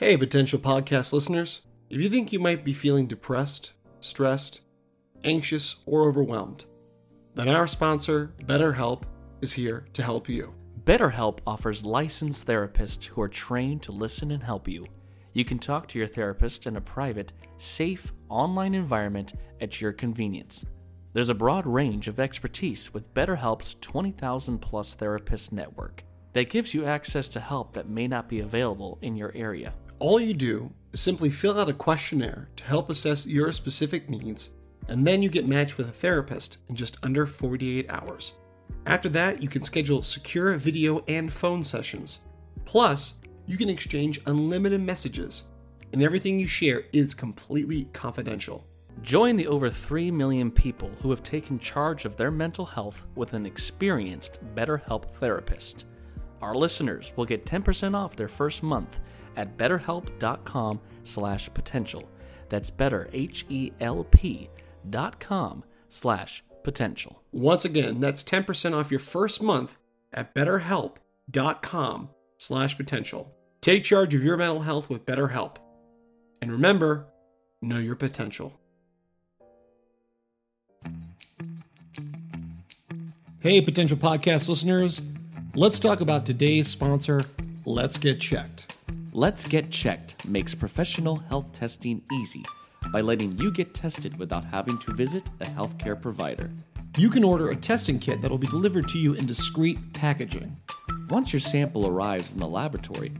Hey, 0.00 0.16
potential 0.16 0.60
podcast 0.60 1.12
listeners. 1.12 1.62
If 1.90 2.00
you 2.00 2.08
think 2.08 2.32
you 2.32 2.38
might 2.38 2.64
be 2.64 2.72
feeling 2.72 3.08
depressed, 3.08 3.72
stressed, 3.98 4.60
anxious, 5.24 5.82
or 5.86 6.06
overwhelmed, 6.06 6.66
then 7.34 7.48
our 7.48 7.66
sponsor, 7.66 8.32
BetterHelp, 8.44 9.02
is 9.40 9.52
here 9.52 9.86
to 9.94 10.04
help 10.04 10.28
you. 10.28 10.54
BetterHelp 10.84 11.40
offers 11.48 11.84
licensed 11.84 12.46
therapists 12.46 13.06
who 13.06 13.20
are 13.20 13.28
trained 13.28 13.82
to 13.82 13.90
listen 13.90 14.30
and 14.30 14.40
help 14.40 14.68
you. 14.68 14.86
You 15.32 15.44
can 15.44 15.58
talk 15.58 15.88
to 15.88 15.98
your 15.98 16.06
therapist 16.06 16.68
in 16.68 16.76
a 16.76 16.80
private, 16.80 17.32
safe, 17.56 18.12
online 18.28 18.74
environment 18.74 19.32
at 19.60 19.80
your 19.80 19.92
convenience. 19.92 20.64
There's 21.12 21.28
a 21.28 21.34
broad 21.34 21.66
range 21.66 22.06
of 22.06 22.20
expertise 22.20 22.94
with 22.94 23.12
BetterHelp's 23.14 23.74
20,000 23.80 24.60
plus 24.60 24.94
therapist 24.94 25.50
network 25.50 26.04
that 26.34 26.50
gives 26.50 26.72
you 26.72 26.84
access 26.84 27.26
to 27.26 27.40
help 27.40 27.72
that 27.72 27.88
may 27.88 28.06
not 28.06 28.28
be 28.28 28.38
available 28.38 28.96
in 29.02 29.16
your 29.16 29.32
area. 29.34 29.74
All 30.00 30.20
you 30.20 30.32
do 30.32 30.70
is 30.92 31.00
simply 31.00 31.28
fill 31.28 31.58
out 31.58 31.68
a 31.68 31.72
questionnaire 31.72 32.48
to 32.54 32.64
help 32.64 32.88
assess 32.88 33.26
your 33.26 33.50
specific 33.50 34.08
needs, 34.08 34.50
and 34.86 35.04
then 35.04 35.22
you 35.22 35.28
get 35.28 35.48
matched 35.48 35.76
with 35.76 35.88
a 35.88 35.92
therapist 35.92 36.58
in 36.68 36.76
just 36.76 36.98
under 37.02 37.26
48 37.26 37.86
hours. 37.90 38.34
After 38.86 39.08
that, 39.08 39.42
you 39.42 39.48
can 39.48 39.62
schedule 39.62 40.02
secure 40.02 40.54
video 40.54 41.02
and 41.08 41.32
phone 41.32 41.64
sessions. 41.64 42.20
Plus, 42.64 43.14
you 43.46 43.56
can 43.56 43.68
exchange 43.68 44.20
unlimited 44.26 44.80
messages, 44.80 45.44
and 45.92 46.00
everything 46.00 46.38
you 46.38 46.46
share 46.46 46.84
is 46.92 47.12
completely 47.12 47.88
confidential. 47.92 48.64
Join 49.02 49.34
the 49.34 49.48
over 49.48 49.68
3 49.68 50.12
million 50.12 50.52
people 50.52 50.92
who 51.02 51.10
have 51.10 51.24
taken 51.24 51.58
charge 51.58 52.04
of 52.04 52.16
their 52.16 52.30
mental 52.30 52.66
health 52.66 53.04
with 53.16 53.32
an 53.32 53.46
experienced 53.46 54.38
BetterHelp 54.54 55.10
therapist. 55.10 55.86
Our 56.40 56.54
listeners 56.54 57.12
will 57.16 57.24
get 57.24 57.46
10% 57.46 57.96
off 57.96 58.14
their 58.14 58.28
first 58.28 58.62
month 58.62 59.00
at 59.38 59.56
betterhelp.com 59.56 60.80
slash 61.04 61.48
potential. 61.54 62.02
That's 62.50 62.70
better, 62.70 63.08
H-E-L-P 63.12 64.50
dot 64.90 65.20
com 65.20 65.64
slash 65.88 66.44
potential. 66.62 67.22
Once 67.32 67.64
again, 67.64 68.00
that's 68.00 68.22
10% 68.24 68.74
off 68.74 68.90
your 68.90 69.00
first 69.00 69.42
month 69.42 69.78
at 70.12 70.34
betterhelp.com 70.34 72.10
slash 72.36 72.76
potential. 72.76 73.32
Take 73.60 73.84
charge 73.84 74.14
of 74.14 74.22
your 74.24 74.36
mental 74.36 74.60
health 74.60 74.90
with 74.90 75.06
BetterHelp. 75.06 75.56
And 76.40 76.52
remember, 76.52 77.06
know 77.62 77.78
your 77.78 77.96
potential. 77.96 78.52
Hey, 83.40 83.60
potential 83.60 83.96
podcast 83.96 84.48
listeners. 84.48 85.08
Let's 85.54 85.80
talk 85.80 86.00
about 86.00 86.26
today's 86.26 86.68
sponsor, 86.68 87.22
Let's 87.64 87.98
Get 87.98 88.20
Checked. 88.20 88.67
Let's 89.14 89.48
Get 89.48 89.70
Checked 89.70 90.28
makes 90.28 90.54
professional 90.54 91.16
health 91.16 91.52
testing 91.52 92.02
easy 92.12 92.44
by 92.92 93.00
letting 93.00 93.38
you 93.38 93.50
get 93.50 93.72
tested 93.72 94.18
without 94.18 94.44
having 94.44 94.76
to 94.80 94.92
visit 94.92 95.22
a 95.40 95.44
healthcare 95.44 96.00
provider. 96.00 96.50
You 96.98 97.08
can 97.08 97.24
order 97.24 97.50
a 97.50 97.56
testing 97.56 97.98
kit 97.98 98.20
that 98.20 98.30
will 98.30 98.38
be 98.38 98.46
delivered 98.48 98.86
to 98.88 98.98
you 98.98 99.14
in 99.14 99.26
discreet 99.26 99.78
packaging. 99.94 100.54
Once 101.08 101.32
your 101.32 101.40
sample 101.40 101.86
arrives 101.86 102.34
in 102.34 102.38
the 102.38 102.46
laboratory, 102.46 103.12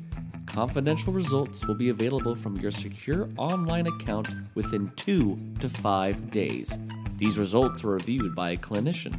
confidential 0.46 1.12
results 1.12 1.66
will 1.66 1.74
be 1.74 1.88
available 1.88 2.34
from 2.34 2.56
your 2.56 2.70
secure 2.70 3.28
online 3.38 3.86
account 3.86 4.28
within 4.54 4.92
two 4.96 5.38
to 5.60 5.70
five 5.70 6.30
days. 6.30 6.76
These 7.16 7.38
results 7.38 7.82
are 7.82 7.88
reviewed 7.88 8.34
by 8.34 8.50
a 8.50 8.56
clinician, 8.56 9.18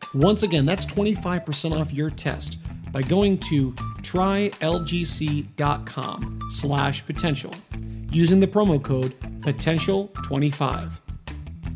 Once 0.13 0.43
again, 0.43 0.65
that's 0.65 0.85
25% 0.85 1.79
off 1.79 1.93
your 1.93 2.09
test 2.09 2.57
by 2.91 3.01
going 3.01 3.37
to 3.37 3.71
trylgc.com 4.01 4.59
slash 6.49 7.05
potential 7.05 7.53
using 8.09 8.41
the 8.41 8.47
promo 8.47 8.81
code 8.81 9.11
potential25. 9.39 10.99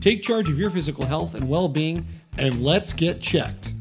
Take 0.02 0.22
charge 0.22 0.50
of 0.50 0.60
your 0.60 0.70
physical 0.70 1.06
health 1.06 1.34
and 1.34 1.48
well-being 1.48 2.06
and 2.38 2.62
let's 2.62 2.92
get 2.92 3.22
checked. 3.22 3.72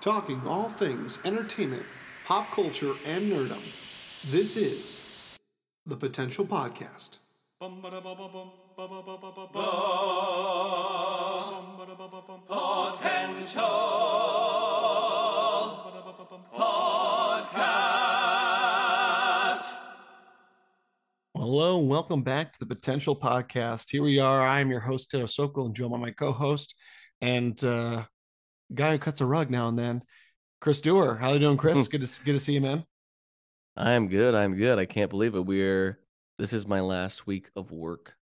Talking 0.00 0.40
all 0.46 0.70
things 0.70 1.18
entertainment, 1.26 1.84
pop 2.24 2.50
culture, 2.52 2.94
and 3.04 3.30
nerdum. 3.30 3.60
This 4.30 4.56
is 4.56 5.02
the 5.88 5.96
Potential 5.96 6.44
Podcast. 6.44 7.16
Potential. 7.58 8.02
Hello, 21.34 21.78
and 21.78 21.88
welcome 21.88 22.22
back 22.22 22.52
to 22.52 22.58
the 22.58 22.66
Potential 22.66 23.16
Podcast. 23.16 23.90
Here 23.90 24.02
we 24.02 24.18
are. 24.18 24.46
I 24.46 24.60
am 24.60 24.70
your 24.70 24.80
host, 24.80 25.10
Taylor 25.10 25.26
Sokol, 25.26 25.64
and 25.64 25.74
Joe, 25.74 25.88
my 25.88 26.10
co-host, 26.10 26.74
and 27.22 27.64
uh, 27.64 28.04
guy 28.74 28.92
who 28.92 28.98
cuts 28.98 29.22
a 29.22 29.26
rug 29.26 29.50
now 29.50 29.68
and 29.68 29.78
then, 29.78 30.02
Chris 30.60 30.82
Dewar. 30.82 31.16
How 31.16 31.30
are 31.30 31.34
you 31.34 31.40
doing, 31.40 31.56
Chris? 31.56 31.88
good 31.88 32.06
to 32.06 32.24
good 32.24 32.34
to 32.34 32.40
see 32.40 32.52
you, 32.52 32.60
man. 32.60 32.84
I'm 33.78 34.08
good. 34.08 34.34
I'm 34.34 34.56
good. 34.56 34.78
I 34.78 34.86
can't 34.86 35.08
believe 35.08 35.36
it. 35.36 35.46
We're 35.46 36.00
this 36.38 36.52
is 36.52 36.66
my 36.66 36.80
last 36.80 37.26
week 37.26 37.48
of 37.54 37.70
work 37.70 38.14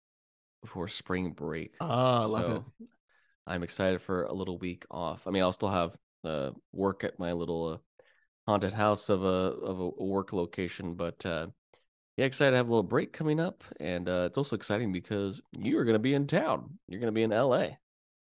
before 0.62 0.86
spring 0.88 1.32
break. 1.32 1.74
Ah, 1.80 2.22
I 2.22 2.24
love 2.26 2.42
So, 2.44 2.86
I'm 3.46 3.62
excited 3.62 4.02
for 4.02 4.24
a 4.24 4.32
little 4.32 4.58
week 4.58 4.84
off. 4.90 5.26
I 5.26 5.30
mean, 5.30 5.42
I'll 5.42 5.52
still 5.52 5.70
have 5.70 5.96
uh, 6.24 6.50
work 6.72 7.04
at 7.04 7.18
my 7.18 7.32
little 7.32 7.68
uh, 7.68 7.78
haunted 8.46 8.74
house 8.74 9.08
of 9.08 9.24
a 9.24 9.26
of 9.26 9.80
a 9.80 9.88
work 9.88 10.34
location, 10.34 10.94
but 10.94 11.24
uh, 11.24 11.46
yeah, 12.18 12.26
excited 12.26 12.50
to 12.50 12.56
have 12.58 12.66
a 12.68 12.70
little 12.70 12.82
break 12.82 13.14
coming 13.14 13.40
up, 13.40 13.64
and 13.80 14.10
uh, 14.10 14.24
it's 14.26 14.36
also 14.36 14.56
exciting 14.56 14.92
because 14.92 15.40
you 15.52 15.78
are 15.78 15.84
going 15.84 15.94
to 15.94 15.98
be 15.98 16.12
in 16.12 16.26
town. 16.26 16.78
You're 16.86 17.00
going 17.00 17.12
to 17.12 17.18
be 17.18 17.22
in 17.22 17.30
LA. 17.30 17.68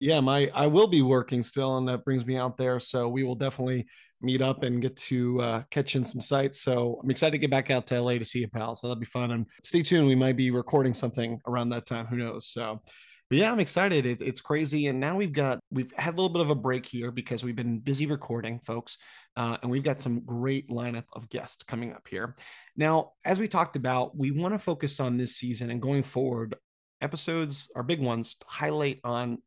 Yeah 0.05 0.21
my 0.21 0.51
i 0.55 0.67
will 0.67 0.87
be 0.87 1.01
working 1.01 1.43
still 1.43 1.79
and 1.79 1.89
that 1.89 2.05
brings 2.05 2.27
me 2.27 2.37
out 2.37 2.59
there 2.59 2.79
so 2.79 3.09
we 3.09 3.23
will 3.25 3.35
definitely 3.35 3.87
meet 4.21 4.43
up 4.43 4.63
and 4.63 4.83
get 4.83 4.95
to 4.97 5.41
uh, 5.41 5.63
catch 5.71 5.97
in 5.97 6.05
some 6.05 6.21
sights 6.21 6.61
so 6.61 7.01
i'm 7.03 7.11
excited 7.11 7.33
to 7.33 7.39
get 7.39 7.51
back 7.51 7.71
out 7.71 7.87
to 7.87 7.99
la 7.99 8.13
to 8.13 8.25
see 8.25 8.41
you 8.41 8.49
pal 8.49 8.75
so 8.75 8.87
that'll 8.87 9.01
be 9.01 9.07
fun 9.07 9.31
and 9.31 9.47
stay 9.63 9.83
tuned 9.83 10.07
we 10.07 10.15
might 10.15 10.37
be 10.37 10.51
recording 10.51 10.93
something 10.93 11.41
around 11.47 11.71
that 11.71 11.87
time 11.87 12.05
who 12.05 12.17
knows 12.17 12.47
so 12.47 12.83
but 13.31 13.39
yeah 13.39 13.51
i'm 13.51 13.61
excited 13.61 14.05
it, 14.05 14.21
it's 14.21 14.43
crazy 14.43 14.89
and 14.89 15.01
now 15.01 15.17
we've 15.17 15.33
got 15.33 15.59
we've 15.71 15.93
had 15.97 16.13
a 16.13 16.17
little 16.17 16.29
bit 16.29 16.43
of 16.43 16.51
a 16.51 16.55
break 16.55 16.85
here 16.85 17.11
because 17.11 17.43
we've 17.43 17.57
been 17.57 17.79
busy 17.79 18.05
recording 18.05 18.61
folks 18.61 18.99
uh, 19.39 19.57
and 19.63 19.71
we've 19.71 19.83
got 19.83 20.01
some 20.01 20.21
great 20.21 20.69
lineup 20.69 21.05
of 21.15 21.29
guests 21.29 21.65
coming 21.65 21.93
up 21.93 22.07
here. 22.07 22.37
Now 22.77 23.13
as 23.25 23.39
we 23.39 23.49
talked 23.49 23.75
about 23.75 24.17
we 24.17 24.31
want 24.31 24.53
to 24.53 24.59
focus 24.59 25.01
on 25.01 25.17
this 25.17 25.37
season 25.37 25.71
and 25.71 25.83
going 25.83 26.03
forward 26.03 26.55
episodes 27.01 27.71
are 27.75 27.83
big 27.83 28.01
ones 28.01 28.35
to 28.37 28.47
highlight 28.47 29.01
on 29.03 29.39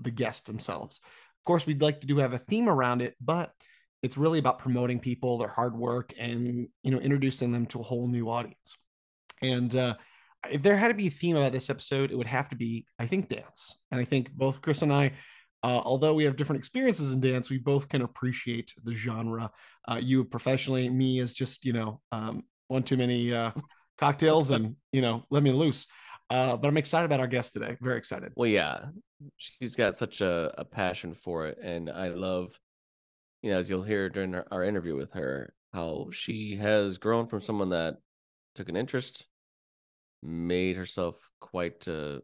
the 0.00 0.10
guests 0.10 0.46
themselves. 0.46 1.00
Of 1.02 1.44
course, 1.44 1.66
we'd 1.66 1.82
like 1.82 2.00
to 2.00 2.06
do 2.06 2.18
have 2.18 2.32
a 2.32 2.38
theme 2.38 2.68
around 2.68 3.02
it, 3.02 3.14
but 3.20 3.52
it's 4.02 4.16
really 4.16 4.38
about 4.38 4.58
promoting 4.58 4.98
people, 4.98 5.38
their 5.38 5.48
hard 5.48 5.76
work, 5.76 6.12
and 6.18 6.68
you 6.82 6.90
know, 6.90 6.98
introducing 6.98 7.52
them 7.52 7.66
to 7.66 7.80
a 7.80 7.82
whole 7.82 8.08
new 8.08 8.30
audience. 8.30 8.76
And 9.42 9.74
uh, 9.74 9.94
if 10.50 10.62
there 10.62 10.76
had 10.76 10.88
to 10.88 10.94
be 10.94 11.08
a 11.08 11.10
theme 11.10 11.36
about 11.36 11.52
this 11.52 11.70
episode, 11.70 12.10
it 12.10 12.16
would 12.16 12.26
have 12.26 12.48
to 12.50 12.56
be, 12.56 12.86
I 12.98 13.06
think, 13.06 13.28
dance. 13.28 13.76
And 13.90 14.00
I 14.00 14.04
think 14.04 14.32
both 14.32 14.62
Chris 14.62 14.82
and 14.82 14.92
I, 14.92 15.12
uh, 15.62 15.80
although 15.84 16.14
we 16.14 16.24
have 16.24 16.36
different 16.36 16.58
experiences 16.58 17.12
in 17.12 17.20
dance, 17.20 17.50
we 17.50 17.58
both 17.58 17.88
can 17.88 18.02
appreciate 18.02 18.72
the 18.84 18.92
genre. 18.92 19.50
Uh, 19.86 20.00
you 20.02 20.24
professionally, 20.24 20.88
me 20.88 21.20
as 21.20 21.32
just 21.32 21.64
you 21.64 21.72
know, 21.72 22.00
um, 22.12 22.44
one 22.68 22.82
too 22.82 22.96
many 22.96 23.34
uh, 23.34 23.50
cocktails, 23.98 24.50
and 24.50 24.76
you 24.92 25.02
know, 25.02 25.24
let 25.30 25.42
me 25.42 25.52
loose. 25.52 25.86
Uh, 26.30 26.56
but 26.56 26.68
I'm 26.68 26.76
excited 26.76 27.04
about 27.04 27.20
our 27.20 27.26
guest 27.26 27.52
today. 27.52 27.76
Very 27.80 27.98
excited. 27.98 28.32
Well, 28.36 28.48
yeah, 28.48 28.86
she's 29.36 29.76
got 29.76 29.96
such 29.96 30.20
a, 30.20 30.52
a 30.58 30.64
passion 30.64 31.14
for 31.14 31.46
it, 31.46 31.58
and 31.62 31.90
I 31.90 32.08
love, 32.08 32.58
you 33.42 33.50
know, 33.50 33.58
as 33.58 33.68
you'll 33.68 33.82
hear 33.82 34.08
during 34.08 34.34
our, 34.34 34.46
our 34.50 34.64
interview 34.64 34.96
with 34.96 35.12
her, 35.12 35.54
how 35.72 36.08
she 36.12 36.56
has 36.56 36.98
grown 36.98 37.26
from 37.26 37.40
someone 37.40 37.70
that 37.70 37.96
took 38.54 38.68
an 38.68 38.76
interest, 38.76 39.26
made 40.22 40.76
herself 40.76 41.16
quite 41.40 41.86
uh, 41.88 42.18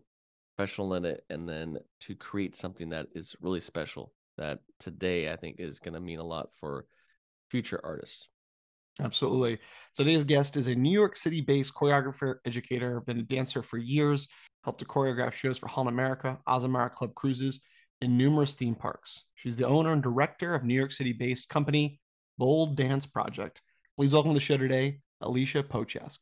professional 0.56 0.94
in 0.94 1.04
it, 1.04 1.24
and 1.30 1.48
then 1.48 1.78
to 2.00 2.14
create 2.14 2.56
something 2.56 2.90
that 2.90 3.06
is 3.14 3.34
really 3.40 3.60
special. 3.60 4.12
That 4.38 4.58
today 4.78 5.32
I 5.32 5.36
think 5.36 5.56
is 5.58 5.78
going 5.78 5.94
to 5.94 6.00
mean 6.00 6.18
a 6.18 6.24
lot 6.24 6.50
for 6.60 6.84
future 7.50 7.80
artists. 7.82 8.28
Absolutely. 9.00 9.58
So 9.92 10.04
today's 10.04 10.24
guest 10.24 10.56
is 10.56 10.66
a 10.66 10.74
New 10.74 10.92
York 10.92 11.16
City 11.16 11.40
based 11.40 11.74
choreographer, 11.74 12.36
educator, 12.44 13.00
been 13.00 13.18
a 13.18 13.22
dancer 13.22 13.62
for 13.62 13.78
years, 13.78 14.28
helped 14.66 14.80
to 14.80 14.84
choreograph 14.84 15.32
shows 15.32 15.56
for 15.56 15.68
Holland 15.68 15.94
America, 15.94 16.40
Azamara 16.48 16.90
Club 16.90 17.14
Cruises, 17.14 17.60
and 18.00 18.18
numerous 18.18 18.54
theme 18.54 18.74
parks. 18.74 19.22
She's 19.36 19.56
the 19.56 19.64
owner 19.64 19.92
and 19.92 20.02
director 20.02 20.56
of 20.56 20.64
New 20.64 20.74
York 20.74 20.90
City 20.90 21.12
based 21.12 21.48
company 21.48 22.00
Bold 22.36 22.76
Dance 22.76 23.06
Project. 23.06 23.62
Please 23.96 24.12
welcome 24.12 24.32
to 24.32 24.34
the 24.34 24.40
show 24.40 24.56
today, 24.56 24.98
Alicia 25.20 25.62
Pociask. 25.62 26.18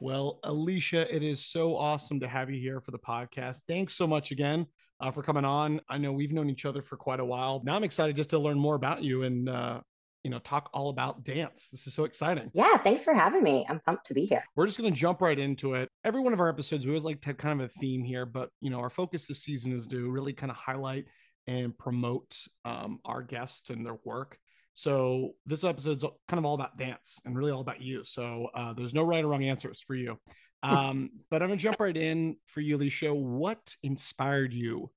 Well, 0.00 0.40
Alicia, 0.42 1.14
it 1.14 1.22
is 1.22 1.46
so 1.46 1.76
awesome 1.76 2.18
to 2.18 2.26
have 2.26 2.50
you 2.50 2.60
here 2.60 2.80
for 2.80 2.90
the 2.90 2.98
podcast. 2.98 3.60
Thanks 3.68 3.94
so 3.94 4.08
much 4.08 4.32
again 4.32 4.66
uh, 4.98 5.12
for 5.12 5.22
coming 5.22 5.44
on. 5.44 5.80
I 5.88 5.98
know 5.98 6.10
we've 6.10 6.32
known 6.32 6.50
each 6.50 6.64
other 6.64 6.82
for 6.82 6.96
quite 6.96 7.20
a 7.20 7.24
while. 7.24 7.62
Now 7.64 7.76
I'm 7.76 7.84
excited 7.84 8.16
just 8.16 8.30
to 8.30 8.40
learn 8.40 8.58
more 8.58 8.74
about 8.74 9.04
you 9.04 9.22
and 9.22 9.48
uh, 9.48 9.80
you 10.26 10.30
know 10.30 10.40
talk 10.40 10.68
all 10.74 10.88
about 10.88 11.22
dance. 11.22 11.68
This 11.68 11.86
is 11.86 11.94
so 11.94 12.02
exciting. 12.02 12.50
Yeah, 12.52 12.78
thanks 12.78 13.04
for 13.04 13.14
having 13.14 13.44
me. 13.44 13.64
I'm 13.68 13.78
pumped 13.78 14.06
to 14.06 14.14
be 14.14 14.26
here. 14.26 14.42
We're 14.56 14.66
just 14.66 14.76
going 14.76 14.92
to 14.92 14.98
jump 14.98 15.20
right 15.20 15.38
into 15.38 15.74
it. 15.74 15.88
Every 16.02 16.20
one 16.20 16.32
of 16.32 16.40
our 16.40 16.48
episodes, 16.48 16.84
we 16.84 16.90
always 16.90 17.04
like 17.04 17.20
to 17.20 17.28
have 17.28 17.36
kind 17.36 17.60
of 17.60 17.66
a 17.66 17.72
theme 17.78 18.02
here, 18.02 18.26
but 18.26 18.50
you 18.60 18.70
know 18.70 18.80
our 18.80 18.90
focus 18.90 19.28
this 19.28 19.44
season 19.44 19.72
is 19.72 19.86
to 19.86 20.10
really 20.10 20.32
kind 20.32 20.50
of 20.50 20.56
highlight 20.56 21.04
and 21.46 21.78
promote 21.78 22.36
um, 22.64 22.98
our 23.04 23.22
guests 23.22 23.70
and 23.70 23.86
their 23.86 23.98
work. 24.04 24.36
So 24.72 25.34
this 25.46 25.62
episode's 25.62 26.02
kind 26.26 26.38
of 26.38 26.44
all 26.44 26.56
about 26.56 26.76
dance 26.76 27.20
and 27.24 27.38
really 27.38 27.52
all 27.52 27.60
about 27.60 27.80
you. 27.80 28.02
So 28.02 28.48
uh, 28.52 28.72
there's 28.72 28.94
no 28.94 29.04
right 29.04 29.24
or 29.24 29.28
wrong 29.28 29.44
answers 29.44 29.80
for 29.80 29.94
you. 29.94 30.18
Um, 30.62 31.10
but 31.30 31.42
I'm 31.42 31.48
gonna 31.50 31.58
jump 31.58 31.78
right 31.78 31.96
in 31.96 32.38
for 32.46 32.60
you, 32.60 32.76
Alicia. 32.76 33.14
What 33.14 33.76
inspired 33.84 34.52
you 34.52 34.90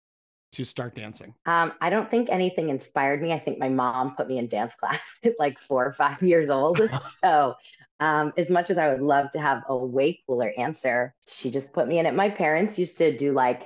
to 0.51 0.63
start 0.63 0.96
dancing? 0.96 1.34
Um, 1.46 1.74
I 1.81 1.90
don't 1.90 2.10
think 2.10 2.30
anything 2.30 2.69
inspired 2.69 3.22
me. 3.22 3.34
I 3.34 3.40
think 3.40 3.60
my 3.60 3.69
mom 3.69 4.16
put 4.16 4.28
me 4.28 4.38
in 4.38 4.48
dance 4.48 4.75
class 4.80 5.18
at 5.24 5.34
like 5.40 5.60
four 5.60 5.86
or 5.86 5.94
five 5.94 6.22
years 6.22 6.50
old. 6.50 6.81
so 7.24 7.56
um, 8.00 8.34
as 8.38 8.50
much 8.50 8.69
as 8.69 8.78
I 8.78 8.90
would 8.90 9.01
love 9.01 9.31
to 9.31 9.40
have 9.40 9.63
a 9.68 9.75
way 9.75 10.22
cooler 10.25 10.54
answer, 10.57 11.13
she 11.28 11.51
just 11.51 11.74
put 11.74 11.88
me 11.88 12.00
in 12.00 12.06
it. 12.06 12.13
My 12.13 12.30
parents 12.30 12.80
used 12.80 12.98
to 12.98 13.16
do 13.16 13.34
like 13.34 13.63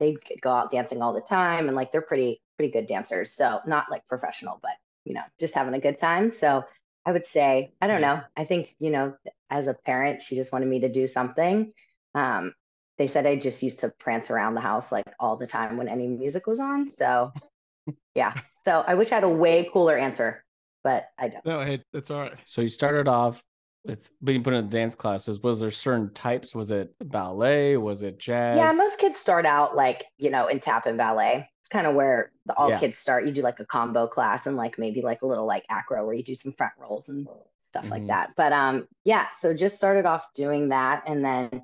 they'd 0.00 0.18
go 0.40 0.50
out 0.50 0.70
dancing 0.70 1.02
all 1.02 1.12
the 1.12 1.20
time 1.20 1.68
and 1.68 1.76
like 1.76 1.92
they're 1.92 2.02
pretty 2.02 2.40
pretty 2.56 2.72
good 2.72 2.86
dancers. 2.86 3.32
So 3.32 3.60
not 3.66 3.86
like 3.90 4.06
professional, 4.08 4.58
but 4.62 4.72
you 5.04 5.14
know, 5.14 5.22
just 5.38 5.54
having 5.54 5.74
a 5.74 5.80
good 5.80 5.98
time. 5.98 6.30
So 6.30 6.64
I 7.04 7.12
would 7.12 7.24
say, 7.24 7.72
I 7.80 7.86
don't 7.86 8.00
know. 8.00 8.20
I 8.36 8.44
think, 8.44 8.74
you 8.80 8.90
know, 8.90 9.14
as 9.48 9.68
a 9.68 9.74
parent, 9.74 10.22
she 10.22 10.34
just 10.34 10.52
wanted 10.52 10.66
me 10.66 10.80
to 10.80 10.88
do 10.88 11.06
something. 11.06 11.72
Um, 12.14 12.52
they 12.98 13.06
said 13.06 13.26
I 13.26 13.36
just 13.36 13.62
used 13.62 13.80
to 13.80 13.90
prance 13.98 14.30
around 14.30 14.54
the 14.54 14.60
house 14.60 14.90
like 14.90 15.06
all 15.20 15.36
the 15.36 15.46
time 15.46 15.76
when 15.76 15.88
any 15.88 16.06
music 16.06 16.46
was 16.46 16.60
on. 16.60 16.90
So, 16.90 17.32
yeah. 18.14 18.34
So 18.64 18.84
I 18.86 18.94
wish 18.94 19.12
I 19.12 19.16
had 19.16 19.24
a 19.24 19.28
way 19.28 19.68
cooler 19.72 19.96
answer, 19.96 20.44
but 20.82 21.08
I 21.18 21.28
don't. 21.28 21.44
No, 21.44 21.60
hey, 21.60 21.82
that's 21.92 22.10
all 22.10 22.22
right. 22.22 22.34
So 22.44 22.62
you 22.62 22.68
started 22.68 23.06
off 23.06 23.42
with 23.84 24.10
being 24.24 24.42
put 24.42 24.54
in 24.54 24.68
dance 24.68 24.94
classes. 24.94 25.42
Was 25.42 25.60
there 25.60 25.70
certain 25.70 26.12
types? 26.12 26.54
Was 26.54 26.70
it 26.70 26.94
ballet? 27.04 27.76
Was 27.76 28.02
it 28.02 28.18
jazz? 28.18 28.56
Yeah, 28.56 28.72
most 28.72 28.98
kids 28.98 29.16
start 29.18 29.46
out 29.46 29.76
like, 29.76 30.04
you 30.18 30.30
know, 30.30 30.48
in 30.48 30.58
tap 30.58 30.86
and 30.86 30.98
ballet. 30.98 31.48
It's 31.60 31.68
kind 31.68 31.86
of 31.86 31.94
where 31.94 32.32
the, 32.46 32.54
all 32.54 32.70
yeah. 32.70 32.78
kids 32.78 32.98
start. 32.98 33.26
You 33.26 33.32
do 33.32 33.42
like 33.42 33.60
a 33.60 33.64
combo 33.64 34.06
class 34.06 34.46
and 34.46 34.56
like 34.56 34.78
maybe 34.78 35.02
like 35.02 35.22
a 35.22 35.26
little 35.26 35.46
like 35.46 35.64
acro 35.70 36.04
where 36.04 36.14
you 36.14 36.24
do 36.24 36.34
some 36.34 36.52
front 36.52 36.72
rolls 36.78 37.08
and 37.08 37.26
stuff 37.58 37.84
mm-hmm. 37.84 37.92
like 37.92 38.06
that. 38.08 38.30
But 38.36 38.52
um 38.52 38.88
yeah, 39.04 39.30
so 39.30 39.54
just 39.54 39.76
started 39.76 40.06
off 40.06 40.26
doing 40.34 40.68
that 40.70 41.04
and 41.06 41.24
then 41.24 41.62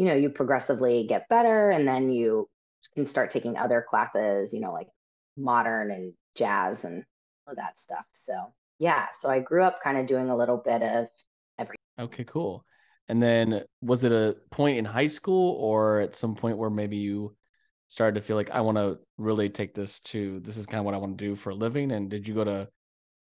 you 0.00 0.06
know, 0.06 0.14
you 0.14 0.30
progressively 0.30 1.04
get 1.06 1.28
better 1.28 1.68
and 1.68 1.86
then 1.86 2.10
you 2.10 2.48
can 2.94 3.04
start 3.04 3.28
taking 3.28 3.58
other 3.58 3.84
classes, 3.86 4.54
you 4.54 4.58
know, 4.58 4.72
like 4.72 4.88
modern 5.36 5.90
and 5.90 6.14
jazz 6.34 6.86
and 6.86 7.04
all 7.46 7.54
that 7.54 7.78
stuff. 7.78 8.06
So, 8.12 8.32
yeah, 8.78 9.08
so 9.12 9.28
I 9.28 9.40
grew 9.40 9.62
up 9.62 9.82
kind 9.82 9.98
of 9.98 10.06
doing 10.06 10.30
a 10.30 10.36
little 10.36 10.56
bit 10.56 10.80
of 10.80 11.08
everything. 11.58 11.76
Okay, 11.98 12.24
cool. 12.24 12.64
And 13.10 13.22
then 13.22 13.64
was 13.82 14.02
it 14.02 14.10
a 14.10 14.36
point 14.50 14.78
in 14.78 14.86
high 14.86 15.06
school 15.06 15.56
or 15.60 16.00
at 16.00 16.14
some 16.14 16.34
point 16.34 16.56
where 16.56 16.70
maybe 16.70 16.96
you 16.96 17.36
started 17.88 18.14
to 18.14 18.26
feel 18.26 18.36
like 18.36 18.50
I 18.50 18.62
want 18.62 18.78
to 18.78 19.00
really 19.18 19.50
take 19.50 19.74
this 19.74 20.00
to 20.00 20.40
this 20.40 20.56
is 20.56 20.64
kind 20.64 20.78
of 20.78 20.86
what 20.86 20.94
I 20.94 20.98
want 20.98 21.18
to 21.18 21.24
do 21.26 21.36
for 21.36 21.50
a 21.50 21.54
living? 21.54 21.92
And 21.92 22.08
did 22.08 22.26
you 22.26 22.32
go 22.32 22.44
to 22.44 22.68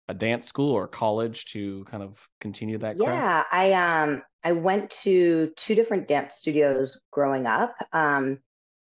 a 0.09 0.15
dance 0.15 0.47
school 0.47 0.73
or 0.73 0.89
college 0.89 1.47
to 1.53 1.85
kind 1.85 2.03
of 2.03 2.29
continue 2.41 2.79
that 2.79 2.97
craft? 2.97 3.13
Yeah, 3.13 3.45
I 3.51 3.73
um 3.73 4.23
I 4.45 4.53
went 4.53 4.91
to 5.03 5.53
two 5.57 5.75
different 5.75 6.09
dance 6.09 6.35
studios 6.35 6.99
growing 7.11 7.47
up. 7.47 7.75
Um, 7.93 8.39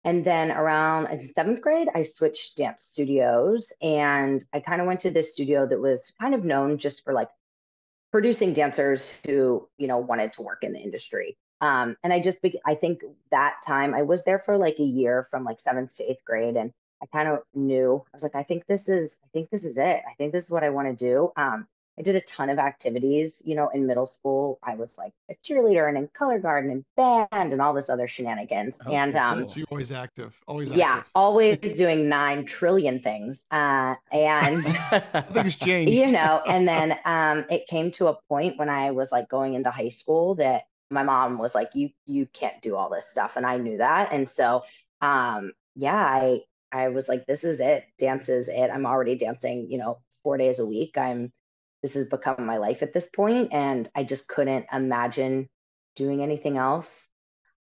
and 0.04 0.24
then 0.24 0.50
around 0.50 1.06
in 1.06 1.24
seventh 1.32 1.60
grade, 1.60 1.88
I 1.94 2.02
switched 2.02 2.56
dance 2.56 2.82
studios 2.82 3.72
and 3.80 4.44
I 4.52 4.60
kind 4.60 4.80
of 4.80 4.86
went 4.86 5.00
to 5.00 5.10
this 5.10 5.32
studio 5.32 5.66
that 5.66 5.80
was 5.80 6.12
kind 6.20 6.34
of 6.34 6.44
known 6.44 6.76
just 6.78 7.04
for 7.04 7.14
like 7.14 7.28
producing 8.12 8.52
dancers 8.52 9.10
who, 9.24 9.68
you 9.78 9.86
know, 9.86 9.98
wanted 9.98 10.32
to 10.34 10.42
work 10.42 10.62
in 10.62 10.72
the 10.72 10.78
industry. 10.78 11.36
Um, 11.60 11.96
and 12.04 12.12
I 12.12 12.20
just, 12.20 12.38
I 12.66 12.74
think 12.74 13.00
that 13.30 13.56
time 13.66 13.94
I 13.94 14.02
was 14.02 14.24
there 14.24 14.38
for 14.38 14.58
like 14.58 14.78
a 14.78 14.84
year 14.84 15.26
from 15.30 15.44
like 15.44 15.58
seventh 15.58 15.96
to 15.96 16.10
eighth 16.10 16.24
grade. 16.24 16.56
And 16.56 16.72
I 17.04 17.16
kind 17.16 17.28
of 17.28 17.40
knew, 17.54 18.02
I 18.06 18.16
was 18.16 18.22
like, 18.22 18.34
I 18.34 18.42
think 18.42 18.66
this 18.66 18.88
is, 18.88 19.20
I 19.22 19.28
think 19.32 19.50
this 19.50 19.64
is 19.64 19.76
it. 19.76 20.02
I 20.08 20.14
think 20.16 20.32
this 20.32 20.44
is 20.44 20.50
what 20.50 20.64
I 20.64 20.70
want 20.70 20.88
to 20.88 20.94
do. 20.94 21.32
Um, 21.36 21.66
I 21.98 22.02
did 22.02 22.16
a 22.16 22.20
ton 22.22 22.48
of 22.48 22.58
activities. 22.58 23.42
You 23.44 23.54
know, 23.54 23.68
in 23.68 23.86
middle 23.86 24.06
school, 24.06 24.58
I 24.62 24.74
was 24.74 24.96
like 24.96 25.12
a 25.30 25.34
cheerleader 25.44 25.86
and 25.86 25.98
in 25.98 26.08
color 26.08 26.38
guard 26.38 26.64
and 26.64 26.72
in 26.72 26.84
band 26.96 27.52
and 27.52 27.60
all 27.60 27.74
this 27.74 27.88
other 27.90 28.08
shenanigans. 28.08 28.76
And 28.90 29.14
um, 29.14 29.48
so 29.48 29.56
you're 29.58 29.66
always 29.70 29.92
active, 29.92 30.34
always 30.48 30.72
yeah, 30.72 31.02
always 31.14 31.58
doing 31.58 32.08
nine 32.08 32.46
trillion 32.46 33.00
things. 33.00 33.44
Uh, 33.50 33.94
and 34.10 34.64
things 35.32 35.56
change, 35.62 35.90
you 35.90 36.08
know. 36.08 36.42
And 36.48 36.66
then 36.66 36.98
um, 37.04 37.44
it 37.50 37.66
came 37.66 37.90
to 37.92 38.08
a 38.08 38.18
point 38.28 38.58
when 38.58 38.70
I 38.70 38.92
was 38.92 39.12
like 39.12 39.28
going 39.28 39.54
into 39.54 39.70
high 39.70 39.88
school 39.88 40.36
that 40.36 40.62
my 40.90 41.02
mom 41.02 41.38
was 41.38 41.54
like, 41.54 41.70
"You 41.74 41.90
you 42.06 42.26
can't 42.26 42.60
do 42.62 42.76
all 42.76 42.88
this 42.90 43.06
stuff," 43.06 43.36
and 43.36 43.46
I 43.46 43.58
knew 43.58 43.78
that. 43.78 44.12
And 44.12 44.28
so, 44.28 44.62
um, 45.00 45.52
yeah, 45.76 45.94
I 45.94 46.40
I 46.74 46.88
was 46.88 47.08
like, 47.08 47.26
"This 47.26 47.44
is 47.44 47.60
it. 47.60 47.84
Dance 47.98 48.28
is 48.28 48.48
it. 48.48 48.70
I'm 48.70 48.86
already 48.86 49.16
dancing. 49.16 49.70
You 49.70 49.78
know, 49.78 49.98
four 50.22 50.36
days 50.36 50.58
a 50.58 50.66
week. 50.66 50.98
I'm 50.98 51.32
this 51.84 51.92
has 51.92 52.04
become 52.06 52.46
my 52.46 52.56
life 52.56 52.82
at 52.82 52.94
this 52.94 53.06
point 53.10 53.52
and 53.52 53.90
i 53.94 54.02
just 54.02 54.26
couldn't 54.26 54.64
imagine 54.72 55.46
doing 55.96 56.22
anything 56.22 56.56
else 56.56 57.06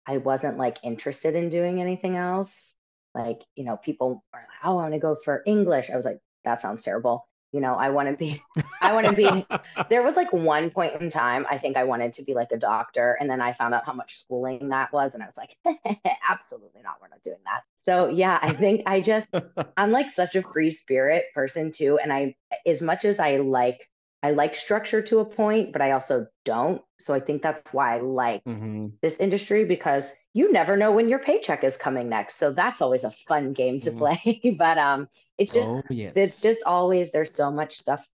i 0.06 0.16
wasn't 0.16 0.56
like 0.56 0.78
interested 0.82 1.34
in 1.34 1.50
doing 1.50 1.78
anything 1.78 2.16
else 2.16 2.74
like 3.14 3.42
you 3.54 3.64
know 3.64 3.76
people 3.76 4.24
are 4.32 4.40
like 4.40 4.48
oh 4.64 4.78
i 4.78 4.82
want 4.82 4.94
to 4.94 4.98
go 4.98 5.14
for 5.14 5.42
english 5.44 5.90
i 5.90 5.96
was 5.96 6.06
like 6.06 6.20
that 6.42 6.62
sounds 6.62 6.80
terrible 6.80 7.28
you 7.54 7.60
know 7.60 7.74
i 7.74 7.88
want 7.88 8.08
to 8.08 8.16
be 8.16 8.42
i 8.80 8.92
want 8.92 9.06
to 9.06 9.12
be 9.12 9.46
there 9.88 10.02
was 10.02 10.16
like 10.16 10.32
one 10.32 10.70
point 10.70 11.00
in 11.00 11.08
time 11.08 11.46
i 11.48 11.56
think 11.56 11.76
i 11.76 11.84
wanted 11.84 12.12
to 12.12 12.22
be 12.24 12.34
like 12.34 12.50
a 12.50 12.56
doctor 12.56 13.16
and 13.20 13.30
then 13.30 13.40
i 13.40 13.52
found 13.52 13.72
out 13.72 13.86
how 13.86 13.92
much 13.92 14.18
schooling 14.18 14.70
that 14.70 14.92
was 14.92 15.14
and 15.14 15.22
i 15.22 15.26
was 15.26 15.36
like 15.36 15.56
absolutely 16.28 16.82
not 16.82 16.96
we're 17.00 17.08
not 17.08 17.22
doing 17.22 17.38
that 17.44 17.62
so 17.84 18.08
yeah 18.08 18.38
i 18.42 18.52
think 18.52 18.82
i 18.86 19.00
just 19.00 19.32
i'm 19.76 19.92
like 19.92 20.10
such 20.10 20.34
a 20.34 20.42
free 20.42 20.70
spirit 20.70 21.26
person 21.32 21.70
too 21.70 21.96
and 22.02 22.12
i 22.12 22.34
as 22.66 22.82
much 22.82 23.04
as 23.04 23.20
i 23.20 23.36
like 23.36 23.88
I 24.22 24.30
like 24.30 24.54
structure 24.54 25.02
to 25.02 25.18
a 25.18 25.24
point, 25.26 25.70
but 25.70 25.82
I 25.82 25.90
also 25.90 26.26
don't. 26.46 26.80
So 26.98 27.12
I 27.12 27.20
think 27.20 27.42
that's 27.42 27.62
why 27.72 27.96
I 27.96 28.00
like 28.00 28.42
mm-hmm. 28.44 28.86
this 29.02 29.18
industry 29.18 29.66
because 29.66 30.14
you 30.34 30.52
never 30.52 30.76
know 30.76 30.92
when 30.92 31.08
your 31.08 31.18
paycheck 31.20 31.64
is 31.64 31.76
coming 31.76 32.08
next. 32.10 32.36
So 32.36 32.52
that's 32.52 32.82
always 32.82 33.04
a 33.04 33.10
fun 33.10 33.52
game 33.52 33.80
to 33.80 33.90
mm-hmm. 33.90 33.98
play. 33.98 34.54
but 34.58 34.76
um 34.76 35.08
it's 35.38 35.52
just 35.52 35.68
oh, 35.68 35.82
yes. 35.88 36.12
it's 36.16 36.40
just 36.40 36.60
always 36.66 37.10
there's 37.10 37.34
so 37.34 37.50
much 37.50 37.76
stuff 37.76 38.06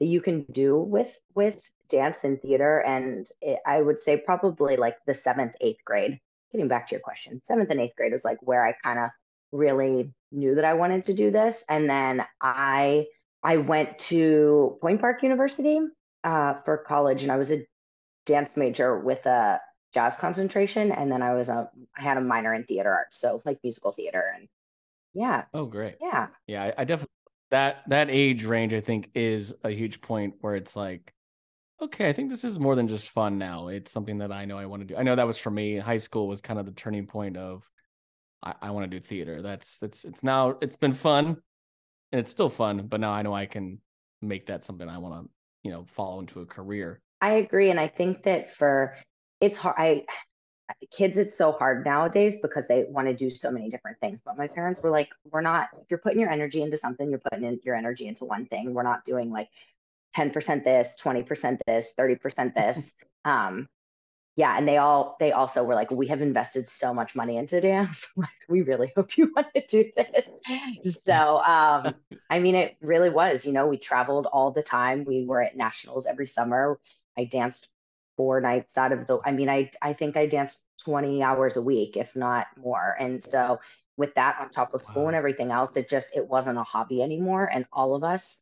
that 0.00 0.06
you 0.06 0.20
can 0.20 0.42
do 0.50 0.76
with 0.76 1.16
with 1.34 1.58
dance 1.88 2.24
and 2.24 2.40
theater 2.42 2.78
and 2.80 3.26
it, 3.40 3.58
I 3.64 3.80
would 3.80 4.00
say 4.00 4.16
probably 4.16 4.76
like 4.76 4.96
the 5.06 5.12
7th 5.12 5.52
8th 5.62 5.84
grade. 5.84 6.18
Getting 6.52 6.68
back 6.68 6.88
to 6.88 6.94
your 6.94 7.00
question. 7.00 7.40
7th 7.48 7.70
and 7.70 7.80
8th 7.80 7.94
grade 7.94 8.12
is 8.14 8.24
like 8.24 8.38
where 8.40 8.66
I 8.66 8.72
kind 8.72 8.98
of 8.98 9.10
really 9.52 10.12
knew 10.32 10.56
that 10.56 10.64
I 10.64 10.74
wanted 10.74 11.04
to 11.04 11.14
do 11.14 11.30
this 11.30 11.64
and 11.68 11.88
then 11.88 12.24
I 12.40 13.06
I 13.42 13.58
went 13.58 13.98
to 13.98 14.78
Point 14.80 15.00
Park 15.00 15.22
University 15.22 15.80
uh, 16.24 16.54
for 16.64 16.78
college, 16.78 17.22
and 17.22 17.30
I 17.30 17.36
was 17.36 17.50
a 17.50 17.66
dance 18.26 18.56
major 18.56 18.98
with 18.98 19.24
a 19.26 19.60
jazz 19.94 20.16
concentration, 20.16 20.92
and 20.92 21.10
then 21.10 21.22
I 21.22 21.34
was 21.34 21.48
a 21.48 21.70
I 21.96 22.02
had 22.02 22.16
a 22.16 22.20
minor 22.20 22.54
in 22.54 22.64
theater 22.64 22.92
arts, 22.92 23.18
so 23.20 23.42
like 23.44 23.58
musical 23.62 23.92
theater, 23.92 24.24
and 24.34 24.48
yeah. 25.14 25.44
Oh, 25.54 25.66
great. 25.66 25.96
Yeah. 26.00 26.28
Yeah, 26.46 26.64
I, 26.64 26.82
I 26.82 26.84
definitely 26.84 27.12
that 27.50 27.82
that 27.88 28.10
age 28.10 28.44
range 28.44 28.74
I 28.74 28.80
think 28.80 29.10
is 29.14 29.54
a 29.64 29.70
huge 29.70 30.00
point 30.00 30.34
where 30.40 30.54
it's 30.54 30.76
like, 30.76 31.12
okay, 31.80 32.08
I 32.08 32.12
think 32.12 32.30
this 32.30 32.44
is 32.44 32.58
more 32.58 32.76
than 32.76 32.88
just 32.88 33.10
fun 33.10 33.38
now. 33.38 33.68
It's 33.68 33.90
something 33.90 34.18
that 34.18 34.32
I 34.32 34.44
know 34.44 34.58
I 34.58 34.66
want 34.66 34.82
to 34.82 34.86
do. 34.86 34.96
I 34.96 35.02
know 35.02 35.16
that 35.16 35.26
was 35.26 35.38
for 35.38 35.50
me. 35.50 35.78
High 35.78 35.96
school 35.96 36.28
was 36.28 36.40
kind 36.40 36.60
of 36.60 36.66
the 36.66 36.72
turning 36.72 37.06
point 37.06 37.36
of 37.36 37.68
I, 38.42 38.54
I 38.62 38.70
want 38.70 38.90
to 38.90 39.00
do 39.00 39.04
theater. 39.04 39.42
That's 39.42 39.78
that's 39.78 40.04
it's 40.04 40.22
now 40.22 40.56
it's 40.60 40.76
been 40.76 40.92
fun 40.92 41.36
and 42.12 42.20
it's 42.20 42.30
still 42.30 42.50
fun. 42.50 42.86
But 42.86 43.00
now 43.00 43.12
I 43.12 43.22
know 43.22 43.34
I 43.34 43.46
can 43.46 43.80
make 44.20 44.46
that 44.46 44.64
something 44.64 44.88
I 44.88 44.98
want 44.98 45.24
to, 45.24 45.30
you 45.62 45.70
know, 45.70 45.86
follow 45.88 46.20
into 46.20 46.40
a 46.40 46.46
career. 46.46 47.00
I 47.20 47.30
agree. 47.32 47.70
And 47.70 47.80
I 47.80 47.88
think 47.88 48.24
that 48.24 48.54
for 48.54 48.96
it's 49.40 49.58
hard 49.58 49.76
I 49.78 50.04
kids 50.90 51.18
it's 51.18 51.36
so 51.36 51.52
hard 51.52 51.84
nowadays 51.84 52.40
because 52.40 52.66
they 52.66 52.84
want 52.88 53.08
to 53.08 53.14
do 53.14 53.30
so 53.30 53.50
many 53.50 53.68
different 53.68 53.98
things. 54.00 54.22
But 54.24 54.36
my 54.36 54.46
parents 54.46 54.82
were 54.82 54.90
like, 54.90 55.08
we're 55.30 55.40
not 55.40 55.68
if 55.80 55.90
you're 55.90 55.98
putting 55.98 56.20
your 56.20 56.30
energy 56.30 56.62
into 56.62 56.76
something, 56.76 57.08
you're 57.08 57.18
putting 57.18 57.44
in 57.44 57.60
your 57.64 57.74
energy 57.74 58.06
into 58.06 58.24
one 58.24 58.46
thing. 58.46 58.74
We're 58.74 58.82
not 58.82 59.04
doing 59.04 59.30
like 59.30 59.48
10% 60.16 60.64
this, 60.64 60.96
20% 61.02 61.58
this, 61.66 61.92
30% 61.98 62.54
this. 62.54 62.94
Um, 63.24 63.68
yeah, 64.36 64.56
and 64.56 64.66
they 64.66 64.76
all 64.76 65.16
they 65.18 65.32
also 65.32 65.64
were 65.64 65.74
like, 65.74 65.90
we 65.90 66.06
have 66.06 66.22
invested 66.22 66.68
so 66.68 66.94
much 66.94 67.16
money 67.16 67.36
into 67.36 67.60
dance. 67.60 68.06
like, 68.16 68.28
we 68.48 68.62
really 68.62 68.92
hope 68.96 69.18
you 69.18 69.32
want 69.36 69.48
to 69.54 69.66
do 69.66 69.90
this. 69.96 71.02
So 71.04 71.42
um, 71.42 71.94
I 72.30 72.38
mean, 72.38 72.54
it 72.54 72.76
really 72.80 73.10
was. 73.10 73.44
You 73.44 73.52
know, 73.52 73.66
we 73.66 73.76
traveled 73.76 74.26
all 74.26 74.52
the 74.52 74.62
time. 74.62 75.04
We 75.04 75.26
were 75.26 75.42
at 75.42 75.56
nationals 75.56 76.06
every 76.06 76.28
summer. 76.28 76.78
I 77.18 77.24
danced 77.24 77.68
four 78.18 78.42
nights 78.42 78.76
out 78.76 78.92
of 78.92 79.06
the. 79.06 79.20
I 79.24 79.32
mean, 79.32 79.48
I 79.48 79.70
I 79.80 79.94
think 79.94 80.18
I 80.18 80.26
danced 80.26 80.60
20 80.84 81.22
hours 81.22 81.56
a 81.56 81.62
week, 81.62 81.96
if 81.96 82.14
not 82.14 82.48
more. 82.62 82.96
And 83.00 83.22
so 83.22 83.60
with 83.96 84.14
that 84.16 84.36
on 84.40 84.50
top 84.50 84.74
of 84.74 84.82
school 84.82 85.04
wow. 85.04 85.08
and 85.08 85.16
everything 85.16 85.50
else, 85.50 85.76
it 85.76 85.88
just 85.88 86.08
it 86.14 86.28
wasn't 86.28 86.58
a 86.58 86.64
hobby 86.64 87.02
anymore. 87.02 87.48
And 87.50 87.64
all 87.72 87.94
of 87.94 88.04
us 88.04 88.38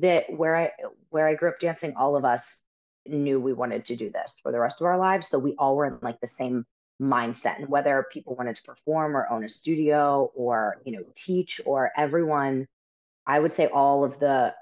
that 0.00 0.24
where 0.34 0.56
I 0.56 0.72
where 1.10 1.28
I 1.28 1.34
grew 1.34 1.50
up 1.50 1.60
dancing, 1.60 1.94
all 1.96 2.16
of 2.16 2.24
us 2.24 2.62
knew 3.06 3.38
we 3.38 3.52
wanted 3.52 3.84
to 3.84 3.96
do 3.96 4.10
this 4.10 4.40
for 4.42 4.50
the 4.50 4.58
rest 4.58 4.80
of 4.80 4.86
our 4.86 4.98
lives. 4.98 5.28
So 5.28 5.38
we 5.38 5.54
all 5.58 5.76
were 5.76 5.86
in 5.86 5.98
like 6.02 6.20
the 6.20 6.26
same 6.26 6.66
mindset. 7.00 7.58
And 7.58 7.68
whether 7.68 8.06
people 8.10 8.34
wanted 8.34 8.56
to 8.56 8.62
perform 8.62 9.16
or 9.16 9.30
own 9.30 9.44
a 9.44 9.48
studio 9.48 10.32
or, 10.34 10.80
you 10.84 10.92
know, 10.92 11.04
teach 11.14 11.60
or 11.66 11.92
everyone, 11.96 12.66
I 13.26 13.40
would 13.40 13.52
say 13.52 13.66
all 13.66 14.04
of 14.04 14.18
the 14.18 14.54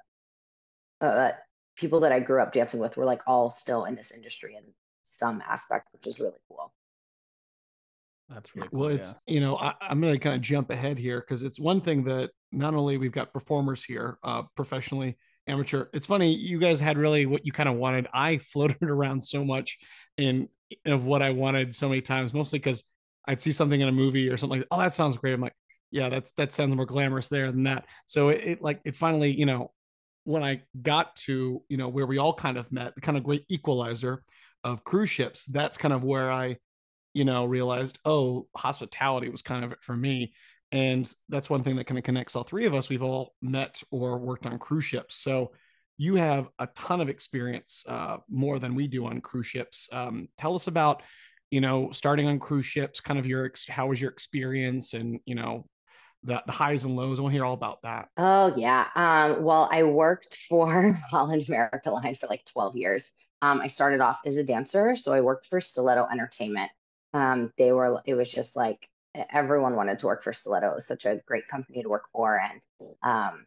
uh, 1.01 1.33
people 1.83 2.01
that 2.01 2.13
I 2.13 2.21
grew 2.21 2.41
up 2.41 2.53
dancing 2.53 2.81
with 2.81 2.97
were 2.97 3.05
like 3.05 3.21
all 3.27 3.51
still 3.51 3.85
in 3.85 3.97
this 3.97 4.13
industry 4.13 4.55
in 4.57 4.63
some 5.03 5.43
aspect, 5.47 5.89
which 5.93 6.07
is 6.07 6.19
really 6.19 6.39
cool. 6.49 6.73
That's 8.31 8.55
really 8.55 8.69
cool. 8.69 8.81
Well, 8.81 8.89
it's, 8.89 9.15
yeah. 9.27 9.35
you 9.35 9.41
know, 9.41 9.57
I, 9.57 9.75
am 9.91 10.01
going 10.01 10.15
to 10.15 10.19
kind 10.19 10.37
of 10.37 10.41
jump 10.41 10.71
ahead 10.71 10.97
here 10.97 11.21
because 11.21 11.43
it's 11.43 11.59
one 11.59 11.81
thing 11.81 12.05
that 12.05 12.31
not 12.53 12.75
only 12.75 12.97
we've 12.97 13.13
got 13.13 13.33
performers 13.33 13.85
here 13.85 14.17
uh, 14.23 14.45
professionally, 14.55 15.19
amateur. 15.49 15.87
It's 15.93 16.07
funny, 16.07 16.35
you 16.35 16.61
guys 16.61 16.79
had 16.79 16.97
really 16.97 17.27
what 17.27 17.45
you 17.45 17.51
kind 17.51 17.69
of 17.69 17.75
wanted. 17.75 18.07
I 18.15 18.39
floated 18.53 18.83
around 18.89 19.23
so 19.23 19.45
much 19.45 19.77
in 20.17 20.49
of 20.87 21.05
what 21.05 21.21
I 21.21 21.31
wanted 21.31 21.75
so 21.75 21.89
many 21.89 22.01
times, 22.01 22.33
mostly 22.33 22.61
because 22.61 22.85
I'd 23.27 23.43
see 23.43 23.53
something 23.53 23.81
in 23.81 23.89
a 23.89 23.93
movie 23.93 24.31
or 24.31 24.37
something 24.37 24.61
like, 24.61 24.69
oh, 24.71 24.79
that 24.79 24.95
sounds 24.95 25.17
great. 25.17 25.35
I'm 25.35 25.41
like, 25.41 25.55
yeah, 25.91 26.09
that's 26.09 26.31
that 26.33 26.53
sounds 26.53 26.75
more 26.75 26.87
glamorous 26.87 27.29
there 27.29 27.51
than 27.51 27.65
that. 27.65 27.87
So 28.07 28.29
it, 28.31 28.41
it 28.45 28.63
like 28.63 28.81
it 28.85 28.97
finally, 28.97 29.33
you 29.33 29.47
know, 29.47 29.73
when 30.25 30.43
I 30.43 30.63
got 30.81 31.17
to, 31.17 31.63
you 31.69 31.77
know, 31.77 31.89
where 31.89 32.07
we 32.07 32.19
all 32.19 32.35
kind 32.35 32.57
of 32.57 32.71
met, 32.71 32.95
the 32.95 33.01
kind 33.01 33.19
of 33.19 33.25
great 33.25 33.45
equalizer 33.49 34.23
of 34.65 34.85
cruise 34.85 35.11
ships, 35.11 35.45
that's 35.47 35.79
kind 35.79 35.93
of 35.93 36.05
where 36.05 36.31
I, 36.31 36.59
you 37.15 37.25
know, 37.25 37.45
realized, 37.45 37.99
oh, 38.05 38.47
hospitality 38.57 39.29
was 39.29 39.43
kind 39.43 39.65
of 39.65 39.73
it 39.73 39.79
for 39.83 39.97
me. 39.97 40.33
And 40.71 41.13
that's 41.29 41.51
one 41.51 41.63
thing 41.63 41.77
that 41.77 41.87
kind 41.87 41.99
of 41.99 42.05
connects 42.05 42.35
all 42.35 42.45
three 42.45 42.65
of 42.65 42.75
us. 42.75 42.89
We've 42.89 43.03
all 43.03 43.35
met 43.43 43.83
or 43.91 44.19
worked 44.19 44.47
on 44.47 44.59
cruise 44.59 44.85
ships. 44.85 45.17
So 45.17 45.53
you 45.99 46.15
have 46.15 46.49
a 46.59 46.69
ton 46.69 47.01
of 47.01 47.09
experience, 47.11 47.85
uh, 47.87 48.19
more 48.31 48.59
than 48.59 48.75
we 48.75 48.87
do 48.87 49.07
on 49.07 49.21
cruise 49.21 49.47
ships. 49.47 49.89
Um, 49.93 50.29
tell 50.39 50.55
us 50.55 50.69
about, 50.69 51.03
you 51.51 51.61
know, 51.61 51.91
starting 51.91 52.27
on 52.27 52.39
cruise 52.39 52.65
ships, 52.65 53.01
kind 53.01 53.19
of 53.19 53.27
your, 53.27 53.53
how 53.69 53.89
was 53.89 54.01
your 54.01 54.11
experience 54.11 54.95
and, 54.95 55.21
you 55.27 55.35
know, 55.35 55.67
the, 56.25 56.43
the 56.47 56.53
highs 56.53 56.85
and 56.85 56.97
lows. 56.97 57.19
I 57.19 57.23
want 57.23 57.33
to 57.33 57.37
hear 57.37 57.45
all 57.45 57.55
about 57.55 57.83
that. 57.83 58.09
Oh, 58.17 58.55
yeah. 58.57 58.87
Um, 58.95 59.43
well, 59.43 59.69
I 59.71 59.83
worked 59.83 60.37
for 60.49 60.93
Holland 61.11 61.45
America 61.49 61.91
Line 61.91 62.15
for 62.15 62.27
like 62.27 62.45
12 62.47 62.77
years. 62.77 63.11
Um, 63.41 63.61
I 63.61 63.67
started 63.67 64.01
off 64.01 64.21
as 64.25 64.37
a 64.37 64.45
dancer. 64.45 64.95
So 64.95 65.13
I 65.13 65.21
worked 65.21 65.47
for 65.47 65.61
Stiletto 65.61 66.07
Entertainment. 66.11 66.71
Um, 67.13 67.53
they 67.59 67.73
were, 67.73 68.01
it 68.07 68.15
was 68.15 68.31
just 68.31 68.57
like 68.57 68.89
everyone 69.31 69.77
wanted 69.77 69.99
to 69.99 70.07
work 70.07 70.23
for 70.23 70.33
Stiletto. 70.33 70.71
It 70.71 70.75
was 70.77 70.87
such 70.87 71.05
a 71.05 71.21
great 71.27 71.49
company 71.49 71.83
to 71.83 71.89
work 71.89 72.05
for. 72.13 72.41
And 72.41 72.61
um, 73.03 73.47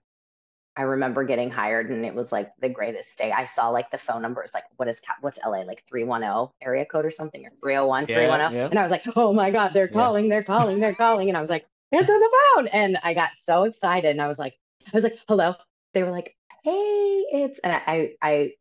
I 0.78 0.82
remember 0.82 1.24
getting 1.24 1.50
hired 1.50 1.90
and 1.90 2.06
it 2.06 2.14
was 2.14 2.32
like 2.32 2.52
the 2.60 2.68
greatest 2.68 3.18
day. 3.18 3.32
I 3.32 3.46
saw 3.46 3.70
like 3.70 3.90
the 3.90 3.98
phone 3.98 4.22
number. 4.22 4.44
It's 4.44 4.54
like, 4.54 4.66
what 4.76 4.90
is, 4.90 5.02
what's 5.22 5.40
LA? 5.44 5.62
Like 5.62 5.84
310 5.90 6.50
area 6.62 6.86
code 6.86 7.06
or 7.06 7.12
something 7.12 7.46
or 7.46 7.52
301, 7.62 8.08
yeah, 8.10 8.16
310. 8.16 8.54
Yeah. 8.54 8.68
And 8.68 8.80
I 8.80 8.84
was 8.84 8.92
like, 8.92 9.04
oh 9.16 9.32
my 9.32 9.50
God, 9.52 9.72
they're 9.74 9.88
calling, 9.88 10.26
yeah. 10.26 10.30
they're 10.32 10.44
calling, 10.44 10.80
they're 10.80 10.94
calling. 10.94 11.30
And 11.30 11.38
I 11.38 11.42
was 11.42 11.50
like, 11.50 11.66
answer 11.92 12.08
the 12.08 12.30
phone. 12.56 12.68
And 12.68 12.98
I 13.04 13.14
got 13.14 13.32
so 13.36 13.64
excited. 13.64 14.12
And 14.12 14.22
I 14.22 14.28
was 14.28 14.40
like, 14.40 14.58
I 14.86 14.92
was 14.94 15.04
like, 15.04 15.18
hello. 15.28 15.56
They 15.94 16.04
were 16.04 16.12
like, 16.12 16.36
hey, 16.64 17.24
it's, 17.32 17.60
and 17.60 17.74
I, 17.74 18.14
I, 18.22 18.52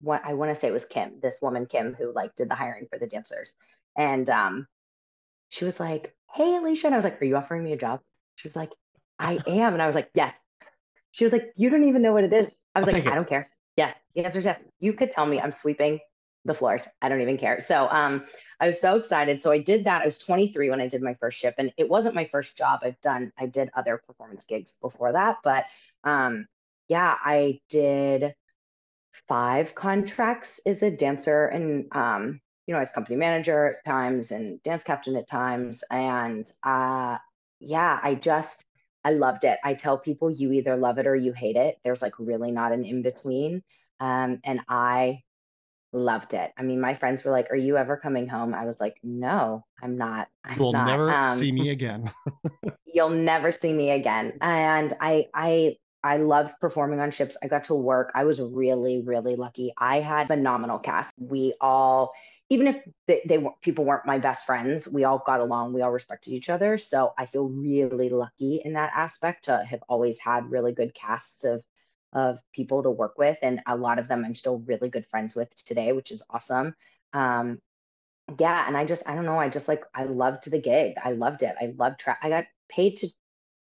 what 0.00 0.22
I 0.24 0.34
want 0.34 0.52
to 0.52 0.54
say 0.58 0.68
it 0.68 0.72
was 0.72 0.84
Kim, 0.84 1.20
this 1.22 1.38
woman, 1.40 1.66
Kim, 1.66 1.94
who 1.94 2.12
like 2.12 2.34
did 2.34 2.50
the 2.50 2.54
hiring 2.54 2.86
for 2.90 2.98
the 2.98 3.06
dancers. 3.06 3.54
And 3.96 4.28
um, 4.28 4.66
she 5.48 5.64
was 5.64 5.78
like, 5.78 6.14
Hey, 6.34 6.56
Alicia. 6.56 6.86
And 6.86 6.94
I 6.94 6.98
was 6.98 7.04
like, 7.04 7.20
Are 7.22 7.24
you 7.24 7.36
offering 7.36 7.62
me 7.62 7.72
a 7.72 7.76
job? 7.76 8.00
She 8.36 8.48
was 8.48 8.56
like, 8.56 8.72
I 9.18 9.38
am. 9.46 9.72
And 9.74 9.82
I 9.82 9.86
was 9.86 9.94
like, 9.94 10.10
Yes. 10.14 10.34
She 11.12 11.24
was 11.24 11.32
like, 11.32 11.52
You 11.56 11.70
don't 11.70 11.84
even 11.84 12.02
know 12.02 12.12
what 12.12 12.24
it 12.24 12.32
is. 12.32 12.50
I 12.74 12.80
was 12.80 12.88
I'll 12.88 12.94
like, 12.94 13.06
I 13.06 13.14
don't 13.14 13.28
care. 13.28 13.48
Yes. 13.76 13.94
The 14.14 14.24
answer 14.24 14.38
is 14.38 14.44
yes. 14.44 14.62
You 14.80 14.92
could 14.92 15.10
tell 15.10 15.26
me 15.26 15.40
I'm 15.40 15.52
sweeping 15.52 16.00
the 16.44 16.54
floors. 16.54 16.82
I 17.00 17.08
don't 17.08 17.20
even 17.20 17.38
care. 17.38 17.60
So 17.60 17.88
um, 17.90 18.24
I 18.60 18.66
was 18.66 18.80
so 18.80 18.96
excited. 18.96 19.40
So 19.40 19.50
I 19.52 19.58
did 19.58 19.84
that. 19.84 20.02
I 20.02 20.04
was 20.04 20.18
23 20.18 20.70
when 20.70 20.80
I 20.80 20.88
did 20.88 21.02
my 21.02 21.14
first 21.14 21.38
ship, 21.38 21.54
and 21.58 21.72
it 21.76 21.88
wasn't 21.88 22.14
my 22.14 22.26
first 22.26 22.56
job. 22.56 22.80
I've 22.82 23.00
done. 23.00 23.32
I 23.38 23.46
did 23.46 23.70
other 23.74 24.02
performance 24.06 24.44
gigs 24.44 24.76
before 24.80 25.12
that, 25.12 25.38
but 25.44 25.64
um, 26.04 26.46
yeah, 26.88 27.16
I 27.20 27.60
did 27.68 28.34
five 29.28 29.74
contracts 29.74 30.60
as 30.66 30.82
a 30.82 30.90
dancer 30.90 31.46
and 31.46 31.86
um, 31.92 32.40
you 32.66 32.74
know, 32.74 32.80
as 32.80 32.90
company 32.90 33.16
manager 33.16 33.76
at 33.76 33.84
times 33.84 34.30
and 34.30 34.62
dance 34.62 34.84
captain 34.84 35.16
at 35.16 35.28
times. 35.28 35.82
And 35.90 36.50
uh, 36.62 37.18
yeah, 37.60 37.98
I 38.02 38.14
just, 38.14 38.64
I 39.04 39.12
loved 39.12 39.44
it. 39.44 39.58
I 39.64 39.74
tell 39.74 39.98
people 39.98 40.30
you 40.30 40.52
either 40.52 40.76
love 40.76 40.98
it 40.98 41.06
or 41.06 41.16
you 41.16 41.32
hate 41.32 41.56
it. 41.56 41.78
There's 41.84 42.02
like 42.02 42.14
really 42.18 42.52
not 42.52 42.72
an 42.72 42.84
in 42.84 43.02
between. 43.02 43.62
Um, 43.98 44.40
and 44.44 44.60
I 44.68 45.22
loved 45.92 46.34
it. 46.34 46.52
I 46.56 46.62
mean, 46.62 46.80
my 46.80 46.94
friends 46.94 47.24
were 47.24 47.30
like, 47.30 47.50
Are 47.50 47.56
you 47.56 47.76
ever 47.76 47.96
coming 47.96 48.28
home? 48.28 48.54
I 48.54 48.64
was 48.64 48.78
like, 48.80 48.96
No, 49.02 49.64
I'm 49.82 49.96
not. 49.96 50.28
I'm 50.44 50.58
You'll 50.58 50.72
not. 50.72 50.86
never 50.86 51.10
um, 51.10 51.38
see 51.38 51.52
me 51.52 51.70
again. 51.70 52.12
you'll 52.86 53.10
never 53.10 53.52
see 53.52 53.72
me 53.72 53.90
again. 53.90 54.38
And 54.40 54.94
I, 55.00 55.26
I, 55.34 55.76
I 56.04 56.16
loved 56.16 56.54
performing 56.60 57.00
on 57.00 57.10
ships. 57.10 57.36
I 57.42 57.48
got 57.48 57.64
to 57.64 57.74
work. 57.74 58.12
I 58.14 58.24
was 58.24 58.40
really, 58.40 59.02
really 59.02 59.36
lucky. 59.36 59.72
I 59.78 60.00
had 60.00 60.26
phenomenal 60.26 60.78
cast. 60.78 61.12
We 61.18 61.54
all 61.60 62.12
even 62.52 62.66
if 62.66 62.76
they, 63.06 63.22
they 63.26 63.42
people 63.62 63.86
weren't 63.86 64.04
my 64.04 64.18
best 64.18 64.44
friends, 64.44 64.86
we 64.86 65.04
all 65.04 65.22
got 65.24 65.40
along, 65.40 65.72
we 65.72 65.80
all 65.80 65.90
respected 65.90 66.32
each 66.32 66.50
other. 66.50 66.76
So 66.76 67.14
I 67.16 67.24
feel 67.24 67.48
really 67.48 68.10
lucky 68.10 68.60
in 68.62 68.74
that 68.74 68.92
aspect 68.94 69.44
to 69.46 69.64
have 69.64 69.82
always 69.88 70.18
had 70.18 70.50
really 70.50 70.72
good 70.72 70.92
casts 70.92 71.44
of 71.44 71.64
of 72.12 72.40
people 72.54 72.82
to 72.82 72.90
work 72.90 73.18
with, 73.18 73.38
and 73.42 73.60
a 73.66 73.76
lot 73.76 73.98
of 73.98 74.08
them 74.08 74.24
I'm 74.24 74.34
still 74.34 74.58
really 74.58 74.88
good 74.88 75.06
friends 75.06 75.34
with 75.34 75.54
today, 75.64 75.92
which 75.92 76.10
is 76.10 76.22
awesome. 76.30 76.74
Um, 77.12 77.60
yeah, 78.38 78.64
and 78.66 78.76
I 78.76 78.84
just 78.84 79.02
I 79.06 79.14
don't 79.14 79.26
know, 79.26 79.38
I 79.38 79.48
just 79.48 79.68
like 79.68 79.84
I 79.94 80.04
loved 80.04 80.50
the 80.50 80.60
gig. 80.60 80.94
I 81.02 81.12
loved 81.12 81.42
it. 81.42 81.54
I 81.60 81.72
loved 81.76 82.00
tra- 82.00 82.18
I 82.22 82.28
got 82.28 82.44
paid 82.68 82.96
to 82.98 83.08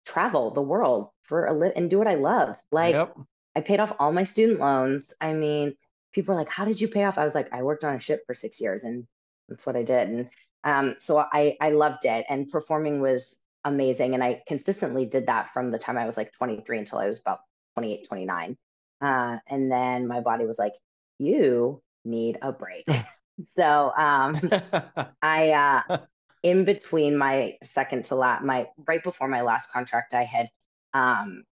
travel 0.07 0.51
the 0.51 0.63
world 0.63 1.11
for 1.23 1.47
a 1.47 1.53
live 1.53 1.73
and 1.77 1.89
do 1.89 1.99
what 1.99 2.09
I 2.09 2.15
love. 2.15 2.57
Like 2.73 2.95
yep. 2.95 3.17
I 3.55 3.61
paid 3.61 3.81
off 3.81 3.93
all 3.99 4.13
my 4.13 4.25
student 4.25 4.61
loans. 4.61 5.13
I 5.21 5.33
mean, 5.33 5.75
people 6.13 6.35
are 6.35 6.39
like, 6.39 6.49
how 6.49 6.65
did 6.65 6.81
you 6.81 6.89
pay 6.89 7.05
off? 7.05 7.19
I 7.19 7.25
was 7.25 7.35
like, 7.35 7.53
I 7.53 7.63
worked 7.63 7.85
on 7.85 7.95
a 7.95 8.01
ship 8.01 8.25
for 8.27 8.35
six 8.35 8.61
years 8.61 8.85
and 8.85 9.07
that's 9.49 9.67
what 9.67 9.77
I 9.77 9.83
did. 9.83 10.09
And 10.09 10.31
um, 10.65 10.97
so 10.99 11.19
I, 11.19 11.57
I 11.61 11.71
loved 11.71 12.05
it 12.05 12.27
and 12.29 12.51
performing 12.51 13.01
was 13.01 13.39
amazing. 13.65 14.15
And 14.15 14.23
I 14.23 14.43
consistently 14.47 15.07
did 15.07 15.27
that 15.27 15.53
from 15.53 15.71
the 15.71 15.79
time 15.79 15.99
I 15.99 16.07
was 16.07 16.17
like 16.17 16.33
23 16.33 16.79
until 16.79 16.99
I 16.99 17.07
was 17.07 17.19
about 17.19 17.41
28, 17.75 18.07
29. 18.07 18.57
Uh, 19.01 19.39
and 19.49 19.71
then 19.71 20.07
my 20.07 20.21
body 20.21 20.45
was 20.45 20.59
like, 20.59 20.75
you 21.19 21.83
need 22.05 22.39
a 22.43 22.53
break. 22.53 22.87
so 23.57 23.93
um, 23.97 24.39
I, 25.23 25.51
uh, 25.89 25.99
in 26.43 26.65
between 26.65 27.17
my 27.17 27.57
second 27.63 28.05
to 28.05 28.15
last, 28.15 28.45
my 28.45 28.69
right 28.87 29.03
before 29.03 29.29
my 29.29 29.43
last 29.43 29.73
contract, 29.73 30.15
I 30.15 30.25
had 30.25 30.49
um, 30.95 31.45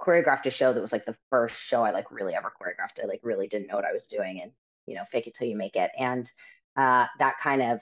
choreographed 0.00 0.46
a 0.46 0.50
show 0.50 0.72
that 0.72 0.80
was 0.80 0.92
like 0.92 1.06
the 1.06 1.16
first 1.30 1.56
show 1.56 1.82
I 1.82 1.92
like 1.92 2.10
really 2.10 2.34
ever 2.34 2.52
choreographed. 2.60 3.02
I 3.02 3.06
like 3.06 3.20
really 3.22 3.48
didn't 3.48 3.68
know 3.68 3.76
what 3.76 3.84
I 3.84 3.92
was 3.92 4.06
doing 4.06 4.40
and 4.42 4.52
you 4.86 4.94
know, 4.94 5.04
fake 5.10 5.26
it 5.26 5.34
till 5.34 5.48
you 5.48 5.56
make 5.56 5.76
it. 5.76 5.90
And 5.98 6.30
uh, 6.76 7.06
that 7.18 7.38
kind 7.38 7.62
of 7.62 7.80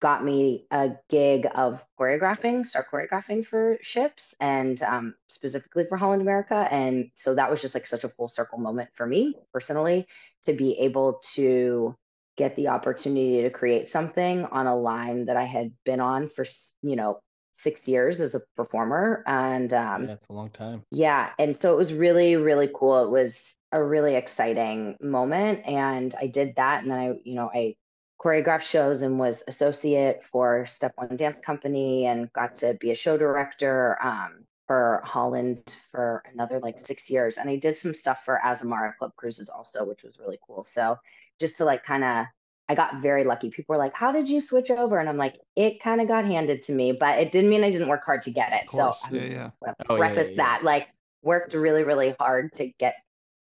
got 0.00 0.24
me 0.24 0.66
a 0.70 0.92
gig 1.08 1.46
of 1.54 1.84
choreographing, 1.98 2.66
start 2.66 2.86
choreographing 2.90 3.44
for 3.44 3.78
ships 3.82 4.34
and 4.40 4.82
um, 4.82 5.14
specifically 5.28 5.84
for 5.84 5.96
Holland 5.96 6.22
America. 6.22 6.66
And 6.70 7.10
so 7.14 7.34
that 7.34 7.50
was 7.50 7.60
just 7.60 7.74
like 7.74 7.86
such 7.86 8.04
a 8.04 8.08
full 8.08 8.28
circle 8.28 8.58
moment 8.58 8.90
for 8.94 9.06
me 9.06 9.34
personally 9.52 10.06
to 10.44 10.54
be 10.54 10.78
able 10.80 11.20
to 11.34 11.94
get 12.36 12.56
the 12.56 12.68
opportunity 12.68 13.42
to 13.42 13.50
create 13.50 13.90
something 13.90 14.46
on 14.46 14.66
a 14.66 14.76
line 14.76 15.26
that 15.26 15.36
I 15.36 15.44
had 15.44 15.72
been 15.84 16.00
on 16.00 16.30
for, 16.30 16.46
you 16.82 16.96
know, 16.96 17.20
six 17.52 17.86
years 17.86 18.20
as 18.20 18.34
a 18.34 18.40
performer. 18.56 19.22
And 19.26 19.70
um, 19.74 20.06
that's 20.06 20.28
a 20.28 20.32
long 20.32 20.48
time. 20.48 20.82
Yeah. 20.90 21.30
And 21.38 21.54
so 21.54 21.74
it 21.74 21.76
was 21.76 21.92
really, 21.92 22.36
really 22.36 22.70
cool. 22.74 23.04
It 23.04 23.10
was 23.10 23.54
a 23.72 23.82
really 23.82 24.14
exciting 24.14 24.96
moment. 25.00 25.66
And 25.66 26.14
I 26.18 26.26
did 26.26 26.54
that. 26.56 26.82
And 26.82 26.90
then 26.90 26.98
I, 26.98 27.14
you 27.24 27.34
know, 27.34 27.50
I 27.54 27.76
choreographed 28.22 28.62
shows 28.62 29.02
and 29.02 29.18
was 29.18 29.42
associate 29.48 30.22
for 30.22 30.66
Step 30.66 30.92
One 30.96 31.16
Dance 31.16 31.40
Company 31.40 32.06
and 32.06 32.32
got 32.32 32.54
to 32.56 32.74
be 32.74 32.90
a 32.90 32.94
show 32.94 33.16
director 33.16 33.98
um, 34.02 34.44
for 34.66 35.02
Holland 35.04 35.74
for 35.90 36.22
another 36.32 36.60
like 36.60 36.78
six 36.78 37.08
years. 37.08 37.38
And 37.38 37.48
I 37.48 37.56
did 37.56 37.76
some 37.76 37.94
stuff 37.94 38.24
for 38.24 38.40
Azamara 38.44 38.96
Club 38.96 39.12
Cruises 39.16 39.48
also, 39.48 39.84
which 39.84 40.02
was 40.02 40.18
really 40.18 40.38
cool. 40.46 40.64
So 40.64 40.96
just 41.38 41.56
to 41.56 41.64
like 41.64 41.84
kind 41.84 42.04
of 42.04 42.26
I 42.68 42.74
got 42.76 43.02
very 43.02 43.24
lucky. 43.24 43.50
People 43.50 43.72
were 43.72 43.80
like, 43.80 43.94
"How 43.94 44.12
did 44.12 44.28
you 44.28 44.40
switch 44.40 44.70
over?" 44.70 45.00
And 45.00 45.08
I'm 45.08 45.16
like, 45.16 45.40
"It 45.56 45.82
kind 45.82 46.00
of 46.00 46.06
got 46.06 46.24
handed 46.24 46.62
to 46.62 46.72
me, 46.72 46.92
but 46.92 47.18
it 47.18 47.32
didn't 47.32 47.50
mean 47.50 47.64
I 47.64 47.70
didn't 47.72 47.88
work 47.88 48.04
hard 48.04 48.22
to 48.22 48.30
get 48.30 48.52
it." 48.52 48.70
So 48.70 48.92
yeah, 49.10 49.24
yeah. 49.24 49.72
Oh, 49.88 49.96
preface 49.96 50.28
yeah, 50.28 50.30
yeah, 50.30 50.36
that, 50.36 50.62
like, 50.62 50.86
worked 51.22 51.52
really, 51.52 51.82
really 51.82 52.14
hard 52.20 52.52
to 52.54 52.68
get 52.78 52.94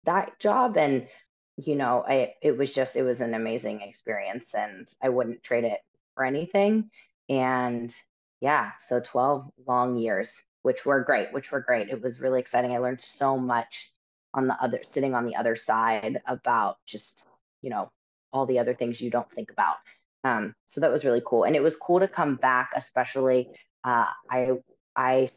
that 0.04 0.38
job, 0.38 0.76
and 0.76 1.08
you 1.56 1.76
know, 1.76 2.04
I 2.06 2.34
it 2.42 2.56
was 2.56 2.74
just 2.74 2.96
it 2.96 3.02
was 3.02 3.20
an 3.20 3.34
amazing 3.34 3.80
experience, 3.80 4.54
and 4.54 4.86
I 5.02 5.08
wouldn't 5.08 5.42
trade 5.42 5.64
it 5.64 5.80
for 6.14 6.24
anything. 6.24 6.90
And 7.28 7.94
yeah, 8.40 8.72
so 8.78 9.00
12 9.00 9.50
long 9.66 9.96
years, 9.96 10.40
which 10.62 10.84
were 10.84 11.02
great, 11.02 11.32
which 11.32 11.50
were 11.50 11.60
great. 11.60 11.88
It 11.88 12.02
was 12.02 12.20
really 12.20 12.40
exciting. 12.40 12.72
I 12.72 12.78
learned 12.78 13.00
so 13.00 13.38
much 13.38 13.92
on 14.34 14.48
the 14.48 14.62
other 14.62 14.80
sitting 14.82 15.14
on 15.14 15.24
the 15.24 15.36
other 15.36 15.56
side 15.56 16.20
about 16.26 16.76
just 16.86 17.26
you 17.62 17.70
know 17.70 17.90
all 18.32 18.46
the 18.46 18.58
other 18.58 18.74
things 18.74 19.00
you 19.00 19.10
don't 19.10 19.30
think 19.32 19.50
about. 19.50 19.76
Um, 20.24 20.54
so 20.66 20.80
that 20.80 20.90
was 20.90 21.04
really 21.04 21.22
cool, 21.24 21.44
and 21.44 21.56
it 21.56 21.62
was 21.62 21.76
cool 21.76 22.00
to 22.00 22.08
come 22.08 22.36
back, 22.36 22.70
especially. 22.76 23.48
Uh, 23.82 24.06
I 24.30 24.52
I 24.94 25.28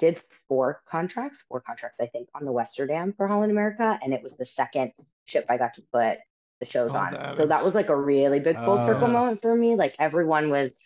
did 0.00 0.20
four 0.48 0.80
contracts, 0.86 1.44
four 1.48 1.60
contracts 1.60 2.00
I 2.00 2.06
think 2.06 2.28
on 2.34 2.44
the 2.44 2.52
Westerdam 2.52 3.12
for 3.16 3.28
Holland 3.28 3.52
America, 3.52 3.98
and 4.02 4.12
it 4.12 4.22
was 4.22 4.32
the 4.36 4.46
second 4.46 4.92
ship 5.26 5.46
I 5.48 5.58
got 5.58 5.74
to 5.74 5.82
put 5.92 6.18
the 6.58 6.66
shows 6.66 6.94
Oh, 6.94 6.98
on. 6.98 7.12
that 7.12 7.36
So 7.36 7.46
that 7.46 7.64
was 7.64 7.74
like 7.74 7.88
a 7.88 7.96
really 7.96 8.40
big 8.40 8.56
full 8.56 8.78
ah. 8.78 8.86
circle 8.86 9.08
Oh. 9.08 9.12
moment 9.12 9.40
for 9.42 9.54
me. 9.54 9.76
Like 9.76 9.94
everyone 9.98 10.50
was 10.50 10.76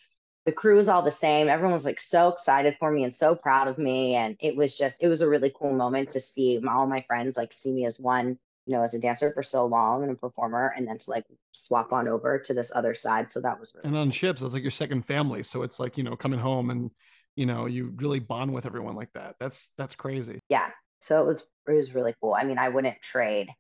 the 0.47 0.53
crew 0.53 0.77
was 0.77 0.89
all 0.91 1.01
the 1.03 1.11
same. 1.11 1.49
Everyone 1.49 1.73
was 1.73 1.87
like 1.87 1.99
so 1.99 2.29
excited 2.29 2.77
for 2.79 2.91
me 2.93 3.03
and 3.03 3.15
so 3.15 3.35
proud 3.35 3.67
of 3.67 3.79
me. 3.79 4.15
And 4.15 4.37
it 4.41 4.55
was 4.55 4.77
just, 4.77 4.97
it 5.01 5.09
was 5.09 5.23
a 5.23 5.29
really 5.29 5.51
cool 5.59 5.73
moment 5.73 6.11
to 6.11 6.21
see 6.21 6.59
my, 6.59 6.73
all 6.75 6.87
my 6.87 7.01
friends 7.09 7.37
like 7.39 7.51
see 7.51 7.73
me 7.73 7.87
as 7.87 7.99
one, 7.99 8.39
you 8.67 8.75
know, 8.75 8.83
as 8.83 8.93
a 8.93 8.99
dancer 8.99 9.33
for 9.33 9.43
so 9.43 9.65
long 9.65 10.03
and 10.03 10.13
a 10.13 10.15
performer, 10.15 10.73
and 10.77 10.87
then 10.87 10.99
to 10.99 11.11
like 11.11 11.25
swap 11.53 11.95
on 11.95 12.09
over 12.09 12.39
to 12.41 12.53
this 12.53 12.71
other 12.75 12.93
side. 12.93 13.31
So 13.31 13.41
that 13.41 13.59
was 13.59 13.73
really 13.75 13.89
And 13.89 13.97
on 13.97 14.11
ships, 14.11 14.43
that's 14.43 14.53
like 14.53 14.63
your 14.63 14.71
second 14.71 15.07
family. 15.07 15.43
So 15.43 15.63
it's 15.63 15.81
like, 15.81 15.97
you 15.97 16.05
know, 16.05 16.15
coming 16.15 16.41
home 16.41 16.69
and, 16.71 16.91
you 17.37 17.47
know, 17.47 17.67
you 17.67 17.93
really 17.97 18.21
bond 18.21 18.53
with 18.53 18.67
everyone 18.67 18.95
like 18.95 19.13
that. 19.15 19.37
That's, 19.41 19.71
that's 19.77 19.95
crazy. 19.95 20.41
yeah. 20.49 20.69
So 21.01 21.21
it 21.21 21.27
was, 21.27 21.45
it 21.69 21.73
was 21.73 21.95
really 21.95 22.15
cool. 22.23 22.35
I 22.35 22.45
mean, 22.45 22.59
I 22.59 22.71
wouldn't 22.71 23.01
trade 23.03 23.51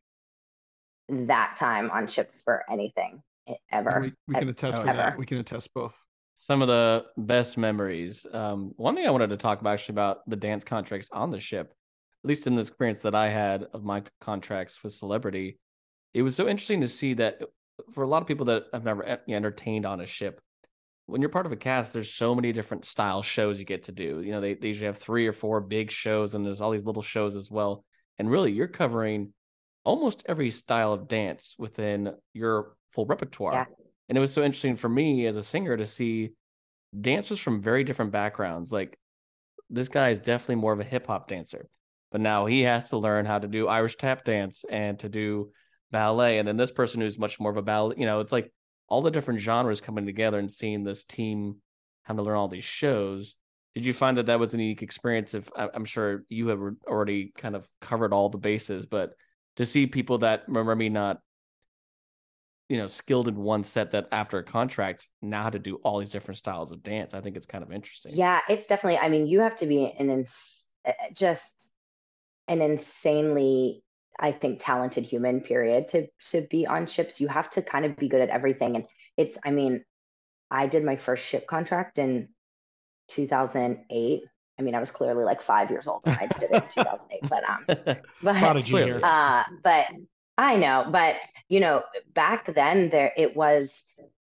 that 1.08 1.56
time 1.56 1.90
on 1.90 2.06
ships 2.06 2.40
for 2.42 2.64
anything 2.70 3.20
ever. 3.70 4.00
We, 4.00 4.12
we 4.26 4.34
can 4.34 4.48
attest 4.48 4.78
for 4.78 4.86
that. 4.86 5.18
We 5.18 5.26
can 5.26 5.38
attest 5.38 5.74
both. 5.74 5.98
Some 6.36 6.62
of 6.62 6.68
the 6.68 7.04
best 7.16 7.58
memories. 7.58 8.26
Um, 8.32 8.72
one 8.76 8.94
thing 8.94 9.06
I 9.06 9.10
wanted 9.10 9.30
to 9.30 9.36
talk 9.36 9.60
about 9.60 9.74
actually 9.74 9.94
about 9.94 10.28
the 10.28 10.36
dance 10.36 10.64
contracts 10.64 11.10
on 11.12 11.30
the 11.30 11.38
ship, 11.38 11.74
at 12.24 12.28
least 12.28 12.46
in 12.46 12.54
the 12.54 12.60
experience 12.62 13.02
that 13.02 13.14
I 13.14 13.28
had 13.28 13.66
of 13.74 13.84
my 13.84 14.02
contracts 14.20 14.82
with 14.82 14.94
celebrity, 14.94 15.58
it 16.14 16.22
was 16.22 16.34
so 16.34 16.48
interesting 16.48 16.80
to 16.80 16.88
see 16.88 17.14
that 17.14 17.42
for 17.92 18.04
a 18.04 18.06
lot 18.06 18.22
of 18.22 18.28
people 18.28 18.46
that 18.46 18.64
have 18.72 18.84
never 18.84 19.18
entertained 19.28 19.84
on 19.84 20.00
a 20.00 20.06
ship, 20.06 20.40
when 21.06 21.20
you're 21.20 21.30
part 21.30 21.46
of 21.46 21.52
a 21.52 21.56
cast, 21.56 21.92
there's 21.92 22.12
so 22.12 22.34
many 22.34 22.52
different 22.52 22.84
style 22.84 23.22
shows 23.22 23.58
you 23.58 23.64
get 23.64 23.84
to 23.84 23.92
do. 23.92 24.22
You 24.22 24.32
know, 24.32 24.40
they, 24.40 24.54
they 24.54 24.68
usually 24.68 24.86
have 24.86 24.98
three 24.98 25.26
or 25.26 25.32
four 25.32 25.60
big 25.60 25.90
shows, 25.90 26.34
and 26.34 26.44
there's 26.44 26.60
all 26.60 26.70
these 26.70 26.86
little 26.86 27.02
shows 27.02 27.36
as 27.36 27.50
well. 27.50 27.84
And 28.18 28.30
really, 28.30 28.52
you're 28.52 28.68
covering 28.68 29.32
almost 29.84 30.24
every 30.26 30.50
style 30.50 30.92
of 30.92 31.08
dance 31.08 31.56
within 31.58 32.14
your 32.32 32.76
full 32.92 33.06
repertoire. 33.06 33.52
Yeah. 33.52 33.64
And 34.08 34.16
it 34.16 34.20
was 34.20 34.32
so 34.32 34.42
interesting 34.42 34.76
for 34.76 34.88
me 34.88 35.26
as 35.26 35.36
a 35.36 35.42
singer 35.42 35.76
to 35.76 35.86
see 35.86 36.32
dancers 36.98 37.38
from 37.38 37.60
very 37.60 37.84
different 37.84 38.12
backgrounds. 38.12 38.72
Like 38.72 38.98
this 39.70 39.88
guy 39.88 40.10
is 40.10 40.20
definitely 40.20 40.56
more 40.56 40.72
of 40.72 40.80
a 40.80 40.84
hip 40.84 41.06
hop 41.06 41.28
dancer, 41.28 41.68
but 42.12 42.20
now 42.20 42.46
he 42.46 42.62
has 42.62 42.90
to 42.90 42.98
learn 42.98 43.26
how 43.26 43.38
to 43.38 43.48
do 43.48 43.68
Irish 43.68 43.96
tap 43.96 44.24
dance 44.24 44.64
and 44.70 44.98
to 45.00 45.08
do 45.08 45.50
ballet. 45.90 46.38
And 46.38 46.46
then 46.48 46.56
this 46.56 46.70
person 46.70 47.00
who's 47.00 47.18
much 47.18 47.40
more 47.40 47.50
of 47.50 47.56
a 47.56 47.62
ballet, 47.62 47.96
you 47.98 48.06
know, 48.06 48.20
it's 48.20 48.32
like 48.32 48.52
all 48.88 49.02
the 49.02 49.10
different 49.10 49.40
genres 49.40 49.80
coming 49.80 50.06
together 50.06 50.38
and 50.38 50.50
seeing 50.50 50.84
this 50.84 51.04
team 51.04 51.56
having 52.02 52.18
to 52.18 52.22
learn 52.22 52.36
all 52.36 52.48
these 52.48 52.64
shows. 52.64 53.36
Did 53.74 53.86
you 53.86 53.92
find 53.92 54.16
that 54.18 54.26
that 54.26 54.38
was 54.38 54.54
a 54.54 54.58
unique 54.58 54.82
experience? 54.82 55.34
If 55.34 55.48
I'm 55.56 55.84
sure 55.84 56.24
you 56.28 56.48
have 56.48 56.60
already 56.86 57.32
kind 57.36 57.56
of 57.56 57.66
covered 57.80 58.12
all 58.12 58.28
the 58.28 58.38
bases, 58.38 58.86
but 58.86 59.14
to 59.56 59.66
see 59.66 59.86
people 59.86 60.18
that 60.18 60.44
remember 60.46 60.76
me 60.76 60.88
not 60.88 61.18
you 62.68 62.78
know 62.78 62.86
skilled 62.86 63.28
in 63.28 63.36
one 63.36 63.62
set 63.62 63.90
that 63.90 64.08
after 64.10 64.38
a 64.38 64.42
contract 64.42 65.06
now 65.20 65.50
to 65.50 65.58
do 65.58 65.76
all 65.84 65.98
these 65.98 66.10
different 66.10 66.38
styles 66.38 66.72
of 66.72 66.82
dance 66.82 67.12
i 67.12 67.20
think 67.20 67.36
it's 67.36 67.46
kind 67.46 67.62
of 67.62 67.70
interesting 67.70 68.12
Yeah, 68.14 68.40
it's 68.48 68.66
definitely. 68.66 68.98
I 68.98 69.08
mean, 69.10 69.26
you 69.26 69.40
have 69.40 69.56
to 69.56 69.66
be 69.66 69.84
an 69.98 70.10
ins- 70.10 70.66
uh, 70.86 70.92
just 71.12 71.70
an 72.48 72.62
insanely, 72.62 73.83
I 74.18 74.32
think, 74.32 74.58
talented 74.60 75.04
human. 75.04 75.40
Period. 75.40 75.88
To 75.88 76.06
to 76.30 76.42
be 76.42 76.66
on 76.66 76.86
ships, 76.86 77.20
you 77.20 77.28
have 77.28 77.50
to 77.50 77.62
kind 77.62 77.84
of 77.84 77.96
be 77.96 78.08
good 78.08 78.20
at 78.20 78.30
everything. 78.30 78.76
And 78.76 78.86
it's. 79.16 79.36
I 79.44 79.50
mean, 79.50 79.84
I 80.50 80.66
did 80.66 80.84
my 80.84 80.96
first 80.96 81.24
ship 81.24 81.46
contract 81.46 81.98
in 81.98 82.28
2008. 83.08 84.22
I 84.56 84.62
mean, 84.62 84.74
I 84.74 84.80
was 84.80 84.90
clearly 84.90 85.24
like 85.24 85.42
five 85.42 85.70
years 85.70 85.88
old 85.88 86.02
when 86.04 86.16
I 86.16 86.26
did 86.26 86.42
it 86.44 86.52
in 86.52 86.62
2008. 86.68 87.28
But 87.28 87.44
um, 87.44 87.64
but 88.22 88.36
Prodigy 88.36 88.70
Clearly. 88.72 88.92
here. 88.92 89.00
uh, 89.02 89.44
but 89.62 89.86
I 90.38 90.56
know, 90.56 90.86
but 90.90 91.16
you 91.48 91.60
know, 91.60 91.82
back 92.12 92.52
then 92.54 92.90
there 92.90 93.12
it 93.16 93.36
was. 93.36 93.84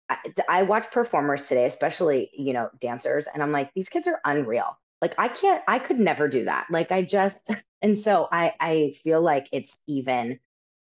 I, 0.09 0.17
I 0.49 0.63
watch 0.63 0.91
performers 0.91 1.47
today, 1.47 1.65
especially 1.65 2.29
you 2.33 2.53
know 2.53 2.69
dancers, 2.79 3.27
and 3.33 3.41
I'm 3.41 3.51
like, 3.51 3.71
these 3.73 3.89
kids 3.89 4.07
are 4.07 4.19
unreal. 4.25 4.77
Like 5.01 5.15
I 5.17 5.27
can't, 5.27 5.63
I 5.67 5.79
could 5.79 5.99
never 5.99 6.27
do 6.27 6.45
that. 6.45 6.67
Like 6.69 6.91
I 6.91 7.01
just, 7.01 7.49
and 7.81 7.97
so 7.97 8.27
I 8.31 8.53
I 8.59 8.93
feel 9.03 9.21
like 9.21 9.49
it's 9.51 9.79
even 9.87 10.39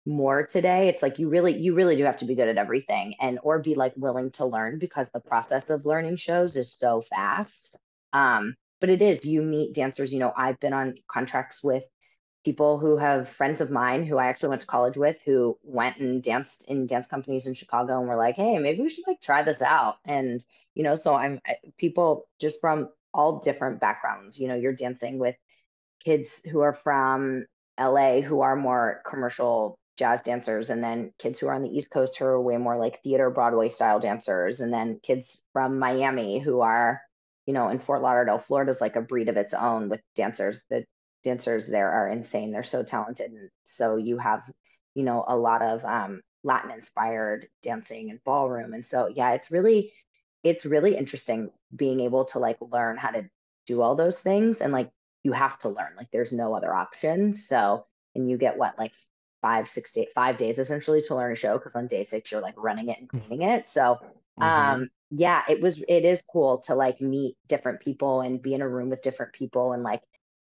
more 0.06 0.46
today. 0.46 0.90
It's 0.90 1.02
like 1.02 1.20
you 1.20 1.30
really, 1.30 1.58
you 1.58 1.76
really 1.76 1.96
do 1.96 2.04
have 2.06 2.18
to 2.18 2.26
be 2.26 2.36
good 2.36 2.48
at 2.48 2.58
everything, 2.58 3.16
and 3.20 3.40
or 3.44 3.60
be 3.60 3.76
like 3.76 3.94
willing 3.96 4.32
to 4.32 4.46
learn 4.46 4.80
because 4.80 5.10
the 5.10 5.20
process 5.20 5.70
of 5.70 5.86
learning 5.86 6.18
shows 6.18 6.56
is 6.56 6.74
so 6.74 7.02
fast. 7.02 7.76
Um, 8.14 8.56
but 8.82 8.90
it 8.90 9.02
is 9.02 9.26
you 9.26 9.42
meet 9.42 9.74
dancers. 9.76 10.14
You 10.14 10.20
know, 10.20 10.34
I've 10.36 10.60
been 10.60 10.74
on 10.74 10.96
contracts 11.08 11.64
with 11.64 11.84
people 12.46 12.80
who 12.80 12.98
have 12.98 13.28
friends 13.30 13.62
of 13.62 13.70
mine 13.70 14.06
who 14.06 14.18
I 14.18 14.28
actually 14.28 14.50
went 14.50 14.62
to 14.62 14.68
college 14.68 14.96
with 14.98 15.18
who 15.26 15.58
went 15.64 15.98
and 15.98 16.24
danced 16.24 16.64
in 16.68 16.88
dance 16.88 17.06
companies 17.06 17.46
in 17.46 17.54
Chicago 17.54 18.00
and 18.00 18.08
were 18.08 18.16
like, 18.16 18.36
"Hey, 18.36 18.58
maybe 18.60 18.82
we 18.82 18.90
should 18.90 19.08
like 19.08 19.22
try 19.22 19.44
this 19.44 19.62
out." 19.62 19.98
And 20.06 20.44
you 20.76 20.84
know, 20.84 20.96
so 20.96 21.14
I'm 21.16 21.42
people 21.78 22.28
just 22.40 22.62
from 22.62 22.90
all 23.14 23.40
different 23.40 23.80
backgrounds. 23.80 24.40
You 24.40 24.48
know, 24.48 24.56
you're 24.56 24.74
dancing 24.74 25.20
with 25.20 25.36
kids 26.04 26.42
who 26.50 26.62
are 26.62 26.74
from 26.74 27.46
LA 27.80 28.22
who 28.22 28.42
are 28.42 28.56
more 28.56 29.02
commercial 29.06 29.78
jazz 29.98 30.22
dancers 30.22 30.70
and 30.70 30.84
then 30.84 31.12
kids 31.20 31.40
who 31.40 31.48
are 31.48 31.54
on 31.54 31.62
the 31.62 31.70
East 31.70 31.92
Coast 31.92 32.18
who 32.18 32.26
are 32.26 32.42
way 32.42 32.58
more 32.58 32.78
like 32.78 33.02
theater 33.04 33.30
Broadway 33.30 33.68
style 33.70 34.00
dancers 34.00 34.62
and 34.62 34.74
then 34.74 35.00
kids 35.04 35.42
from 35.52 35.78
Miami 35.78 36.40
who 36.40 36.62
are 36.62 37.02
you 37.46 37.54
know 37.54 37.68
in 37.68 37.80
Fort 37.80 38.02
Lauderdale 38.02 38.40
Florida 38.40 38.72
is 38.72 38.80
like 38.80 38.96
a 38.96 39.02
breed 39.02 39.28
of 39.28 39.36
its 39.36 39.54
own 39.54 39.90
with 39.90 40.00
dancers 40.16 40.62
the 40.70 40.86
dancers 41.26 41.68
there 41.68 41.92
are 41.92 42.08
insane 42.08 42.52
they're 42.52 42.64
so 42.64 42.82
talented 42.82 43.32
and 43.32 43.50
so 43.64 43.98
you 43.98 44.18
have 44.18 44.50
you 44.96 45.04
know 45.04 45.24
a 45.28 45.36
lot 45.36 45.62
of 45.62 45.84
um 45.84 46.22
Latin 46.46 46.72
inspired 46.72 47.50
dancing 47.62 48.10
and 48.10 48.24
ballroom 48.24 48.74
and 48.74 48.86
so 48.86 49.10
yeah 49.14 49.32
it's 49.32 49.52
really 49.52 49.92
it's 50.44 50.66
really 50.66 50.96
interesting 50.96 51.52
being 51.76 52.00
able 52.02 52.26
to 52.26 52.40
like 52.40 52.58
learn 52.62 52.98
how 52.98 53.12
to 53.12 53.30
do 53.68 53.82
all 53.82 53.96
those 53.96 54.20
things 54.20 54.62
and 54.62 54.74
like 54.74 54.92
you 55.24 55.32
have 55.32 55.60
to 55.60 55.70
learn 55.70 55.94
like 55.98 56.08
there's 56.12 56.32
no 56.32 56.56
other 56.56 56.74
option 56.74 57.34
so 57.34 57.86
and 58.16 58.30
you 58.30 58.38
get 58.38 58.58
what 58.58 58.78
like 58.78 58.94
five 59.42 59.70
six 59.70 59.92
day, 59.94 60.08
five 60.16 60.38
days 60.38 60.60
essentially 60.60 61.02
to 61.02 61.16
learn 61.16 61.32
a 61.32 61.36
show 61.36 61.58
because 61.58 61.76
on 61.76 61.88
day 61.88 62.04
six 62.04 62.32
you're 62.32 62.42
like 62.42 62.56
running 62.58 62.90
it 62.90 63.00
and 63.00 63.10
cleaning 63.10 63.42
it 63.42 63.68
so 63.68 63.98
Mhm. 64.38 64.46
um 64.46 64.90
yeah 65.12 65.44
it 65.50 65.62
was 65.62 65.82
it 65.88 66.06
is 66.06 66.22
cool 66.32 66.60
to 66.60 66.76
like 66.76 67.02
meet 67.02 67.36
different 67.48 67.80
people 67.82 68.22
and 68.22 68.42
be 68.42 68.54
in 68.54 68.62
a 68.62 68.68
room 68.70 68.90
with 68.90 69.02
different 69.02 69.34
people 69.34 69.74
and 69.74 69.84
like 69.84 70.02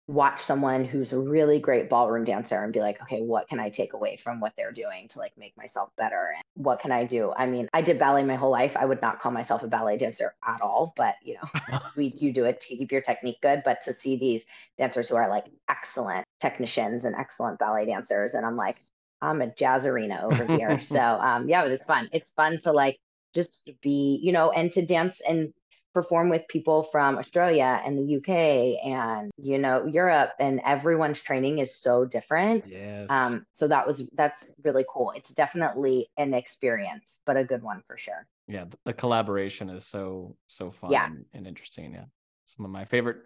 watch 0.06 0.38
someone 0.38 0.84
who's 0.84 1.14
a 1.14 1.18
really 1.18 1.58
great 1.58 1.88
ballroom 1.88 2.24
dancer 2.24 2.62
and 2.62 2.74
be 2.74 2.80
like 2.80 3.00
okay 3.00 3.22
what 3.22 3.48
can 3.48 3.58
i 3.58 3.70
take 3.70 3.94
away 3.94 4.16
from 4.16 4.38
what 4.38 4.52
they're 4.54 4.72
doing 4.72 5.08
to 5.08 5.18
like 5.18 5.32
make 5.38 5.56
myself 5.56 5.88
better 5.96 6.34
and 6.34 6.44
what 6.62 6.78
can 6.78 6.92
i 6.92 7.04
do? 7.04 7.32
I 7.34 7.46
mean 7.46 7.68
i 7.72 7.80
did 7.80 7.98
ballet 7.98 8.22
my 8.24 8.34
whole 8.34 8.50
life. 8.50 8.76
I 8.76 8.84
would 8.84 9.00
not 9.00 9.20
call 9.20 9.32
myself 9.32 9.62
a 9.62 9.66
ballet 9.66 9.96
dancer 9.96 10.34
at 10.46 10.60
all 10.60 10.92
but 10.96 11.14
you 11.22 11.36
know 11.36 11.78
we 11.96 12.14
you 12.18 12.32
do 12.32 12.44
it 12.44 12.60
to 12.60 12.66
keep 12.66 12.92
your 12.92 13.00
technique 13.00 13.40
good 13.40 13.62
but 13.64 13.80
to 13.82 13.94
see 13.94 14.16
these 14.16 14.44
dancers 14.76 15.08
who 15.08 15.16
are 15.16 15.28
like 15.28 15.46
excellent 15.70 16.26
technicians 16.38 17.04
and 17.06 17.16
excellent 17.16 17.58
ballet 17.58 17.86
dancers 17.86 18.34
and 18.34 18.44
i'm 18.44 18.56
like 18.56 18.76
i'm 19.22 19.40
a 19.40 19.46
jazzerina 19.46 20.22
over 20.22 20.44
here. 20.56 20.78
So 20.80 21.00
um 21.00 21.48
yeah 21.48 21.62
but 21.62 21.72
it's 21.72 21.84
fun. 21.84 22.10
It's 22.12 22.30
fun 22.36 22.58
to 22.58 22.72
like 22.72 22.98
just 23.34 23.68
be 23.80 24.20
you 24.22 24.32
know 24.32 24.50
and 24.50 24.70
to 24.72 24.84
dance 24.84 25.22
and 25.26 25.52
perform 25.94 26.28
with 26.28 26.46
people 26.48 26.82
from 26.82 27.16
Australia 27.16 27.80
and 27.86 27.96
the 27.96 28.16
UK 28.16 28.84
and 28.84 29.30
you 29.38 29.58
know 29.58 29.86
Europe 29.86 30.32
and 30.40 30.60
everyone's 30.66 31.20
training 31.20 31.58
is 31.58 31.74
so 31.74 32.04
different. 32.04 32.64
Yes. 32.66 33.08
Um 33.08 33.46
so 33.52 33.68
that 33.68 33.86
was 33.86 34.02
that's 34.14 34.50
really 34.64 34.84
cool. 34.88 35.12
It's 35.16 35.30
definitely 35.30 36.10
an 36.18 36.34
experience, 36.34 37.20
but 37.24 37.36
a 37.36 37.44
good 37.44 37.62
one 37.62 37.82
for 37.86 37.96
sure. 37.96 38.26
Yeah, 38.48 38.64
the 38.84 38.92
collaboration 38.92 39.70
is 39.70 39.86
so 39.86 40.36
so 40.48 40.70
fun 40.70 40.90
yeah. 40.90 41.08
and, 41.32 41.46
interesting. 41.46 41.94
Yeah. 41.94 42.06
Some 42.44 42.66
of 42.66 42.72
my 42.72 42.84
favorite 42.84 43.18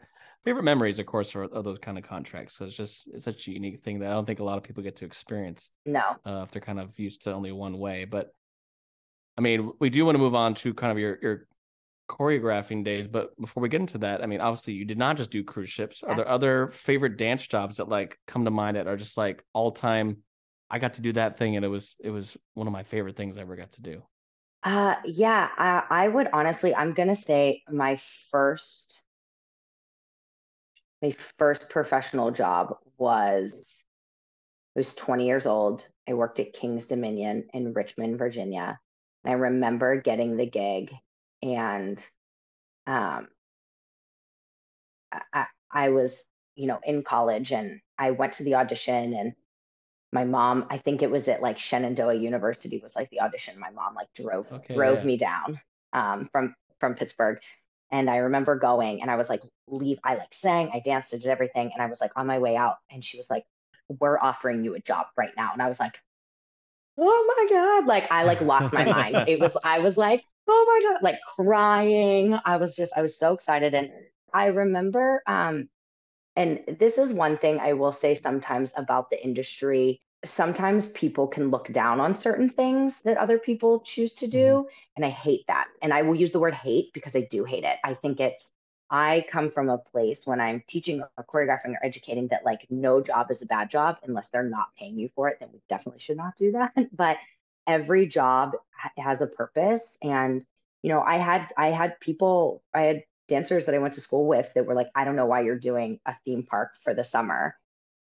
favorite 0.44 0.62
memories 0.62 0.98
of 0.98 1.06
course 1.06 1.34
are, 1.34 1.44
are 1.44 1.62
those 1.62 1.78
kind 1.78 1.98
of 1.98 2.04
contracts. 2.04 2.58
So 2.58 2.66
it's 2.66 2.76
just 2.76 3.08
it's 3.08 3.24
such 3.24 3.48
a 3.48 3.50
unique 3.50 3.82
thing 3.82 3.98
that 4.00 4.10
I 4.10 4.12
don't 4.12 4.26
think 4.26 4.40
a 4.40 4.44
lot 4.44 4.58
of 4.58 4.62
people 4.62 4.82
get 4.82 4.96
to 4.96 5.06
experience. 5.06 5.70
No. 5.86 6.16
Uh, 6.24 6.42
if 6.44 6.50
they're 6.50 6.60
kind 6.62 6.78
of 6.78 6.98
used 6.98 7.22
to 7.22 7.32
only 7.32 7.50
one 7.50 7.78
way, 7.78 8.04
but 8.04 8.32
I 9.38 9.40
mean, 9.40 9.70
we 9.78 9.88
do 9.88 10.04
want 10.04 10.16
to 10.16 10.18
move 10.18 10.34
on 10.34 10.54
to 10.56 10.74
kind 10.74 10.92
of 10.92 10.98
your 10.98 11.18
your 11.22 11.46
choreographing 12.08 12.84
days. 12.84 13.06
But 13.06 13.38
before 13.40 13.62
we 13.62 13.68
get 13.68 13.80
into 13.80 13.98
that, 13.98 14.22
I 14.22 14.26
mean, 14.26 14.40
obviously 14.40 14.74
you 14.74 14.84
did 14.84 14.98
not 14.98 15.16
just 15.16 15.30
do 15.30 15.44
cruise 15.44 15.70
ships. 15.70 16.02
Are 16.02 16.16
there 16.16 16.28
other 16.28 16.68
favorite 16.68 17.16
dance 17.16 17.46
jobs 17.46 17.76
that 17.76 17.88
like 17.88 18.18
come 18.26 18.44
to 18.44 18.50
mind 18.50 18.76
that 18.76 18.86
are 18.86 18.96
just 18.96 19.16
like 19.16 19.44
all 19.52 19.72
time? 19.72 20.18
I 20.70 20.78
got 20.78 20.94
to 20.94 21.02
do 21.02 21.12
that 21.14 21.38
thing, 21.38 21.56
and 21.56 21.64
it 21.64 21.68
was 21.68 21.96
it 21.98 22.10
was 22.10 22.36
one 22.54 22.66
of 22.66 22.72
my 22.72 22.82
favorite 22.82 23.16
things 23.16 23.38
I 23.38 23.42
ever 23.42 23.56
got 23.56 23.72
to 23.72 23.82
do. 23.82 24.02
Uh, 24.62 24.96
yeah, 25.04 25.48
I, 25.56 25.84
I 25.88 26.08
would 26.08 26.28
honestly, 26.32 26.74
I'm 26.74 26.92
gonna 26.92 27.14
say 27.14 27.62
my 27.70 27.98
first, 28.30 29.02
my 31.00 31.14
first 31.38 31.70
professional 31.70 32.32
job 32.32 32.74
was, 32.98 33.82
I 34.76 34.80
was 34.80 34.94
20 34.94 35.26
years 35.26 35.46
old. 35.46 35.86
I 36.08 36.14
worked 36.14 36.40
at 36.40 36.52
Kings 36.52 36.86
Dominion 36.86 37.48
in 37.54 37.72
Richmond, 37.72 38.18
Virginia. 38.18 38.78
And 39.24 39.32
I 39.32 39.36
remember 39.36 40.00
getting 40.00 40.36
the 40.36 40.46
gig 40.46 40.92
and 41.42 42.02
um, 42.86 43.28
I, 45.32 45.46
I 45.70 45.88
was, 45.90 46.24
you 46.54 46.66
know, 46.66 46.80
in 46.84 47.02
college 47.02 47.52
and 47.52 47.80
I 47.98 48.12
went 48.12 48.34
to 48.34 48.44
the 48.44 48.56
audition 48.56 49.14
and 49.14 49.32
my 50.12 50.24
mom, 50.24 50.66
I 50.70 50.78
think 50.78 51.02
it 51.02 51.10
was 51.10 51.28
at 51.28 51.42
like 51.42 51.58
Shenandoah 51.58 52.14
University 52.14 52.78
was 52.78 52.96
like 52.96 53.10
the 53.10 53.20
audition. 53.20 53.58
My 53.58 53.70
mom 53.70 53.94
like 53.94 54.08
drove 54.14 54.50
okay, 54.50 54.74
drove 54.74 54.98
yeah. 54.98 55.04
me 55.04 55.16
down 55.18 55.60
um, 55.92 56.28
from 56.32 56.54
from 56.80 56.94
Pittsburgh. 56.94 57.38
And 57.90 58.10
I 58.10 58.16
remember 58.18 58.56
going 58.56 59.00
and 59.00 59.10
I 59.10 59.16
was 59.16 59.28
like, 59.28 59.42
leave. 59.66 59.98
I 60.04 60.16
like 60.16 60.32
sang, 60.32 60.70
I 60.72 60.80
danced, 60.80 61.14
I 61.14 61.18
did 61.18 61.26
everything. 61.26 61.70
And 61.72 61.82
I 61.82 61.86
was 61.86 62.00
like 62.00 62.12
on 62.16 62.26
my 62.26 62.38
way 62.38 62.56
out. 62.56 62.76
And 62.90 63.04
she 63.04 63.16
was 63.16 63.28
like, 63.30 63.44
We're 63.88 64.18
offering 64.18 64.64
you 64.64 64.74
a 64.74 64.80
job 64.80 65.06
right 65.16 65.32
now. 65.36 65.52
And 65.52 65.62
I 65.62 65.68
was 65.68 65.80
like, 65.80 65.98
Oh 66.98 67.34
my 67.36 67.56
God. 67.56 67.86
Like 67.86 68.10
I 68.10 68.24
like 68.24 68.40
lost 68.40 68.72
my 68.72 68.84
mind. 68.84 69.28
It 69.28 69.40
was, 69.40 69.56
I 69.64 69.80
was 69.80 69.96
like, 69.96 70.24
oh 70.48 70.64
my 70.68 70.90
god 70.92 71.02
like 71.02 71.18
crying. 71.36 72.38
I 72.44 72.56
was 72.56 72.74
just 72.74 72.92
i 72.96 73.02
was 73.02 73.18
so 73.18 73.34
excited 73.34 73.74
and 73.74 73.90
i 74.32 74.46
remember 74.46 75.22
um 75.26 75.68
and 76.36 76.60
this 76.78 76.98
is 76.98 77.12
one 77.12 77.36
thing 77.36 77.60
i 77.60 77.72
will 77.72 77.92
say 77.92 78.14
sometimes 78.14 78.72
about 78.76 79.10
the 79.10 79.22
industry. 79.22 80.00
Sometimes 80.24 80.88
people 80.88 81.28
can 81.28 81.50
look 81.50 81.68
down 81.68 82.00
on 82.00 82.16
certain 82.16 82.48
things 82.48 83.02
that 83.02 83.16
other 83.18 83.38
people 83.38 83.80
choose 83.80 84.12
to 84.14 84.26
do 84.26 84.38
mm-hmm. 84.38 84.68
and 84.96 85.04
i 85.04 85.10
hate 85.10 85.44
that 85.46 85.68
and 85.82 85.92
i 85.92 86.02
will 86.02 86.14
use 86.14 86.32
the 86.32 86.40
word 86.40 86.54
hate 86.54 86.92
because 86.92 87.14
i 87.14 87.20
do 87.20 87.44
hate 87.44 87.64
it. 87.64 87.76
I 87.84 87.94
think 87.94 88.18
it's 88.18 88.50
i 88.90 89.24
come 89.30 89.50
from 89.50 89.68
a 89.68 89.78
place 89.78 90.26
when 90.26 90.40
i'm 90.40 90.62
teaching 90.66 91.02
or 91.02 91.24
choreographing 91.24 91.72
or 91.74 91.78
educating 91.84 92.26
that 92.28 92.44
like 92.44 92.66
no 92.70 93.02
job 93.02 93.30
is 93.30 93.42
a 93.42 93.46
bad 93.46 93.68
job 93.70 93.98
unless 94.02 94.30
they're 94.30 94.42
not 94.42 94.74
paying 94.78 94.98
you 94.98 95.10
for 95.14 95.28
it 95.28 95.36
then 95.38 95.50
we 95.52 95.60
definitely 95.68 96.00
should 96.00 96.16
not 96.16 96.34
do 96.36 96.52
that. 96.52 96.72
But 96.92 97.18
every 97.68 98.06
job 98.06 98.52
has 98.98 99.20
a 99.20 99.28
purpose. 99.28 99.96
And 100.02 100.44
you 100.82 100.90
know 100.90 101.00
i 101.00 101.16
had 101.16 101.48
i 101.56 101.68
had 101.68 101.98
people 102.00 102.62
i 102.74 102.82
had 102.82 103.02
dancers 103.28 103.66
that 103.66 103.74
i 103.74 103.78
went 103.78 103.94
to 103.94 104.00
school 104.00 104.26
with 104.26 104.50
that 104.54 104.66
were 104.66 104.74
like 104.74 104.88
i 104.94 105.04
don't 105.04 105.16
know 105.16 105.26
why 105.26 105.40
you're 105.40 105.58
doing 105.58 105.98
a 106.06 106.14
theme 106.24 106.44
park 106.44 106.74
for 106.82 106.94
the 106.94 107.04
summer. 107.04 107.56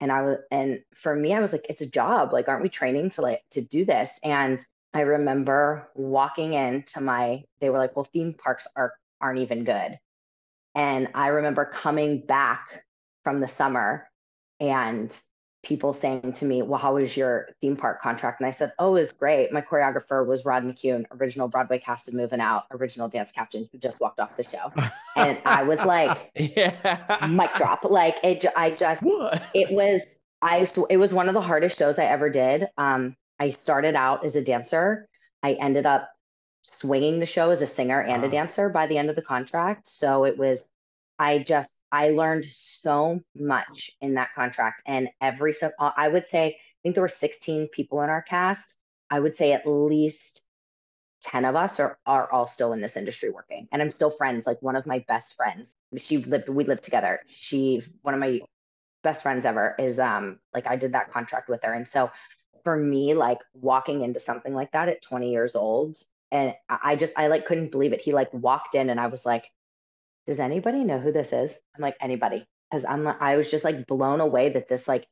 And 0.00 0.10
i 0.10 0.22
was 0.22 0.38
and 0.50 0.80
for 0.94 1.14
me 1.14 1.34
i 1.34 1.40
was 1.40 1.52
like 1.52 1.66
it's 1.68 1.82
a 1.82 1.86
job. 1.86 2.32
Like 2.32 2.48
aren't 2.48 2.62
we 2.62 2.68
training 2.68 3.10
to 3.10 3.22
like 3.22 3.42
to 3.50 3.60
do 3.60 3.84
this? 3.84 4.18
And 4.24 4.62
i 4.94 5.00
remember 5.00 5.88
walking 5.94 6.54
into 6.54 7.00
my 7.00 7.44
they 7.60 7.70
were 7.70 7.78
like 7.78 7.94
well 7.96 8.08
theme 8.12 8.34
parks 8.34 8.66
are 8.76 8.94
aren't 9.20 9.40
even 9.40 9.64
good. 9.64 9.98
And 10.74 11.08
i 11.14 11.28
remember 11.28 11.64
coming 11.66 12.20
back 12.26 12.84
from 13.22 13.40
the 13.40 13.48
summer 13.48 14.08
and 14.58 15.16
people 15.62 15.92
saying 15.92 16.32
to 16.32 16.44
me, 16.44 16.62
Well, 16.62 16.78
how 16.78 16.94
was 16.94 17.16
your 17.16 17.48
theme 17.60 17.76
park 17.76 18.00
contract? 18.00 18.40
And 18.40 18.46
I 18.46 18.50
said, 18.50 18.72
Oh, 18.78 18.96
it 18.96 19.00
was 19.00 19.12
great. 19.12 19.52
My 19.52 19.60
choreographer 19.60 20.26
was 20.26 20.44
Rod 20.44 20.64
McKuen, 20.64 21.04
original 21.12 21.48
Broadway 21.48 21.78
cast 21.78 22.08
of 22.08 22.14
Moving 22.14 22.40
Out, 22.40 22.64
original 22.72 23.08
dance 23.08 23.30
captain 23.30 23.68
who 23.70 23.78
just 23.78 24.00
walked 24.00 24.20
off 24.20 24.36
the 24.36 24.44
show. 24.44 24.72
and 25.16 25.38
I 25.44 25.62
was 25.62 25.84
like, 25.84 26.30
Yeah, 26.34 27.28
mic 27.30 27.54
drop. 27.54 27.84
Like 27.84 28.18
it, 28.24 28.44
I 28.56 28.70
just, 28.72 29.02
what? 29.02 29.42
it 29.54 29.70
was, 29.70 30.02
I, 30.40 30.66
it 30.90 30.96
was 30.96 31.14
one 31.14 31.28
of 31.28 31.34
the 31.34 31.40
hardest 31.40 31.78
shows 31.78 31.98
I 31.98 32.04
ever 32.04 32.28
did. 32.28 32.66
Um, 32.76 33.16
I 33.38 33.50
started 33.50 33.94
out 33.94 34.24
as 34.24 34.36
a 34.36 34.42
dancer. 34.42 35.08
I 35.42 35.52
ended 35.54 35.86
up 35.86 36.08
swinging 36.62 37.20
the 37.20 37.26
show 37.26 37.50
as 37.50 37.62
a 37.62 37.66
singer 37.66 38.00
and 38.00 38.22
wow. 38.22 38.28
a 38.28 38.30
dancer 38.30 38.68
by 38.68 38.86
the 38.86 38.98
end 38.98 39.10
of 39.10 39.16
the 39.16 39.22
contract. 39.22 39.86
So 39.88 40.24
it 40.24 40.38
was, 40.38 40.68
I 41.18 41.38
just, 41.38 41.74
I 41.92 42.10
learned 42.10 42.46
so 42.46 43.20
much 43.36 43.90
in 44.00 44.14
that 44.14 44.34
contract. 44.34 44.82
And 44.86 45.08
every 45.20 45.52
so 45.52 45.70
uh, 45.78 45.90
I 45.96 46.08
would 46.08 46.26
say, 46.26 46.46
I 46.46 46.78
think 46.82 46.94
there 46.94 47.02
were 47.02 47.08
16 47.08 47.68
people 47.68 48.00
in 48.02 48.10
our 48.10 48.22
cast. 48.22 48.76
I 49.10 49.20
would 49.20 49.36
say 49.36 49.52
at 49.52 49.66
least 49.66 50.40
10 51.20 51.44
of 51.44 51.54
us 51.54 51.78
are, 51.78 51.98
are 52.06 52.32
all 52.32 52.46
still 52.46 52.72
in 52.72 52.80
this 52.80 52.96
industry 52.96 53.30
working. 53.30 53.68
And 53.70 53.82
I'm 53.82 53.90
still 53.90 54.10
friends. 54.10 54.46
Like 54.46 54.60
one 54.62 54.74
of 54.74 54.86
my 54.86 55.04
best 55.06 55.36
friends, 55.36 55.74
she 55.98 56.18
lived, 56.18 56.48
we 56.48 56.64
lived 56.64 56.82
together. 56.82 57.20
She, 57.28 57.82
one 58.00 58.14
of 58.14 58.20
my 58.20 58.40
best 59.02 59.22
friends 59.22 59.44
ever 59.44 59.74
is 59.78 59.98
um 59.98 60.38
like 60.54 60.66
I 60.66 60.76
did 60.76 60.92
that 60.92 61.12
contract 61.12 61.48
with 61.48 61.62
her. 61.64 61.72
And 61.72 61.86
so 61.86 62.10
for 62.64 62.76
me, 62.76 63.14
like 63.14 63.38
walking 63.54 64.02
into 64.02 64.20
something 64.20 64.54
like 64.54 64.72
that 64.72 64.88
at 64.88 65.02
20 65.02 65.30
years 65.30 65.54
old, 65.56 65.96
and 66.30 66.54
I 66.68 66.96
just 66.96 67.12
I 67.18 67.26
like 67.26 67.44
couldn't 67.44 67.70
believe 67.72 67.92
it. 67.92 68.00
He 68.00 68.12
like 68.12 68.32
walked 68.32 68.74
in 68.74 68.88
and 68.88 68.98
I 68.98 69.08
was 69.08 69.26
like, 69.26 69.50
does 70.26 70.40
anybody 70.40 70.84
know 70.84 70.98
who 70.98 71.12
this 71.12 71.32
is? 71.32 71.56
I'm 71.76 71.82
like, 71.82 71.96
anybody. 72.00 72.46
Cause 72.72 72.84
I'm 72.86 73.06
I 73.06 73.36
was 73.36 73.50
just 73.50 73.64
like 73.64 73.86
blown 73.86 74.20
away 74.20 74.48
that 74.50 74.68
this 74.68 74.88
like 74.88 75.06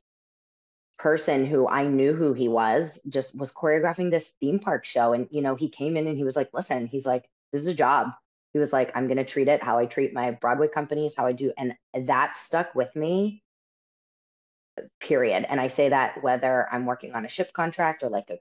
person 0.98 1.46
who 1.46 1.66
I 1.66 1.86
knew 1.86 2.14
who 2.14 2.34
he 2.34 2.48
was 2.48 3.00
just 3.08 3.34
was 3.34 3.52
choreographing 3.52 4.10
this 4.10 4.32
theme 4.40 4.58
park 4.58 4.84
show. 4.84 5.12
And, 5.14 5.28
you 5.30 5.40
know, 5.40 5.54
he 5.54 5.68
came 5.68 5.96
in 5.96 6.06
and 6.06 6.16
he 6.16 6.24
was 6.24 6.36
like, 6.36 6.50
listen, 6.52 6.86
he's 6.86 7.06
like, 7.06 7.28
this 7.52 7.62
is 7.62 7.68
a 7.68 7.74
job. 7.74 8.08
He 8.52 8.58
was 8.58 8.72
like, 8.72 8.92
I'm 8.94 9.06
going 9.06 9.16
to 9.16 9.24
treat 9.24 9.48
it 9.48 9.62
how 9.62 9.78
I 9.78 9.86
treat 9.86 10.12
my 10.12 10.32
Broadway 10.32 10.68
companies, 10.68 11.14
how 11.16 11.26
I 11.26 11.32
do. 11.32 11.52
And 11.56 11.74
that 11.94 12.36
stuck 12.36 12.74
with 12.74 12.94
me, 12.94 13.42
period. 15.00 15.46
And 15.48 15.60
I 15.60 15.68
say 15.68 15.88
that 15.88 16.22
whether 16.22 16.68
I'm 16.70 16.84
working 16.84 17.14
on 17.14 17.24
a 17.24 17.28
ship 17.28 17.52
contract 17.52 18.02
or 18.02 18.10
like 18.10 18.28
a, 18.30 18.38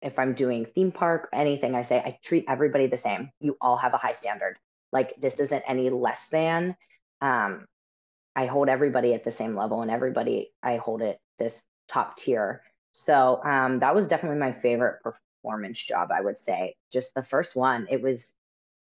if 0.00 0.18
I'm 0.18 0.34
doing 0.34 0.64
theme 0.64 0.92
park, 0.92 1.28
anything, 1.32 1.74
I 1.74 1.82
say 1.82 1.98
I 1.98 2.18
treat 2.24 2.46
everybody 2.48 2.86
the 2.86 2.96
same. 2.96 3.30
You 3.40 3.56
all 3.60 3.76
have 3.76 3.94
a 3.94 3.98
high 3.98 4.12
standard. 4.12 4.56
Like 4.92 5.14
this 5.20 5.38
isn't 5.38 5.64
any 5.66 5.90
less 5.90 6.28
than. 6.28 6.76
Um, 7.20 7.66
I 8.34 8.46
hold 8.46 8.68
everybody 8.68 9.14
at 9.14 9.24
the 9.24 9.30
same 9.30 9.56
level, 9.56 9.82
and 9.82 9.90
everybody 9.90 10.52
I 10.62 10.76
hold 10.76 11.02
it 11.02 11.18
this 11.38 11.62
top 11.88 12.16
tier. 12.16 12.62
So 12.92 13.42
um, 13.44 13.80
that 13.80 13.94
was 13.94 14.08
definitely 14.08 14.38
my 14.38 14.52
favorite 14.52 15.00
performance 15.02 15.82
job. 15.82 16.10
I 16.12 16.20
would 16.20 16.40
say 16.40 16.76
just 16.92 17.14
the 17.14 17.22
first 17.22 17.56
one. 17.56 17.86
It 17.90 18.02
was 18.02 18.34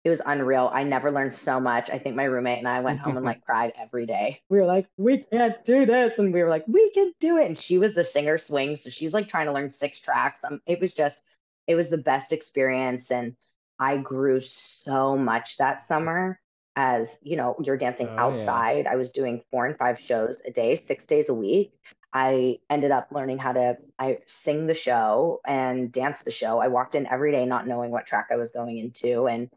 it 0.04 0.11
was 0.11 0.22
unreal. 0.24 0.70
I 0.72 0.84
never 0.84 1.11
learned 1.11 1.34
so 1.34 1.61
much. 1.61 1.90
I 1.90 1.98
think 1.98 2.14
my 2.14 2.24
roommate 2.24 2.58
and 2.58 2.68
I 2.68 2.80
went 2.80 3.00
home 3.00 3.16
and 3.16 3.26
like 3.26 3.44
cried 3.46 3.72
every 3.76 4.06
day. 4.06 4.40
We 4.48 4.58
were 4.58 4.64
like, 4.64 4.87
we 4.96 5.18
can't 5.18 5.62
do 5.64 5.87
this. 5.87 6.18
And 6.18 6.32
we 6.32 6.42
were 6.42 6.48
like, 6.48 6.64
we 6.68 6.90
can 6.90 7.12
do 7.20 7.37
it. 7.37 7.46
And 7.46 7.58
she 7.58 7.78
was 7.78 7.94
the 7.94 8.04
singer 8.04 8.38
swing. 8.38 8.76
So 8.76 8.90
she's 8.90 9.12
like 9.12 9.28
trying 9.28 9.46
to 9.46 9.52
learn 9.52 9.70
six 9.70 9.98
tracks. 9.98 10.44
Um, 10.44 10.61
it 10.66 10.80
was 10.80 10.94
just, 10.94 11.20
it 11.66 11.74
was 11.74 11.90
the 11.90 11.98
best 11.98 12.32
experience. 12.32 13.11
And 13.11 13.37
I 13.78 13.98
grew 13.98 14.40
so 14.40 15.16
much 15.16 15.56
that 15.58 15.86
summer 15.86 16.40
as 16.76 17.18
you 17.22 17.36
know 17.36 17.56
you're 17.62 17.76
dancing 17.76 18.08
oh, 18.08 18.18
outside. 18.18 18.84
Yeah. 18.84 18.92
i 18.92 18.96
was 18.96 19.10
doing 19.10 19.42
four 19.50 19.66
and 19.66 19.76
five 19.76 19.98
shows 19.98 20.40
a 20.46 20.50
day 20.50 20.74
six 20.76 21.06
days 21.06 21.28
a 21.28 21.34
week. 21.34 21.72
I 22.12 22.60
ended 22.70 22.90
up 22.90 23.08
learning 23.10 23.38
how 23.38 23.52
to 23.52 23.76
i 23.98 24.18
sing 24.26 24.66
the 24.66 24.74
show 24.74 25.40
and 25.46 25.90
dance 25.92 26.22
the 26.22 26.30
show. 26.30 26.58
I 26.58 26.68
walked 26.68 26.94
in 26.94 27.06
every 27.06 27.32
day 27.32 27.44
not 27.46 27.66
knowing 27.66 27.90
what 27.90 28.06
track 28.06 28.28
i 28.30 28.36
was 28.36 28.52
going 28.52 28.78
into 28.78 29.26
and 29.26 29.50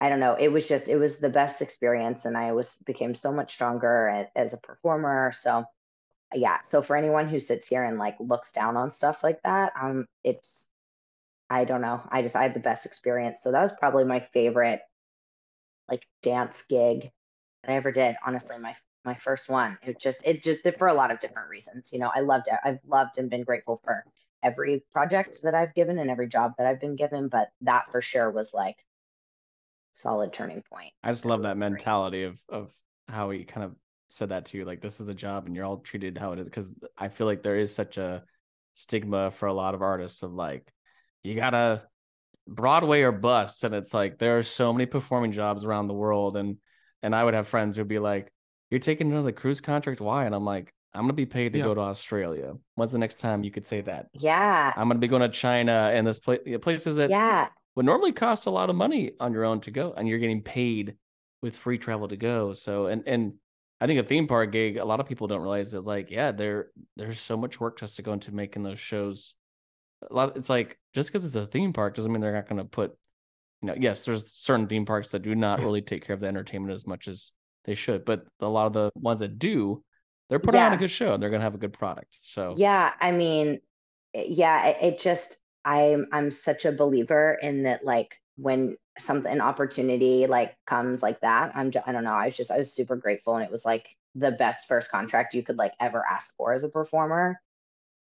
i 0.00 0.08
don't 0.08 0.20
know 0.20 0.34
it 0.34 0.48
was 0.48 0.66
just 0.66 0.88
it 0.88 0.96
was 0.96 1.18
the 1.18 1.28
best 1.28 1.62
experience 1.62 2.24
and 2.24 2.36
i 2.36 2.52
was 2.52 2.76
became 2.84 3.14
so 3.14 3.32
much 3.32 3.52
stronger 3.52 4.26
as 4.34 4.52
a 4.52 4.58
performer. 4.58 5.32
So 5.32 5.64
yeah 6.34 6.58
so 6.62 6.82
for 6.82 6.96
anyone 6.96 7.28
who 7.28 7.38
sits 7.38 7.68
here 7.68 7.84
and 7.84 7.98
like 7.98 8.16
looks 8.18 8.50
down 8.50 8.76
on 8.76 8.90
stuff 8.90 9.22
like 9.22 9.40
that 9.44 9.72
um 9.80 10.06
it's 10.24 10.66
I 11.54 11.64
don't 11.64 11.80
know. 11.80 12.00
I 12.10 12.20
just 12.20 12.34
I 12.34 12.42
had 12.42 12.52
the 12.52 12.60
best 12.60 12.84
experience. 12.84 13.40
So 13.40 13.52
that 13.52 13.62
was 13.62 13.70
probably 13.78 14.02
my 14.02 14.26
favorite 14.32 14.80
like 15.88 16.04
dance 16.20 16.62
gig 16.68 17.12
that 17.62 17.72
I 17.72 17.76
ever 17.76 17.92
did. 17.92 18.16
Honestly, 18.26 18.58
my 18.58 18.74
my 19.04 19.14
first 19.14 19.48
one. 19.48 19.78
It 19.86 20.00
just 20.00 20.20
it 20.24 20.42
just 20.42 20.66
for 20.78 20.88
a 20.88 20.94
lot 20.94 21.12
of 21.12 21.20
different 21.20 21.48
reasons. 21.48 21.90
You 21.92 22.00
know, 22.00 22.10
I 22.12 22.20
loved 22.20 22.48
it. 22.48 22.58
I've 22.64 22.80
loved 22.84 23.18
and 23.18 23.30
been 23.30 23.44
grateful 23.44 23.80
for 23.84 24.04
every 24.42 24.82
project 24.92 25.42
that 25.44 25.54
I've 25.54 25.74
given 25.74 26.00
and 26.00 26.10
every 26.10 26.26
job 26.26 26.54
that 26.58 26.66
I've 26.66 26.80
been 26.80 26.96
given, 26.96 27.28
but 27.28 27.50
that 27.60 27.84
for 27.92 28.02
sure 28.02 28.32
was 28.32 28.52
like 28.52 28.84
solid 29.92 30.32
turning 30.32 30.62
point. 30.62 30.92
I 31.04 31.12
just 31.12 31.24
love 31.24 31.42
that 31.42 31.56
mentality 31.56 32.24
of 32.24 32.36
of 32.48 32.72
how 33.06 33.30
he 33.30 33.44
kind 33.44 33.62
of 33.62 33.76
said 34.08 34.30
that 34.30 34.46
to 34.46 34.58
you 34.58 34.64
like 34.64 34.80
this 34.80 35.00
is 35.00 35.08
a 35.08 35.14
job 35.14 35.46
and 35.46 35.54
you're 35.54 35.64
all 35.64 35.78
treated 35.78 36.18
how 36.18 36.32
it 36.32 36.40
is 36.40 36.48
because 36.48 36.74
I 36.98 37.06
feel 37.08 37.28
like 37.28 37.44
there 37.44 37.58
is 37.58 37.72
such 37.72 37.96
a 37.96 38.24
stigma 38.72 39.30
for 39.30 39.46
a 39.46 39.52
lot 39.52 39.74
of 39.74 39.82
artists 39.82 40.24
of 40.24 40.32
like 40.32 40.72
you 41.24 41.34
gotta 41.34 41.82
Broadway 42.46 43.00
or 43.00 43.10
bust 43.12 43.64
and 43.64 43.74
it's 43.74 43.94
like 43.94 44.18
there 44.18 44.38
are 44.38 44.42
so 44.42 44.72
many 44.72 44.84
performing 44.86 45.32
jobs 45.32 45.64
around 45.64 45.88
the 45.88 45.94
world 45.94 46.36
and 46.36 46.58
and 47.02 47.14
I 47.14 47.24
would 47.24 47.34
have 47.34 47.48
friends 47.48 47.76
who'd 47.76 47.88
be 47.88 47.98
like 47.98 48.30
you're 48.70 48.80
taking 48.80 49.10
another 49.10 49.32
cruise 49.32 49.60
contract 49.62 50.00
why 50.00 50.26
and 50.26 50.34
I'm 50.34 50.44
like 50.44 50.72
I'm 50.92 51.02
gonna 51.04 51.14
be 51.14 51.26
paid 51.26 51.54
to 51.54 51.58
Yeah. 51.58 51.64
go 51.64 51.74
to 51.74 51.80
Australia 51.80 52.52
when's 52.74 52.92
the 52.92 52.98
next 52.98 53.18
time 53.18 53.42
you 53.44 53.50
could 53.50 53.64
say 53.66 53.80
that 53.80 54.08
Yeah. 54.12 54.72
I'm 54.76 54.88
gonna 54.88 55.00
be 55.00 55.08
going 55.08 55.22
to 55.22 55.28
China 55.30 55.90
and 55.92 56.06
this 56.06 56.18
place 56.18 56.40
places 56.60 56.96
that 56.96 57.08
Yeah. 57.08 57.48
would 57.76 57.86
normally 57.86 58.12
cost 58.12 58.44
a 58.46 58.50
lot 58.50 58.68
of 58.68 58.76
money 58.76 59.12
on 59.18 59.32
your 59.32 59.44
own 59.46 59.60
to 59.62 59.70
go 59.70 59.94
and 59.96 60.06
you're 60.06 60.18
getting 60.18 60.42
paid 60.42 60.96
with 61.40 61.56
free 61.56 61.78
travel 61.78 62.08
to 62.08 62.16
go 62.16 62.52
so 62.52 62.86
and 62.86 63.04
and 63.06 63.34
i 63.80 63.86
think 63.86 64.00
a 64.00 64.02
theme 64.04 64.26
park 64.26 64.52
gig 64.52 64.76
a 64.76 64.84
lot 64.84 65.00
of 65.00 65.06
people 65.06 65.26
don't 65.26 65.40
realize 65.42 65.72
is 65.74 65.84
like 65.86 66.10
yeah 66.10 66.30
there 66.30 66.68
there's 66.96 67.20
so 67.20 67.36
much 67.36 67.58
work 67.60 67.78
just 67.78 67.96
to 67.96 68.02
go 68.02 68.12
into 68.12 68.32
making 68.34 68.62
those 68.62 68.78
shows 68.78 69.34
lot 70.10 70.36
it's 70.36 70.50
like 70.50 70.78
just 70.92 71.12
because 71.12 71.26
it's 71.26 71.36
a 71.36 71.46
theme 71.46 71.72
park 71.72 71.94
doesn't 71.94 72.12
mean 72.12 72.20
they're 72.20 72.32
not 72.32 72.48
going 72.48 72.58
to 72.58 72.64
put 72.64 72.96
you 73.62 73.68
know 73.68 73.74
yes 73.78 74.04
there's 74.04 74.32
certain 74.32 74.66
theme 74.66 74.86
parks 74.86 75.08
that 75.08 75.22
do 75.22 75.34
not 75.34 75.60
really 75.60 75.82
take 75.82 76.06
care 76.06 76.14
of 76.14 76.20
the 76.20 76.26
entertainment 76.26 76.72
as 76.72 76.86
much 76.86 77.08
as 77.08 77.32
they 77.64 77.74
should 77.74 78.04
but 78.04 78.24
a 78.40 78.46
lot 78.46 78.66
of 78.66 78.72
the 78.72 78.90
ones 78.96 79.20
that 79.20 79.38
do 79.38 79.82
they're 80.28 80.38
putting 80.38 80.60
on 80.60 80.72
a 80.72 80.76
good 80.76 80.90
show 80.90 81.14
and 81.14 81.22
they're 81.22 81.30
going 81.30 81.40
to 81.40 81.44
have 81.44 81.54
a 81.54 81.58
good 81.58 81.72
product 81.72 82.18
so 82.22 82.54
Yeah, 82.56 82.92
I 83.00 83.10
mean, 83.12 83.60
yeah, 84.14 84.66
it, 84.66 84.76
it 84.80 84.98
just 84.98 85.36
I'm 85.64 86.06
I'm 86.12 86.30
such 86.30 86.64
a 86.64 86.72
believer 86.72 87.38
in 87.40 87.64
that 87.64 87.84
like 87.84 88.16
when 88.36 88.76
something 88.98 89.30
an 89.30 89.40
opportunity 89.40 90.26
like 90.26 90.56
comes 90.66 91.02
like 91.02 91.20
that, 91.20 91.52
I'm 91.54 91.70
just, 91.70 91.86
I 91.86 91.92
don't 91.92 92.04
know, 92.04 92.14
I 92.14 92.26
was 92.26 92.36
just 92.36 92.50
I 92.50 92.56
was 92.56 92.72
super 92.72 92.96
grateful 92.96 93.36
and 93.36 93.44
it 93.44 93.50
was 93.50 93.64
like 93.64 93.88
the 94.14 94.30
best 94.30 94.66
first 94.66 94.90
contract 94.90 95.34
you 95.34 95.42
could 95.42 95.56
like 95.56 95.74
ever 95.80 96.02
ask 96.08 96.34
for 96.36 96.52
as 96.52 96.62
a 96.62 96.68
performer. 96.68 97.40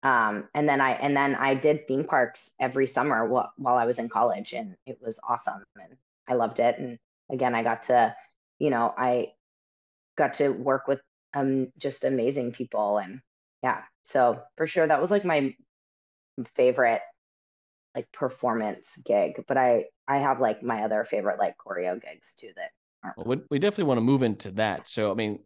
Um, 0.04 0.50
and 0.56 0.68
then 0.68 0.82
I 0.82 0.92
and 0.94 1.16
then 1.16 1.36
I 1.36 1.54
did 1.54 1.88
theme 1.88 2.06
parks 2.06 2.52
every 2.60 2.88
summer 2.88 3.28
while, 3.28 3.52
while 3.58 3.76
I 3.76 3.86
was 3.86 4.00
in 4.00 4.10
college 4.10 4.54
and 4.54 4.76
it 4.86 4.98
was 5.02 5.20
awesome 5.28 5.64
and 5.76 5.96
I 6.28 6.34
loved 6.34 6.60
it. 6.60 6.80
And 6.80 6.98
again, 7.32 7.54
I 7.54 7.64
got 7.64 7.84
to, 7.84 8.16
you 8.58 8.72
know, 8.72 8.94
I 8.98 9.34
got 10.18 10.36
to 10.36 10.50
work 10.50 10.88
with 10.88 11.02
um 11.34 11.72
just 11.78 12.04
amazing 12.04 12.52
people 12.52 12.98
and 12.98 13.22
yeah 13.64 13.84
so 14.04 14.42
for 14.58 14.68
sure 14.68 14.86
that 14.86 15.00
was 15.00 15.10
like 15.10 15.24
my 15.24 15.56
favorite 16.56 17.02
like 17.96 18.12
performance 18.12 18.98
gig 19.06 19.42
but 19.48 19.58
i 19.58 19.86
i 20.10 20.18
have 20.18 20.42
like 20.42 20.62
my 20.62 20.84
other 20.84 21.06
favorite 21.06 21.40
like 21.40 21.56
choreo 21.58 22.02
gigs 22.02 22.34
too 22.34 22.50
that 22.58 22.72
Well, 23.18 23.42
we, 23.50 23.60
definitely 23.60 23.86
want 23.86 23.98
to 23.98 24.02
move 24.02 24.22
into 24.22 24.52
that. 24.52 24.88
So, 24.88 25.12
I 25.12 25.16
mean, 25.16 25.40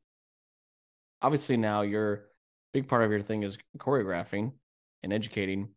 obviously 1.22 1.58
now 1.58 1.82
your 1.82 2.26
big 2.76 2.90
part 2.90 3.06
of 3.06 3.10
your 3.10 3.22
thing 3.22 3.44
is 3.44 3.58
choreographing 3.78 4.52
and 5.02 5.14
educating. 5.14 5.70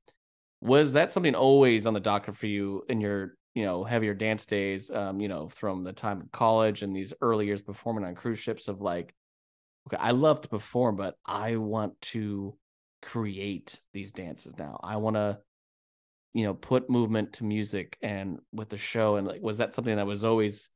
Was 0.61 0.95
that 0.95 1.13
something 1.13 1.37
always 1.37 1.87
on 1.87 1.95
the 1.95 2.01
docket 2.01 2.37
for 2.37 2.49
you 2.49 2.83
in 2.89 3.01
your, 3.01 3.37
you 3.55 3.65
know, 3.65 3.85
heavier 3.85 4.15
dance 4.15 4.47
days? 4.47 4.91
Um, 4.91 5.21
you 5.21 5.29
know, 5.29 5.49
from 5.49 5.85
the 5.85 5.93
time 5.93 6.21
of 6.21 6.33
college 6.33 6.83
and 6.83 6.95
these 6.95 7.13
early 7.21 7.47
years 7.47 7.63
performing 7.63 8.05
on 8.05 8.17
cruise 8.17 8.41
ships 8.41 8.67
of 8.67 8.81
like, 8.81 9.15
okay, 9.87 9.97
I 9.97 10.11
love 10.11 10.41
to 10.41 10.49
perform, 10.49 10.97
but 10.97 11.15
I 11.25 11.55
want 11.55 12.01
to 12.13 12.57
create 13.01 13.81
these 13.93 14.11
dances 14.11 14.59
now. 14.59 14.81
I 14.83 14.97
want 14.97 15.15
to, 15.15 15.39
you 16.35 16.47
know, 16.47 16.55
put 16.55 16.91
movement 16.91 17.35
to 17.35 17.45
music 17.45 17.97
and 18.03 18.41
with 18.53 18.71
the 18.71 18.77
show. 18.77 19.15
And 19.15 19.25
like, 19.25 19.41
was 19.41 19.59
that 19.59 19.73
something 19.73 19.95
that 19.95 20.07
was 20.07 20.25
always 20.25 20.69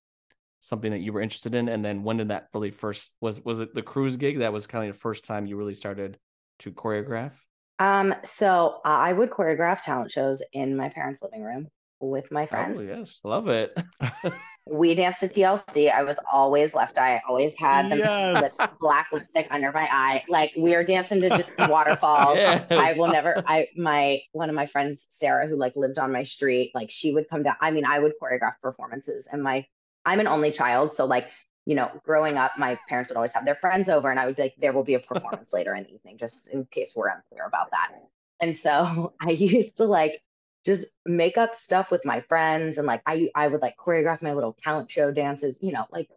something 0.62 0.92
that 0.92 1.00
you 1.00 1.12
were 1.12 1.20
interested 1.20 1.54
in? 1.54 1.68
And 1.68 1.84
then 1.84 2.02
when 2.04 2.16
did 2.16 2.28
that 2.28 2.48
really 2.54 2.70
first 2.70 3.10
was 3.20 3.44
was 3.44 3.60
it 3.60 3.74
the 3.74 3.82
cruise 3.82 4.16
gig 4.16 4.38
that 4.38 4.52
was 4.52 4.66
kind 4.66 4.88
of 4.88 4.94
the 4.94 5.00
first 5.00 5.26
time 5.26 5.44
you 5.44 5.56
really 5.56 5.74
started 5.74 6.16
to 6.60 6.72
choreograph? 6.72 7.32
Um 7.78 8.14
so 8.22 8.80
i 8.84 9.12
would 9.12 9.30
choreograph 9.30 9.82
talent 9.82 10.10
shows 10.10 10.40
in 10.52 10.76
my 10.76 10.88
parents 10.88 11.20
living 11.20 11.42
room 11.42 11.68
with 12.00 12.30
my 12.30 12.46
friends. 12.46 12.78
oh 12.78 12.82
yes. 12.82 13.20
Love 13.24 13.48
it. 13.48 13.76
We 14.64 14.94
danced 14.94 15.18
to 15.20 15.28
tlc 15.28 15.92
i 15.92 16.04
was 16.04 16.20
always 16.32 16.72
left 16.72 16.96
eye. 16.96 17.16
I 17.16 17.22
always 17.28 17.52
had 17.54 17.90
the 17.90 17.96
Yes. 17.96 18.56
black 18.80 19.08
lipstick 19.12 19.48
under 19.50 19.72
my 19.72 19.88
eye. 19.90 20.22
Like 20.28 20.52
we 20.56 20.76
are 20.76 20.84
dancing 20.84 21.20
to 21.22 21.28
just 21.30 21.50
waterfalls. 21.68 22.38
I 22.70 22.94
will 22.96 23.08
never. 23.08 23.42
I 23.44 23.66
my 23.76 24.20
one 24.30 24.48
of 24.48 24.54
my 24.54 24.66
friends, 24.66 25.06
Sarah, 25.08 25.48
who 25.48 25.56
like 25.56 25.74
lived 25.74 25.98
on 25.98 26.12
my 26.12 26.22
street, 26.22 26.70
like 26.76 26.90
she 26.92 27.12
would 27.12 27.28
come 27.28 27.42
down. 27.42 27.56
I 27.60 27.72
mean, 27.72 27.84
I 27.84 27.98
would 27.98 28.12
choreograph 28.22 28.54
performances, 28.62 29.26
and 29.30 29.42
my 29.42 29.66
I'm 30.04 30.20
an 30.20 30.26
only 30.26 30.50
child, 30.50 30.92
so 30.92 31.04
like 31.04 31.28
you 31.64 31.76
know, 31.76 31.90
growing 32.04 32.38
up, 32.38 32.58
my 32.58 32.76
parents 32.88 33.08
would 33.08 33.16
always 33.16 33.32
have 33.34 33.44
their 33.44 33.54
friends 33.54 33.88
over, 33.88 34.10
and 34.10 34.18
I 34.18 34.26
would 34.26 34.34
be 34.34 34.42
like, 34.42 34.54
there 34.58 34.72
will 34.72 34.82
be 34.82 34.94
a 34.94 34.98
performance 34.98 35.52
later 35.52 35.74
in 35.74 35.84
the 35.84 35.94
evening, 35.94 36.18
just 36.18 36.48
in 36.48 36.64
case 36.66 36.92
we're 36.96 37.08
unclear 37.08 37.46
about 37.46 37.70
that. 37.70 37.92
And 38.40 38.54
so 38.54 39.14
I 39.20 39.30
used 39.30 39.76
to 39.76 39.84
like 39.84 40.22
just 40.64 40.86
make 41.06 41.38
up 41.38 41.54
stuff 41.54 41.90
with 41.90 42.04
my 42.04 42.20
friends, 42.22 42.78
and 42.78 42.86
like 42.86 43.02
I 43.06 43.30
I 43.34 43.48
would 43.48 43.62
like 43.62 43.76
choreograph 43.76 44.22
my 44.22 44.32
little 44.32 44.54
talent 44.54 44.90
show 44.90 45.10
dances, 45.12 45.58
you 45.62 45.72
know, 45.72 45.86
like 45.90 46.08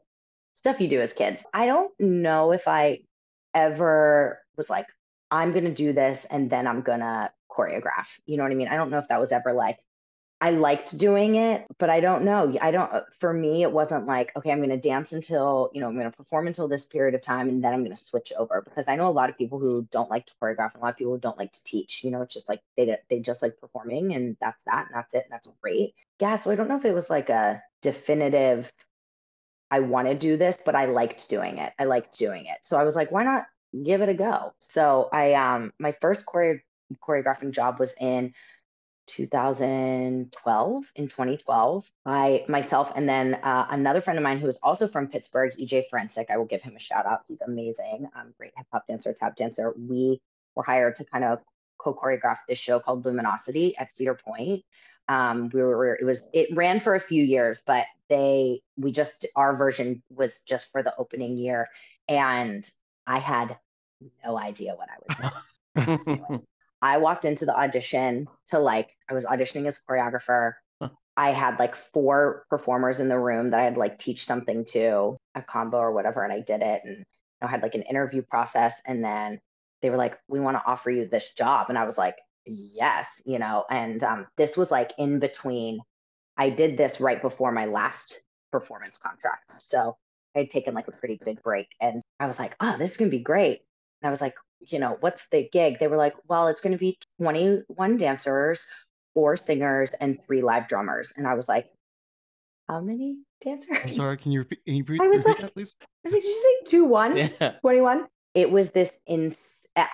stuff 0.53 0.81
you 0.81 0.87
do 0.87 1.01
as 1.01 1.13
kids. 1.13 1.45
I 1.53 1.67
don't 1.67 1.91
know 1.99 2.51
if 2.51 2.67
I 2.67 3.01
ever 3.53 4.41
was 4.57 4.69
like, 4.69 4.87
I'm 5.29 5.51
going 5.51 5.65
to 5.65 5.73
do 5.73 5.93
this 5.93 6.25
and 6.25 6.49
then 6.49 6.65
I'm 6.65 6.81
going 6.81 7.01
to 7.01 7.31
choreograph. 7.51 8.07
You 8.25 8.37
know 8.37 8.43
what 8.43 8.51
I 8.51 8.55
mean? 8.55 8.67
I 8.67 8.77
don't 8.77 8.89
know 8.89 8.99
if 8.99 9.07
that 9.09 9.19
was 9.19 9.31
ever 9.31 9.53
like, 9.53 9.79
I 10.41 10.51
liked 10.51 10.97
doing 10.97 11.35
it, 11.35 11.65
but 11.79 11.89
I 11.89 12.01
don't 12.01 12.23
know. 12.23 12.53
I 12.61 12.71
don't, 12.71 12.91
uh, 12.91 13.01
for 13.19 13.31
me, 13.33 13.63
it 13.63 13.71
wasn't 13.71 14.05
like, 14.05 14.33
okay, 14.35 14.51
I'm 14.51 14.57
going 14.59 14.69
to 14.69 14.77
dance 14.77 15.13
until, 15.13 15.71
you 15.73 15.79
know, 15.79 15.87
I'm 15.87 15.97
going 15.97 16.11
to 16.11 16.15
perform 16.15 16.47
until 16.47 16.67
this 16.67 16.83
period 16.83 17.15
of 17.15 17.21
time 17.21 17.47
and 17.47 17.63
then 17.63 17.73
I'm 17.73 17.79
going 17.83 17.95
to 17.95 18.03
switch 18.03 18.33
over 18.37 18.61
because 18.61 18.89
I 18.89 18.97
know 18.97 19.07
a 19.07 19.11
lot 19.11 19.29
of 19.29 19.37
people 19.37 19.59
who 19.59 19.87
don't 19.91 20.09
like 20.09 20.25
to 20.25 20.33
choreograph 20.41 20.73
and 20.73 20.81
a 20.81 20.85
lot 20.85 20.89
of 20.89 20.97
people 20.97 21.13
who 21.13 21.19
don't 21.19 21.37
like 21.37 21.53
to 21.53 21.63
teach. 21.63 22.03
You 22.03 22.11
know, 22.11 22.21
it's 22.21 22.33
just 22.33 22.49
like 22.49 22.61
they, 22.75 22.97
they 23.09 23.19
just 23.19 23.41
like 23.41 23.57
performing 23.59 24.13
and 24.13 24.35
that's 24.41 24.61
that 24.65 24.87
and 24.87 24.95
that's 24.95 25.13
it. 25.13 25.23
And 25.23 25.31
that's 25.31 25.47
great. 25.61 25.95
Yeah. 26.19 26.35
So 26.35 26.51
I 26.51 26.55
don't 26.55 26.67
know 26.67 26.77
if 26.77 26.85
it 26.85 26.93
was 26.93 27.09
like 27.09 27.29
a 27.29 27.63
definitive, 27.81 28.71
I 29.71 29.79
want 29.79 30.09
to 30.09 30.15
do 30.15 30.35
this, 30.35 30.59
but 30.63 30.75
I 30.75 30.85
liked 30.85 31.29
doing 31.29 31.59
it. 31.59 31.71
I 31.79 31.85
liked 31.85 32.17
doing 32.17 32.45
it. 32.45 32.57
So 32.63 32.77
I 32.77 32.83
was 32.83 32.95
like, 32.95 33.09
why 33.09 33.23
not 33.23 33.45
give 33.83 34.01
it 34.01 34.09
a 34.09 34.13
go? 34.13 34.53
So 34.59 35.07
I, 35.13 35.33
um, 35.33 35.71
my 35.79 35.95
first 36.01 36.25
choreo- 36.25 36.59
choreographing 37.01 37.51
job 37.51 37.79
was 37.79 37.93
in 37.99 38.33
2012 39.07 40.91
in 40.95 41.07
2012 41.07 41.91
i 42.05 42.43
myself 42.47 42.91
and 42.95 43.07
then 43.07 43.35
uh, 43.35 43.67
another 43.69 44.01
friend 44.01 44.17
of 44.17 44.23
mine 44.23 44.39
who 44.39 44.47
is 44.47 44.57
also 44.63 44.87
from 44.87 45.07
pittsburgh 45.07 45.53
ej 45.59 45.83
forensic 45.89 46.29
i 46.29 46.37
will 46.37 46.45
give 46.45 46.61
him 46.61 46.75
a 46.75 46.79
shout 46.79 47.05
out. 47.05 47.21
He's 47.27 47.41
amazing 47.41 48.07
um, 48.15 48.33
great 48.37 48.53
hip 48.55 48.67
hop 48.71 48.87
dancer 48.87 49.13
tap 49.13 49.35
dancer. 49.35 49.73
We 49.77 50.21
were 50.55 50.63
hired 50.63 50.95
to 50.95 51.05
kind 51.05 51.23
of 51.23 51.39
co-choreograph 51.77 52.37
this 52.47 52.57
show 52.57 52.79
called 52.79 53.05
luminosity 53.05 53.77
at 53.77 53.91
cedar 53.91 54.15
point. 54.15 54.63
Um, 55.07 55.49
we 55.53 55.61
were 55.61 55.95
it 55.95 56.03
was 56.03 56.23
it 56.33 56.55
ran 56.55 56.79
for 56.79 56.95
a 56.95 56.99
few 56.99 57.23
years 57.23 57.61
but 57.65 57.85
they 58.09 58.61
we 58.75 58.91
just 58.91 59.25
our 59.35 59.55
version 59.55 60.01
was 60.09 60.39
just 60.39 60.71
for 60.71 60.81
the 60.81 60.95
opening 60.97 61.37
year 61.37 61.69
and 62.07 62.67
i 63.05 63.19
had 63.19 63.55
no 64.23 64.35
idea 64.35 64.75
what 64.75 64.89
i 64.89 65.85
was 65.85 66.05
doing 66.05 66.43
I 66.81 66.97
walked 66.97 67.25
into 67.25 67.45
the 67.45 67.57
audition 67.57 68.27
to 68.47 68.59
like, 68.59 68.89
I 69.09 69.13
was 69.13 69.25
auditioning 69.25 69.67
as 69.67 69.77
a 69.77 69.91
choreographer. 69.91 70.53
Huh. 70.81 70.89
I 71.17 71.31
had 71.31 71.59
like 71.59 71.75
four 71.75 72.43
performers 72.49 72.99
in 72.99 73.09
the 73.09 73.19
room 73.19 73.51
that 73.51 73.59
I'd 73.59 73.77
like 73.77 73.97
teach 73.97 74.25
something 74.25 74.65
to, 74.65 75.17
a 75.33 75.41
combo 75.41 75.77
or 75.77 75.91
whatever, 75.91 76.23
and 76.23 76.33
I 76.33 76.41
did 76.41 76.61
it. 76.61 76.81
And 76.83 77.03
I 77.41 77.47
had 77.47 77.61
like 77.61 77.75
an 77.75 77.83
interview 77.83 78.21
process. 78.21 78.81
And 78.85 79.03
then 79.03 79.39
they 79.81 79.89
were 79.89 79.97
like, 79.97 80.17
we 80.27 80.39
want 80.39 80.57
to 80.57 80.63
offer 80.65 80.89
you 80.89 81.07
this 81.07 81.33
job. 81.33 81.67
And 81.69 81.77
I 81.77 81.85
was 81.85 81.97
like, 81.97 82.15
yes, 82.45 83.21
you 83.25 83.39
know, 83.39 83.65
and 83.69 84.03
um, 84.03 84.27
this 84.37 84.55
was 84.55 84.71
like 84.71 84.93
in 84.97 85.19
between. 85.19 85.79
I 86.37 86.49
did 86.49 86.77
this 86.77 86.99
right 86.99 87.21
before 87.21 87.51
my 87.51 87.65
last 87.65 88.19
performance 88.51 88.97
contract. 88.97 89.61
So 89.61 89.95
I 90.35 90.39
had 90.39 90.49
taken 90.49 90.73
like 90.73 90.87
a 90.87 90.91
pretty 90.91 91.19
big 91.23 91.41
break 91.41 91.67
and 91.79 92.01
I 92.19 92.27
was 92.27 92.37
like, 92.37 92.55
oh, 92.59 92.77
this 92.77 92.91
is 92.91 92.97
going 92.97 93.09
to 93.09 93.17
be 93.17 93.23
great. 93.23 93.61
And 94.01 94.07
I 94.07 94.09
was 94.09 94.21
like, 94.21 94.35
you 94.67 94.79
know, 94.79 94.97
what's 94.99 95.27
the 95.31 95.47
gig? 95.51 95.79
They 95.79 95.87
were 95.87 95.97
like, 95.97 96.15
well, 96.27 96.47
it's 96.47 96.61
going 96.61 96.73
to 96.73 96.79
be 96.79 96.97
21 97.19 97.97
dancers, 97.97 98.65
four 99.13 99.37
singers, 99.37 99.91
and 99.99 100.19
three 100.25 100.41
live 100.41 100.67
drummers. 100.67 101.13
And 101.17 101.27
I 101.27 101.33
was 101.33 101.47
like, 101.47 101.67
how 102.67 102.81
many 102.81 103.17
dancers? 103.41 103.77
I'm 103.81 103.87
sorry. 103.87 104.17
Can 104.17 104.31
you 104.31 104.39
repeat? 104.39 104.65
Can 104.65 104.75
you 104.75 104.83
repeat, 104.87 105.03
I 105.03 105.07
was 105.07 105.17
repeat 105.17 105.27
like- 105.29 105.41
that, 105.41 105.53
please? 105.53 105.75
I 105.81 105.85
was 106.05 106.13
like, 106.13 106.21
did 106.23 106.27
you 106.29 106.59
say 106.65 106.71
two 106.71 106.85
one? 106.85 107.17
yeah 107.17 107.51
21 107.61 108.07
it 108.35 108.51
was 108.51 108.71
this 108.71 108.95
ins 109.07 109.37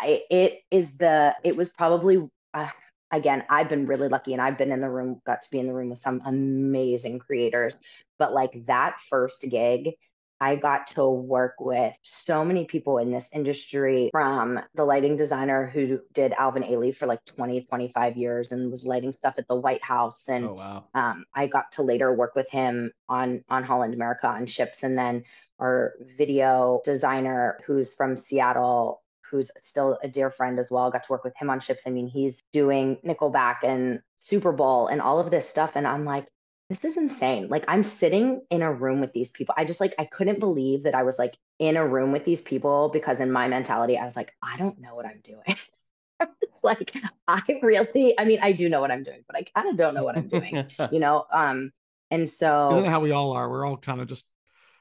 it, 0.04 0.24
it 0.30 0.60
is 0.72 0.98
the 0.98 1.34
it 1.44 1.56
was 1.56 1.70
probably 1.70 2.28
uh, 2.54 2.68
again 3.12 3.44
i've 3.50 3.70
been 3.70 3.86
really 3.86 4.08
lucky 4.08 4.34
and 4.34 4.42
i've 4.42 4.58
been 4.58 4.72
in 4.72 4.82
the 4.82 4.90
room 4.90 5.22
got 5.26 5.42
to 5.44 5.50
be 5.52 5.60
in 5.60 5.68
the 5.68 5.74
room 5.74 5.90
with 5.90 6.00
some 6.00 6.22
amazing 6.26 7.20
creators 7.20 7.78
but 8.20 8.34
like 8.34 8.66
that 8.66 9.00
first 9.10 9.46
gig 9.50 9.92
I 10.42 10.56
got 10.56 10.88
to 10.88 11.08
work 11.08 11.54
with 11.60 11.96
so 12.02 12.44
many 12.44 12.66
people 12.66 12.98
in 12.98 13.12
this 13.12 13.30
industry 13.32 14.10
from 14.12 14.60
the 14.74 14.84
lighting 14.84 15.16
designer 15.16 15.68
who 15.68 16.00
did 16.14 16.34
Alvin 16.34 16.64
Ailey 16.64 16.96
for 16.96 17.06
like 17.06 17.24
20, 17.26 17.62
25 17.62 18.18
years 18.18 18.52
and 18.52 18.72
was 18.72 18.84
lighting 18.84 19.14
stuff 19.14 19.36
at 19.38 19.48
the 19.48 19.56
White 19.56 19.84
House. 19.84 20.28
And 20.28 20.46
oh, 20.46 20.54
wow. 20.56 20.86
um, 20.96 21.26
I 21.36 21.46
got 21.46 21.72
to 21.74 21.84
later 21.84 22.12
work 22.12 22.36
with 22.36 22.50
him 22.50 22.92
on, 23.08 23.44
on 23.50 23.64
Holland 23.64 23.94
America 23.94 24.28
on 24.28 24.48
ships. 24.48 24.82
And 24.82 24.98
then 24.98 25.26
our 25.60 25.94
video 26.18 26.82
designer 26.84 27.60
who's 27.68 27.94
from 27.94 28.18
Seattle, 28.18 29.04
who's 29.22 29.52
still 29.62 30.00
a 30.04 30.08
dear 30.08 30.32
friend 30.32 30.58
as 30.58 30.72
well, 30.72 30.90
got 30.90 31.04
to 31.04 31.12
work 31.12 31.24
with 31.24 31.36
him 31.38 31.52
on 31.52 31.60
ships. 31.60 31.84
I 31.86 31.92
mean, 31.92 32.08
he's 32.08 32.42
doing 32.52 32.98
Nickelback 33.06 33.58
and 33.64 34.02
Super 34.16 34.52
Bowl 34.52 34.88
and 34.88 35.02
all 35.02 35.20
of 35.20 35.30
this 35.30 35.48
stuff. 35.48 35.74
And 35.76 35.86
I'm 35.86 36.04
like, 36.04 36.26
this 36.72 36.86
is 36.86 36.96
insane. 36.96 37.50
Like 37.50 37.66
I'm 37.68 37.84
sitting 37.84 38.42
in 38.50 38.62
a 38.62 38.72
room 38.72 39.02
with 39.02 39.12
these 39.12 39.30
people. 39.30 39.54
I 39.58 39.66
just 39.66 39.82
like 39.82 39.94
I 40.00 40.06
couldn't 40.06 40.40
believe 40.40 40.84
that 40.84 40.96
I 40.96 41.04
was 41.04 41.20
like 41.20 41.36
in 41.60 41.76
a 41.76 41.86
room 41.86 42.14
with 42.14 42.24
these 42.24 42.40
people 42.40 42.90
because 42.94 43.20
in 43.20 43.30
my 43.32 43.50
mentality 43.50 43.98
I 43.98 44.06
was 44.06 44.16
like 44.16 44.34
I 44.42 44.58
don't 44.58 44.80
know 44.80 44.96
what 44.96 45.06
I'm 45.06 45.20
doing. 45.22 45.58
it's 46.42 46.64
like 46.64 46.96
I 47.28 47.42
really 47.62 48.18
I 48.18 48.24
mean 48.24 48.40
I 48.42 48.54
do 48.54 48.70
know 48.70 48.80
what 48.80 48.92
I'm 48.92 49.04
doing, 49.04 49.24
but 49.28 49.36
I 49.36 49.44
kind 49.54 49.70
of 49.70 49.76
don't 49.76 49.94
know 49.94 50.04
what 50.04 50.16
I'm 50.16 50.30
doing. 50.30 50.66
you 50.92 51.00
know, 51.00 51.26
um 51.32 51.72
and 52.10 52.30
so 52.30 52.72
Isn't 52.72 52.86
how 52.86 53.02
we 53.02 53.12
all 53.12 53.32
are? 53.34 53.50
We're 53.50 53.66
all 53.66 53.78
kind 53.78 54.02
of 54.02 54.08
just 54.08 54.26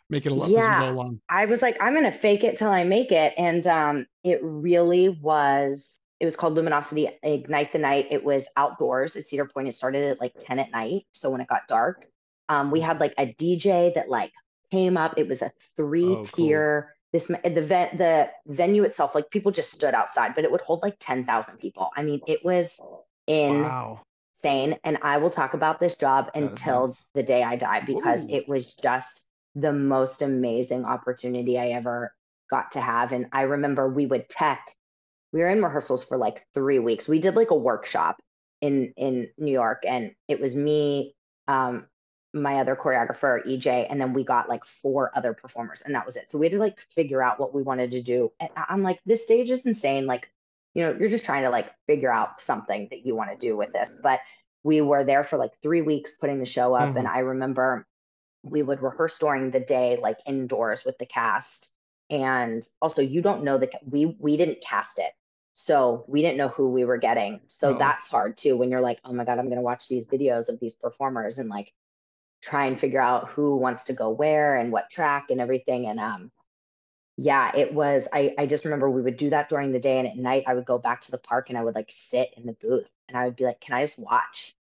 making 0.09 0.37
it 0.37 0.40
up 0.40 0.48
yeah, 0.48 0.59
as 0.61 0.79
we 0.79 0.85
go 0.85 0.90
along. 0.90 1.20
I 1.29 1.46
was 1.46 1.62
like 1.62 1.76
I'm 1.81 1.92
going 1.92 2.05
to 2.05 2.12
fake 2.12 2.44
it 2.44 2.57
till 2.57 2.70
I 2.70 2.85
make 2.85 3.12
it 3.12 3.35
and 3.37 3.66
um 3.66 4.07
it 4.24 4.40
really 4.42 5.09
was 5.09 5.99
it 6.20 6.26
was 6.26 6.37
called 6.37 6.54
Luminosity 6.54 7.09
Ignite 7.22 7.72
the 7.72 7.78
Night. 7.78 8.06
It 8.11 8.22
was 8.22 8.46
outdoors 8.56 9.16
at 9.16 9.26
Cedar 9.26 9.46
Point. 9.46 9.68
It 9.68 9.74
started 9.74 10.04
at 10.04 10.20
like 10.20 10.35
10 10.38 10.59
at 10.59 10.70
night. 10.70 11.06
So 11.12 11.30
when 11.30 11.40
it 11.40 11.48
got 11.48 11.66
dark, 11.66 12.06
um, 12.50 12.70
we 12.70 12.80
had 12.80 13.00
like 13.00 13.14
a 13.16 13.26
DJ 13.26 13.94
that 13.94 14.11
like 14.11 14.33
came 14.70 14.98
up. 14.98 15.14
It 15.16 15.26
was 15.26 15.40
a 15.40 15.50
three 15.76 16.22
tier. 16.22 16.85
Oh, 16.85 16.88
cool. 16.88 16.96
This 17.12 17.26
the 17.26 17.62
vet 17.62 17.98
the 17.98 18.30
venue 18.46 18.85
itself, 18.85 19.16
like 19.16 19.30
people 19.30 19.50
just 19.50 19.72
stood 19.72 19.94
outside, 19.94 20.35
but 20.37 20.44
it 20.44 20.52
would 20.52 20.61
hold 20.61 20.83
like 20.83 20.94
10,000 21.00 21.56
people. 21.56 21.90
I 21.96 22.04
mean, 22.04 22.20
it 22.28 22.44
was 22.44 22.78
insane. 23.26 23.62
Wow. 23.62 24.00
And 24.44 24.98
I 25.02 25.16
will 25.16 25.30
talk 25.30 25.54
about 25.54 25.80
this 25.80 25.96
job 25.96 26.30
until 26.37 26.87
nice. 26.87 27.02
the 27.14 27.24
day 27.24 27.42
I 27.42 27.56
die 27.56 27.80
because 27.80 28.26
Ooh. 28.26 28.35
it 28.35 28.48
was 28.48 28.74
just 28.74 29.26
the 29.56 29.72
most 29.72 30.22
amazing 30.22 30.85
opportunity 30.85 31.59
I 31.59 31.70
ever 31.70 32.14
got 32.48 32.70
to 32.72 32.80
have. 32.80 33.11
And 33.11 33.26
I 33.33 33.42
remember 33.42 33.88
we 33.88 34.06
would 34.06 34.28
tech 34.28 34.76
we 35.32 35.40
were 35.40 35.48
in 35.48 35.62
rehearsals 35.62 36.04
for 36.04 36.16
like 36.16 36.46
three 36.54 36.78
weeks. 36.78 37.06
We 37.06 37.20
did 37.20 37.36
like 37.36 37.50
a 37.50 37.56
workshop 37.56 38.20
in 38.60 38.92
in 38.96 39.28
New 39.38 39.52
York, 39.52 39.84
and 39.86 40.14
it 40.28 40.40
was 40.40 40.54
me, 40.54 41.14
um, 41.48 41.86
my 42.32 42.60
other 42.60 42.76
choreographer 42.76 43.44
EJ, 43.46 43.86
and 43.88 44.00
then 44.00 44.12
we 44.12 44.24
got 44.24 44.48
like 44.48 44.64
four 44.64 45.10
other 45.14 45.32
performers, 45.34 45.82
and 45.84 45.94
that 45.94 46.06
was 46.06 46.16
it. 46.16 46.30
So 46.30 46.38
we 46.38 46.46
had 46.46 46.52
to 46.52 46.58
like 46.58 46.78
figure 46.94 47.22
out 47.22 47.38
what 47.40 47.54
we 47.54 47.62
wanted 47.62 47.92
to 47.92 48.02
do. 48.02 48.32
And 48.40 48.50
I'm 48.56 48.82
like, 48.82 49.00
this 49.06 49.22
stage 49.22 49.50
is 49.50 49.60
insane. 49.60 50.06
Like, 50.06 50.30
you 50.74 50.84
know, 50.84 50.96
you're 50.98 51.08
just 51.08 51.24
trying 51.24 51.44
to 51.44 51.50
like 51.50 51.70
figure 51.86 52.12
out 52.12 52.40
something 52.40 52.88
that 52.90 53.06
you 53.06 53.14
want 53.14 53.30
to 53.30 53.36
do 53.36 53.56
with 53.56 53.72
this. 53.72 53.92
But 54.02 54.20
we 54.62 54.80
were 54.80 55.04
there 55.04 55.24
for 55.24 55.38
like 55.38 55.52
three 55.62 55.82
weeks 55.82 56.12
putting 56.12 56.40
the 56.40 56.44
show 56.46 56.74
up, 56.74 56.90
mm-hmm. 56.90 56.98
and 56.98 57.08
I 57.08 57.20
remember 57.20 57.86
we 58.42 58.62
would 58.62 58.82
rehearse 58.82 59.18
during 59.18 59.50
the 59.50 59.60
day, 59.60 59.98
like 60.00 60.18
indoors 60.26 60.84
with 60.84 60.98
the 60.98 61.06
cast. 61.06 61.70
And 62.08 62.66
also, 62.82 63.02
you 63.02 63.22
don't 63.22 63.44
know 63.44 63.58
that 63.58 63.70
we 63.88 64.16
we 64.18 64.36
didn't 64.36 64.60
cast 64.60 64.98
it 64.98 65.12
so 65.52 66.04
we 66.06 66.22
didn't 66.22 66.36
know 66.36 66.48
who 66.48 66.68
we 66.70 66.84
were 66.84 66.96
getting. 66.96 67.40
So 67.48 67.74
that's 67.74 68.06
hard 68.06 68.36
too 68.36 68.56
when 68.56 68.70
you're 68.70 68.80
like, 68.80 69.00
oh 69.04 69.12
my 69.12 69.24
God, 69.24 69.38
I'm 69.38 69.46
going 69.46 69.56
to 69.56 69.62
watch 69.62 69.88
these 69.88 70.06
videos 70.06 70.48
of 70.48 70.60
these 70.60 70.74
performers 70.74 71.38
and 71.38 71.48
like 71.48 71.72
try 72.40 72.66
and 72.66 72.78
figure 72.78 73.00
out 73.00 73.30
who 73.30 73.56
wants 73.56 73.84
to 73.84 73.92
go 73.92 74.10
where 74.10 74.56
and 74.56 74.72
what 74.72 74.90
track 74.90 75.30
and 75.30 75.40
everything. 75.40 75.86
And 75.86 76.00
um, 76.00 76.30
yeah, 77.16 77.54
it 77.54 77.74
was, 77.74 78.08
I, 78.12 78.34
I 78.38 78.46
just 78.46 78.64
remember 78.64 78.88
we 78.88 79.02
would 79.02 79.16
do 79.16 79.30
that 79.30 79.48
during 79.48 79.72
the 79.72 79.80
day. 79.80 79.98
And 79.98 80.08
at 80.08 80.16
night, 80.16 80.44
I 80.46 80.54
would 80.54 80.64
go 80.64 80.78
back 80.78 81.02
to 81.02 81.10
the 81.10 81.18
park 81.18 81.50
and 81.50 81.58
I 81.58 81.64
would 81.64 81.74
like 81.74 81.90
sit 81.90 82.32
in 82.36 82.46
the 82.46 82.54
booth 82.54 82.88
and 83.08 83.18
I 83.18 83.24
would 83.24 83.36
be 83.36 83.44
like, 83.44 83.60
can 83.60 83.74
I 83.74 83.82
just 83.82 83.98
watch 83.98 84.54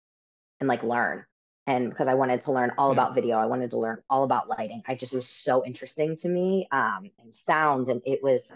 and 0.61 0.68
like 0.68 0.83
learn? 0.83 1.27
And 1.66 1.90
because 1.90 2.07
I 2.07 2.14
wanted 2.14 2.40
to 2.42 2.53
learn 2.53 2.72
all 2.79 2.90
yeah. 2.90 2.92
about 2.92 3.14
video, 3.14 3.37
I 3.38 3.46
wanted 3.46 3.70
to 3.70 3.79
learn 3.79 4.01
all 4.09 4.22
about 4.22 4.49
lighting. 4.49 4.85
I 4.87 4.94
just 4.94 5.12
was 5.12 5.27
so 5.27 5.64
interesting 5.64 6.14
to 6.16 6.29
me 6.29 6.68
um, 6.70 7.11
and 7.18 7.35
sound. 7.35 7.88
And 7.88 8.03
it 8.07 8.22
was 8.22 8.53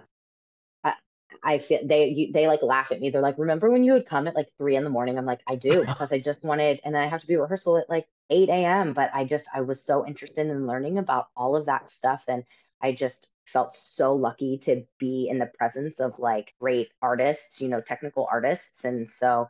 I 1.42 1.58
feel 1.58 1.80
they 1.84 2.08
you, 2.08 2.32
they 2.32 2.46
like 2.46 2.62
laugh 2.62 2.92
at 2.92 3.00
me. 3.00 3.10
They're 3.10 3.20
like, 3.22 3.38
"Remember 3.38 3.70
when 3.70 3.84
you 3.84 3.92
would 3.94 4.06
come 4.06 4.26
at 4.28 4.34
like 4.34 4.48
three 4.58 4.76
in 4.76 4.84
the 4.84 4.90
morning?" 4.90 5.18
I'm 5.18 5.26
like, 5.26 5.40
"I 5.46 5.56
do," 5.56 5.80
because 5.86 6.12
I 6.12 6.18
just 6.18 6.44
wanted, 6.44 6.80
and 6.84 6.94
then 6.94 7.02
I 7.02 7.06
have 7.08 7.20
to 7.22 7.26
be 7.26 7.36
rehearsal 7.36 7.78
at 7.78 7.90
like 7.90 8.06
eight 8.30 8.48
a.m. 8.48 8.92
But 8.92 9.10
I 9.14 9.24
just 9.24 9.48
I 9.54 9.62
was 9.62 9.82
so 9.82 10.06
interested 10.06 10.46
in 10.46 10.66
learning 10.66 10.98
about 10.98 11.28
all 11.36 11.56
of 11.56 11.66
that 11.66 11.90
stuff, 11.90 12.24
and 12.28 12.44
I 12.82 12.92
just 12.92 13.28
felt 13.46 13.74
so 13.74 14.14
lucky 14.14 14.58
to 14.58 14.84
be 14.98 15.28
in 15.28 15.38
the 15.38 15.46
presence 15.46 16.00
of 16.00 16.18
like 16.18 16.54
great 16.60 16.90
artists, 17.02 17.60
you 17.60 17.68
know, 17.68 17.80
technical 17.80 18.28
artists, 18.30 18.84
and 18.84 19.10
so 19.10 19.48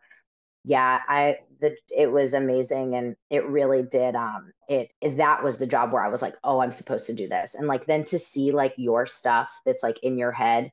yeah, 0.65 1.01
I 1.09 1.39
the 1.61 1.77
it 1.97 2.13
was 2.13 2.35
amazing, 2.35 2.95
and 2.95 3.17
it 3.31 3.47
really 3.47 3.83
did. 3.83 4.15
Um, 4.15 4.53
it 4.69 4.91
that 5.17 5.43
was 5.43 5.59
the 5.59 5.67
job 5.67 5.93
where 5.93 6.03
I 6.05 6.09
was 6.09 6.23
like, 6.23 6.37
"Oh, 6.45 6.61
I'm 6.61 6.73
supposed 6.73 7.07
to 7.07 7.15
do 7.15 7.29
this," 7.29 7.55
and 7.55 7.67
like 7.67 7.87
then 7.87 8.05
to 8.05 8.19
see 8.19 8.53
like 8.53 8.75
your 8.77 9.07
stuff 9.07 9.51
that's 9.65 9.83
like 9.83 9.99
in 10.03 10.19
your 10.19 10.33
head 10.33 10.71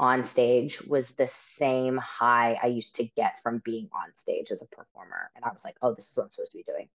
on 0.00 0.24
stage 0.24 0.80
was 0.82 1.10
the 1.10 1.26
same 1.26 1.96
high 1.96 2.58
I 2.62 2.68
used 2.68 2.96
to 2.96 3.04
get 3.04 3.42
from 3.42 3.58
being 3.64 3.88
on 3.92 4.14
stage 4.16 4.50
as 4.50 4.62
a 4.62 4.66
performer. 4.66 5.30
And 5.34 5.44
I 5.44 5.48
was 5.48 5.64
like, 5.64 5.76
oh, 5.82 5.94
this 5.94 6.10
is 6.10 6.16
what 6.16 6.24
I'm 6.24 6.32
supposed 6.32 6.52
to 6.52 6.58
be 6.58 6.64
doing. 6.64 6.88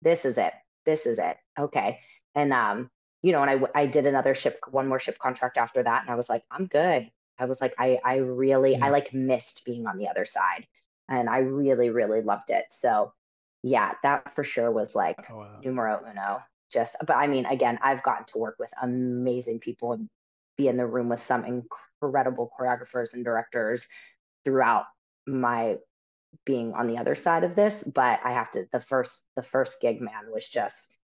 This 0.00 0.24
is 0.24 0.38
it. 0.38 0.52
This 0.86 1.04
is 1.04 1.18
it. 1.18 1.36
Okay. 1.58 2.00
And, 2.34 2.52
um, 2.52 2.90
you 3.22 3.32
know, 3.32 3.42
and 3.42 3.66
I, 3.74 3.80
I 3.82 3.86
did 3.86 4.06
another 4.06 4.34
ship, 4.34 4.60
one 4.70 4.88
more 4.88 4.98
ship 4.98 5.18
contract 5.18 5.58
after 5.58 5.82
that. 5.82 6.02
And 6.02 6.10
I 6.10 6.14
was 6.14 6.28
like, 6.28 6.44
I'm 6.50 6.66
good. 6.66 7.10
I 7.38 7.44
was 7.44 7.60
like, 7.60 7.74
I, 7.78 8.00
I 8.04 8.16
really, 8.16 8.72
yeah. 8.72 8.86
I 8.86 8.90
like 8.90 9.12
missed 9.12 9.64
being 9.64 9.86
on 9.86 9.98
the 9.98 10.08
other 10.08 10.24
side 10.24 10.66
and 11.08 11.28
I 11.28 11.38
really, 11.38 11.90
really 11.90 12.22
loved 12.22 12.50
it. 12.50 12.64
So 12.70 13.12
yeah, 13.62 13.92
that 14.02 14.34
for 14.34 14.44
sure 14.44 14.70
was 14.70 14.94
like 14.94 15.18
oh, 15.30 15.38
wow. 15.38 15.60
numero 15.62 16.00
uno. 16.10 16.42
Just, 16.70 16.96
but 17.06 17.16
I 17.16 17.26
mean, 17.26 17.46
again, 17.46 17.78
I've 17.82 18.02
gotten 18.02 18.24
to 18.26 18.38
work 18.38 18.56
with 18.58 18.70
amazing 18.80 19.58
people 19.58 19.92
and 19.92 20.08
be 20.58 20.68
in 20.68 20.76
the 20.76 20.86
room 20.86 21.08
with 21.08 21.22
some 21.22 21.44
incredible 21.44 22.50
choreographers 22.58 23.14
and 23.14 23.24
directors 23.24 23.86
throughout 24.44 24.84
my 25.26 25.76
being 26.44 26.74
on 26.74 26.86
the 26.86 26.98
other 26.98 27.14
side 27.14 27.44
of 27.44 27.54
this 27.54 27.82
but 27.82 28.20
i 28.24 28.32
have 28.32 28.50
to 28.50 28.66
the 28.72 28.80
first 28.80 29.22
the 29.36 29.42
first 29.42 29.80
gig 29.80 30.00
man 30.00 30.30
was 30.32 30.46
just 30.46 30.98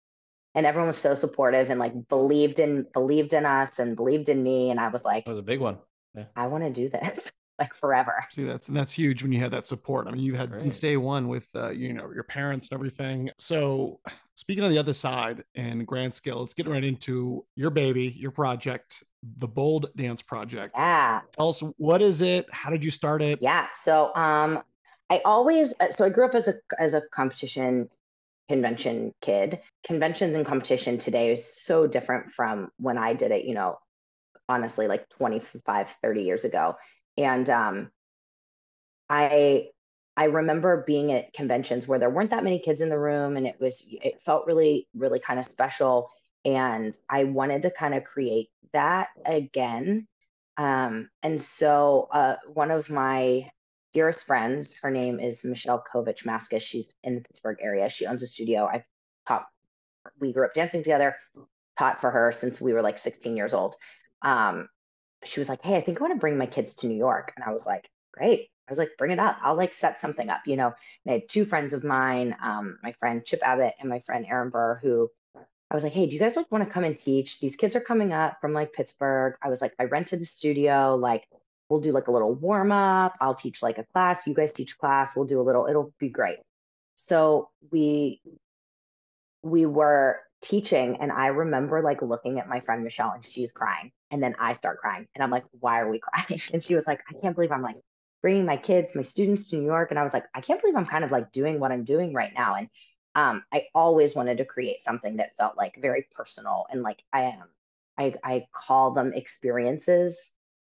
and 0.56 0.66
everyone 0.66 0.88
was 0.88 0.98
so 0.98 1.14
supportive 1.14 1.70
and 1.70 1.80
like 1.80 1.94
believed 2.10 2.60
in 2.60 2.88
believed 2.94 3.34
in 3.34 3.46
us 3.46 3.78
and 3.78 3.96
believed 3.96 4.30
in 4.30 4.42
me 4.42 4.72
and 4.72 4.80
i 4.80 4.88
was 4.88 5.04
like 5.04 5.26
that 5.26 5.32
was 5.32 5.38
a 5.38 5.44
big 5.44 5.60
one 5.60 5.78
yeah. 6.16 6.26
i 6.36 6.48
want 6.48 6.64
to 6.64 6.72
do 6.72 6.90
this 6.90 7.28
like 7.60 7.74
forever. 7.74 8.26
See, 8.30 8.44
that's 8.44 8.68
and 8.68 8.76
that's 8.76 8.94
huge 8.94 9.24
when 9.24 9.32
you 9.32 9.40
have 9.40 9.52
that 9.52 9.68
support. 9.68 10.08
I 10.08 10.12
mean, 10.12 10.22
you 10.22 10.36
had 10.36 10.60
since 10.60 10.80
day 10.80 10.98
one 10.98 11.28
with 11.28 11.48
uh, 11.56 11.70
you 11.70 11.94
know 11.94 12.12
your 12.14 12.24
parents 12.24 12.70
and 12.70 12.78
everything. 12.78 13.30
So, 13.38 14.00
speaking 14.36 14.64
of 14.64 14.72
the 14.72 14.78
other 14.78 14.94
side 14.94 15.44
and 15.56 15.86
grand 15.86 16.14
scale, 16.14 16.40
let's 16.40 16.54
get 16.54 16.68
right 16.68 16.84
into 16.84 17.46
your 17.56 17.70
baby, 17.70 18.16
your 18.18 18.32
project, 18.32 19.04
the 19.38 19.48
Bold 19.48 19.88
Dance 19.96 20.22
Project. 20.22 20.74
Yeah. 20.76 21.22
Tell 21.32 21.50
us 21.50 21.62
what 21.78 22.02
is 22.02 22.22
it? 22.22 22.48
How 22.52 22.70
did 22.70 22.84
you 22.84 22.92
start 22.92 23.22
it? 23.22 23.40
Yeah. 23.42 23.68
So, 23.72 24.14
um, 24.16 24.64
I 25.10 25.22
always 25.26 25.74
uh, 25.80 25.90
so 25.90 26.06
I 26.06 26.10
grew 26.10 26.26
up 26.26 26.36
as 26.36 26.48
a 26.48 26.56
as 26.80 26.94
a 26.94 27.02
competition 27.14 27.90
convention 28.50 29.14
kid. 29.22 29.60
Conventions 29.86 30.36
and 30.36 30.46
competition 30.46 30.98
today 30.98 31.32
is 31.32 31.46
so 31.46 31.88
different 31.88 32.34
from 32.34 32.72
when 32.78 32.98
I 32.98 33.14
did 33.14 33.32
it, 33.32 33.46
you 33.46 33.54
know, 33.54 33.78
honestly, 34.50 34.88
like 34.88 35.08
25, 35.10 35.96
30 36.02 36.22
years 36.22 36.44
ago. 36.44 36.76
And 37.22 37.50
um, 37.50 37.92
I 39.10 39.70
I 40.18 40.26
remember 40.26 40.84
being 40.86 41.12
at 41.12 41.34
conventions 41.34 41.88
where 41.88 42.00
there 42.00 42.10
weren't 42.10 42.32
that 42.32 42.44
many 42.44 42.60
kids 42.60 42.82
in 42.82 42.90
the 42.90 43.00
room, 43.00 43.38
and 43.38 43.48
it 43.48 43.60
was 43.60 43.86
it 43.90 44.22
felt 44.22 44.46
really 44.48 44.88
really 44.96 45.20
kind 45.20 45.40
of 45.40 45.46
special. 45.46 46.10
And 46.44 46.98
I 47.10 47.26
wanted 47.26 47.64
to 47.64 47.72
kind 47.72 47.94
of 47.94 48.04
create 48.04 48.50
that 48.74 49.10
again. 49.26 50.08
Um, 50.58 51.10
and 51.24 51.42
so 51.42 52.08
uh, 52.12 52.36
one 52.54 52.72
of 52.72 52.90
my 52.90 53.50
dearest 53.94 54.26
friends, 54.26 54.74
her 54.82 54.92
name 54.92 55.20
is 55.20 55.44
Michelle 55.44 55.84
Kovich 55.94 56.24
Maskus. 56.26 56.62
She's 56.62 56.94
in 57.04 57.16
the 57.16 57.22
Pittsburgh 57.22 57.58
area. 57.62 57.90
She 57.90 58.06
owns 58.06 58.24
a 58.24 58.28
studio. 58.28 58.70
I've 58.72 58.86
taught, 59.28 59.46
we 60.20 60.34
grew 60.34 60.46
up 60.46 60.54
dancing 60.54 60.84
together, 60.84 61.16
taught 61.78 62.02
for 62.02 62.12
her 62.12 62.32
since 62.32 62.60
we 62.62 62.74
were 62.74 62.82
like 62.82 62.98
16 62.98 63.36
years 63.36 63.54
old. 63.54 63.76
Um, 64.22 64.70
she 65.24 65.40
was 65.40 65.50
like, 65.50 65.62
Hey, 65.64 65.76
I 65.76 65.82
think 65.82 66.00
I 66.00 66.04
want 66.04 66.14
to 66.14 66.20
bring 66.20 66.38
my 66.38 66.46
kids 66.46 66.74
to 66.76 66.88
New 66.88 66.98
York. 66.98 67.34
And 67.36 67.46
I 67.46 67.52
was 67.52 67.66
like, 67.66 67.90
Great. 68.14 68.50
I 68.68 68.72
was 68.72 68.78
like, 68.78 68.92
bring 68.98 69.12
it 69.12 69.20
up. 69.20 69.38
I'll 69.42 69.56
like 69.56 69.74
set 69.74 70.00
something 70.00 70.30
up, 70.30 70.42
you 70.46 70.56
know. 70.56 70.74
And 71.06 71.10
I 71.10 71.12
had 71.14 71.30
two 71.30 71.46
friends 71.46 71.74
of 71.74 71.84
mine, 71.84 72.38
um, 72.42 72.78
my 72.82 72.94
friend 72.94 73.26
Chip 73.26 73.42
Abbott 73.44 73.74
and 73.80 73.90
my 73.90 74.00
friend 74.00 74.26
Aaron 74.30 74.50
Burr, 74.50 74.80
who 74.82 75.10
I 75.36 75.74
was 75.74 75.84
like, 75.84 75.94
hey, 75.94 76.06
do 76.06 76.14
you 76.14 76.20
guys 76.20 76.36
like 76.36 76.52
want 76.52 76.64
to 76.64 76.70
come 76.70 76.84
and 76.84 76.98
teach? 76.98 77.40
These 77.40 77.56
kids 77.56 77.76
are 77.76 77.82
coming 77.82 78.14
up 78.14 78.40
from 78.40 78.54
like 78.54 78.74
Pittsburgh. 78.74 79.36
I 79.42 79.50
was 79.50 79.62
like, 79.62 79.74
I 79.80 79.86
rented 79.86 80.22
the 80.22 80.26
studio. 80.26 80.96
Like, 80.96 81.28
we'll 81.70 81.80
do 81.80 81.92
like 81.92 82.08
a 82.08 82.12
little 82.12 82.34
warm 82.34 82.72
up. 82.72 83.16
I'll 83.20 83.36
teach 83.36 83.62
like 83.64 83.78
a 83.78 83.86
class. 83.94 84.28
You 84.28 84.34
guys 84.34 84.52
teach 84.52 84.78
class. 84.78 85.16
We'll 85.16 85.26
do 85.26 85.40
a 85.40 85.44
little, 85.44 85.68
it'll 85.68 85.94
be 85.98 86.10
great. 86.10 86.40
So 86.96 87.50
we 87.72 88.22
we 89.44 89.66
were 89.66 90.20
teaching 90.42 90.98
and 91.00 91.12
I 91.12 91.28
remember 91.28 91.82
like 91.82 92.02
looking 92.02 92.40
at 92.40 92.50
my 92.50 92.60
friend 92.60 92.84
Michelle 92.84 93.12
and 93.12 93.26
she's 93.26 93.52
crying 93.52 93.92
and 94.10 94.22
then 94.22 94.36
I 94.40 94.54
start 94.54 94.80
crying 94.80 95.08
and 95.14 95.24
I'm 95.24 95.30
like 95.30 95.46
why 95.60 95.80
are 95.80 95.90
we 95.90 96.00
crying? 96.00 96.42
And 96.54 96.64
she 96.64 96.76
was 96.76 96.88
like 96.88 97.02
I 97.10 97.14
can't 97.20 97.36
believe 97.36 97.52
I'm 97.52 97.62
like 97.62 97.78
bringing 98.22 98.46
my 98.46 98.58
kids 98.58 98.96
my 98.96 99.04
students 99.04 99.50
to 99.50 99.58
New 99.58 99.66
York 99.66 99.92
and 99.92 100.00
I 100.00 100.04
was 100.04 100.14
like 100.14 100.26
I 100.34 100.42
can't 100.42 100.60
believe 100.60 100.76
I'm 100.76 100.88
kind 100.88 101.04
of 101.04 101.12
like 101.12 101.32
doing 101.32 101.60
what 101.60 101.72
I'm 101.72 101.84
doing 101.84 102.14
right 102.14 102.34
now 102.36 102.56
and 102.56 102.70
um, 103.14 103.44
I 103.52 103.66
always 103.76 104.16
wanted 104.16 104.38
to 104.38 104.46
create 104.46 104.82
something 104.82 105.18
that 105.18 105.36
felt 105.38 105.58
like 105.58 105.78
very 105.82 106.08
personal 106.16 106.66
and 106.72 106.82
like 106.82 107.04
I 107.14 107.24
am 107.24 107.50
I, 107.98 108.16
I 108.24 108.46
call 108.54 108.92
them 108.92 109.14
experiences 109.14 110.32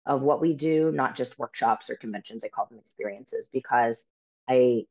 of 0.05 0.21
what 0.21 0.41
we 0.41 0.55
do 0.55 0.93
not 0.93 1.15
just 1.15 1.39
workshops 1.39 1.89
or 1.89 1.97
conventions 1.97 2.45
I 2.45 2.49
call 2.49 2.67
them 2.67 2.79
experiences 2.79 3.49
because 3.53 4.05
I 4.49 4.87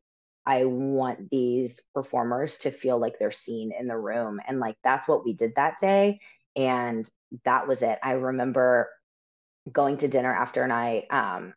I 0.46 0.66
want 0.66 1.30
these 1.30 1.82
performers 1.94 2.58
to 2.58 2.72
feel 2.72 2.98
like 2.98 3.18
they're 3.18 3.32
seen 3.32 3.72
in 3.78 3.88
the 3.88 3.98
room. 3.98 4.40
And 4.46 4.60
like 4.60 4.78
that's 4.84 5.08
what 5.08 5.24
we 5.24 5.34
did 5.34 5.54
that 5.56 5.78
day. 5.80 6.20
And 6.56 7.10
that 7.46 7.68
was 7.68 7.82
it. 7.82 7.98
I 8.04 8.14
remember 8.14 8.90
going 9.72 9.98
to 9.98 10.08
dinner 10.08 10.34
after 10.34 10.62
and 10.64 10.74
I 10.74 11.06
um 11.10 11.54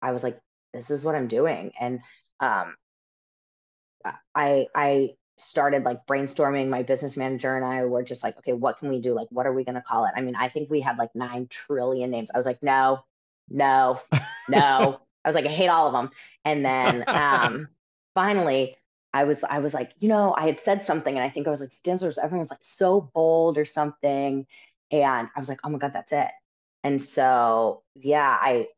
I 0.00 0.12
was 0.12 0.22
like, 0.22 0.38
this 0.72 0.90
is 0.90 1.04
what 1.04 1.14
I'm 1.14 1.28
doing. 1.28 1.72
And 1.78 2.00
um 2.40 2.76
I 4.34 4.66
I 4.74 5.10
started 5.36 5.82
like 5.84 6.06
brainstorming. 6.06 6.68
My 6.68 6.82
business 6.82 7.16
manager 7.16 7.56
and 7.56 7.64
I 7.64 7.84
were 7.84 8.02
just 8.02 8.22
like, 8.22 8.38
okay, 8.38 8.52
what 8.52 8.78
can 8.78 8.88
we 8.88 9.00
do? 9.00 9.14
Like, 9.14 9.28
what 9.30 9.46
are 9.46 9.52
we 9.52 9.64
gonna 9.64 9.82
call 9.82 10.04
it? 10.04 10.12
I 10.16 10.20
mean, 10.20 10.36
I 10.36 10.48
think 10.48 10.70
we 10.70 10.80
had 10.80 10.98
like 10.98 11.14
nine 11.14 11.48
trillion 11.48 12.10
names. 12.10 12.30
I 12.32 12.36
was 12.36 12.46
like, 12.46 12.62
no, 12.62 13.04
no, 13.48 14.00
no. 14.48 15.00
I 15.24 15.28
was 15.28 15.34
like, 15.34 15.46
I 15.46 15.50
hate 15.50 15.68
all 15.68 15.86
of 15.86 15.92
them. 15.92 16.10
And 16.44 16.64
then 16.64 17.04
um 17.14 17.68
finally 18.14 18.76
I 19.12 19.24
was 19.24 19.44
I 19.44 19.60
was 19.60 19.72
like, 19.72 19.92
you 19.98 20.08
know, 20.08 20.34
I 20.36 20.46
had 20.46 20.58
said 20.58 20.84
something 20.84 21.14
and 21.14 21.24
I 21.24 21.30
think 21.30 21.46
I 21.46 21.50
was 21.50 21.60
like, 21.60 21.70
Stanzers, 21.70 22.18
everyone 22.18 22.40
was 22.40 22.50
like 22.50 22.62
so 22.62 23.00
bold 23.00 23.58
or 23.58 23.64
something. 23.64 24.46
And 24.90 25.28
I 25.34 25.38
was 25.38 25.48
like, 25.48 25.60
oh 25.62 25.68
my 25.68 25.78
God, 25.78 25.92
that's 25.92 26.12
it. 26.12 26.28
And 26.82 27.00
so 27.00 27.82
yeah, 27.94 28.36
I 28.40 28.68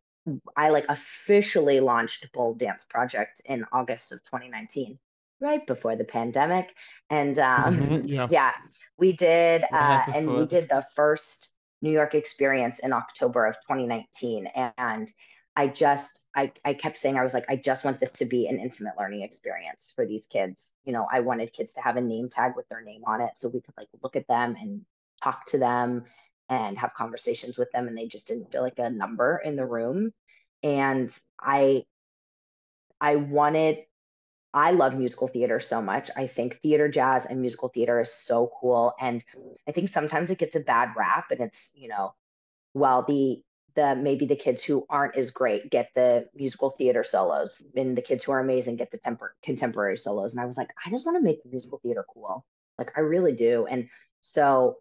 I 0.57 0.71
like 0.71 0.87
officially 0.89 1.81
launched 1.81 2.31
Bold 2.33 2.59
Dance 2.59 2.85
Project 2.85 3.41
in 3.45 3.65
August 3.73 4.13
of 4.13 4.23
2019, 4.25 4.99
right 5.41 5.67
before 5.67 5.97
the 5.97 6.05
pandemic. 6.05 6.75
And 7.11 7.39
um, 7.39 7.79
mm-hmm, 7.79 8.07
yeah. 8.07 8.27
yeah. 8.31 8.53
we 8.99 9.13
did, 9.13 9.65
uh, 9.73 10.03
and 10.15 10.31
we 10.31 10.47
did 10.47 10.69
the 10.69 10.85
first 10.95 11.53
New 11.81 11.93
York 11.93 12.15
experience 12.15 12.81
in 12.81 12.93
October 12.93 13.47
of 13.47 13.55
2019. 13.69 14.49
And 14.77 15.11
I 15.57 15.69
just 15.69 16.27
I 16.35 16.53
I 16.65 16.75
kept 16.75 16.99
saying 16.99 17.17
I 17.17 17.23
was 17.23 17.33
like 17.33 17.47
I 17.49 17.57
just 17.57 17.85
want 17.85 17.99
this 17.99 18.13
to 18.13 18.27
be 18.27 18.47
an 18.47 18.61
intimate 18.61 18.95
learning 18.99 19.23
experience 19.23 19.93
for 19.97 20.07
these 20.07 20.27
kids. 20.27 20.71
You 20.85 20.93
know, 20.93 21.07
I 21.11 21.21
wanted 21.21 21.53
kids 21.53 21.73
to 21.75 21.81
have 21.81 21.97
a 21.97 22.01
name 22.01 22.29
tag 22.29 22.53
with 22.57 22.69
their 22.69 22.83
name 22.83 23.03
on 23.07 23.23
it 23.23 23.31
so 23.37 23.49
we 23.49 23.63
could 23.63 23.75
like 23.77 23.89
look 24.03 24.17
at 24.17 24.29
them 24.29 24.57
and 24.61 24.85
talk 25.23 25.47
to 25.47 25.59
them 25.59 26.05
and 26.51 26.79
have 26.79 26.95
conversations 26.95 27.57
with 27.57 27.73
them 27.73 27.89
and 27.89 27.97
they 27.97 28.07
just 28.07 28.29
didn't 28.29 28.53
feel 28.53 28.63
like 28.63 28.79
a 28.79 28.91
number 28.91 29.41
in 29.43 29.57
the 29.57 29.65
room. 29.65 30.13
And 30.63 31.11
I 31.41 31.85
I 33.01 33.17
wanted 33.17 33.79
I 34.53 34.73
love 34.73 34.95
musical 34.95 35.29
theater 35.29 35.59
so 35.59 35.81
much. 35.81 36.11
I 36.17 36.27
think 36.27 36.61
theater 36.61 36.89
jazz 36.89 37.27
and 37.27 37.41
musical 37.41 37.69
theater 37.69 38.01
is 38.01 38.13
so 38.13 38.51
cool 38.61 38.93
and 39.01 39.25
I 39.67 39.73
think 39.73 39.89
sometimes 39.89 40.31
it 40.31 40.39
gets 40.39 40.57
a 40.57 40.61
bad 40.61 40.91
rap 40.97 41.31
and 41.31 41.41
it's, 41.41 41.73
you 41.75 41.89
know, 41.89 42.15
while 42.73 43.03
the 43.03 43.43
the 43.77 43.95
maybe 43.95 44.27
the 44.27 44.37
kids 44.37 44.65
who 44.65 44.85
aren't 44.91 45.17
as 45.17 45.31
great 45.31 45.71
get 45.71 45.91
the 45.95 46.27
musical 46.35 46.71
theater 46.71 47.05
solos 47.05 47.63
and 47.77 47.97
the 47.97 48.03
kids 48.03 48.25
who 48.25 48.33
are 48.33 48.41
amazing 48.41 48.77
get 48.77 48.91
the 48.91 48.99
temper 48.99 49.37
contemporary 49.43 49.97
solos. 49.97 50.33
And 50.33 50.41
i 50.41 50.47
was 50.47 50.57
like 50.57 50.71
i 50.85 50.91
just 50.91 51.07
want 51.07 51.17
to 51.19 51.23
make 51.23 51.41
musical 51.49 51.79
theater 51.83 52.05
cool. 52.13 52.45
Like 52.79 52.93
i 52.97 53.01
really 53.01 53.33
do. 53.33 53.67
And 53.67 53.89
so 54.21 54.77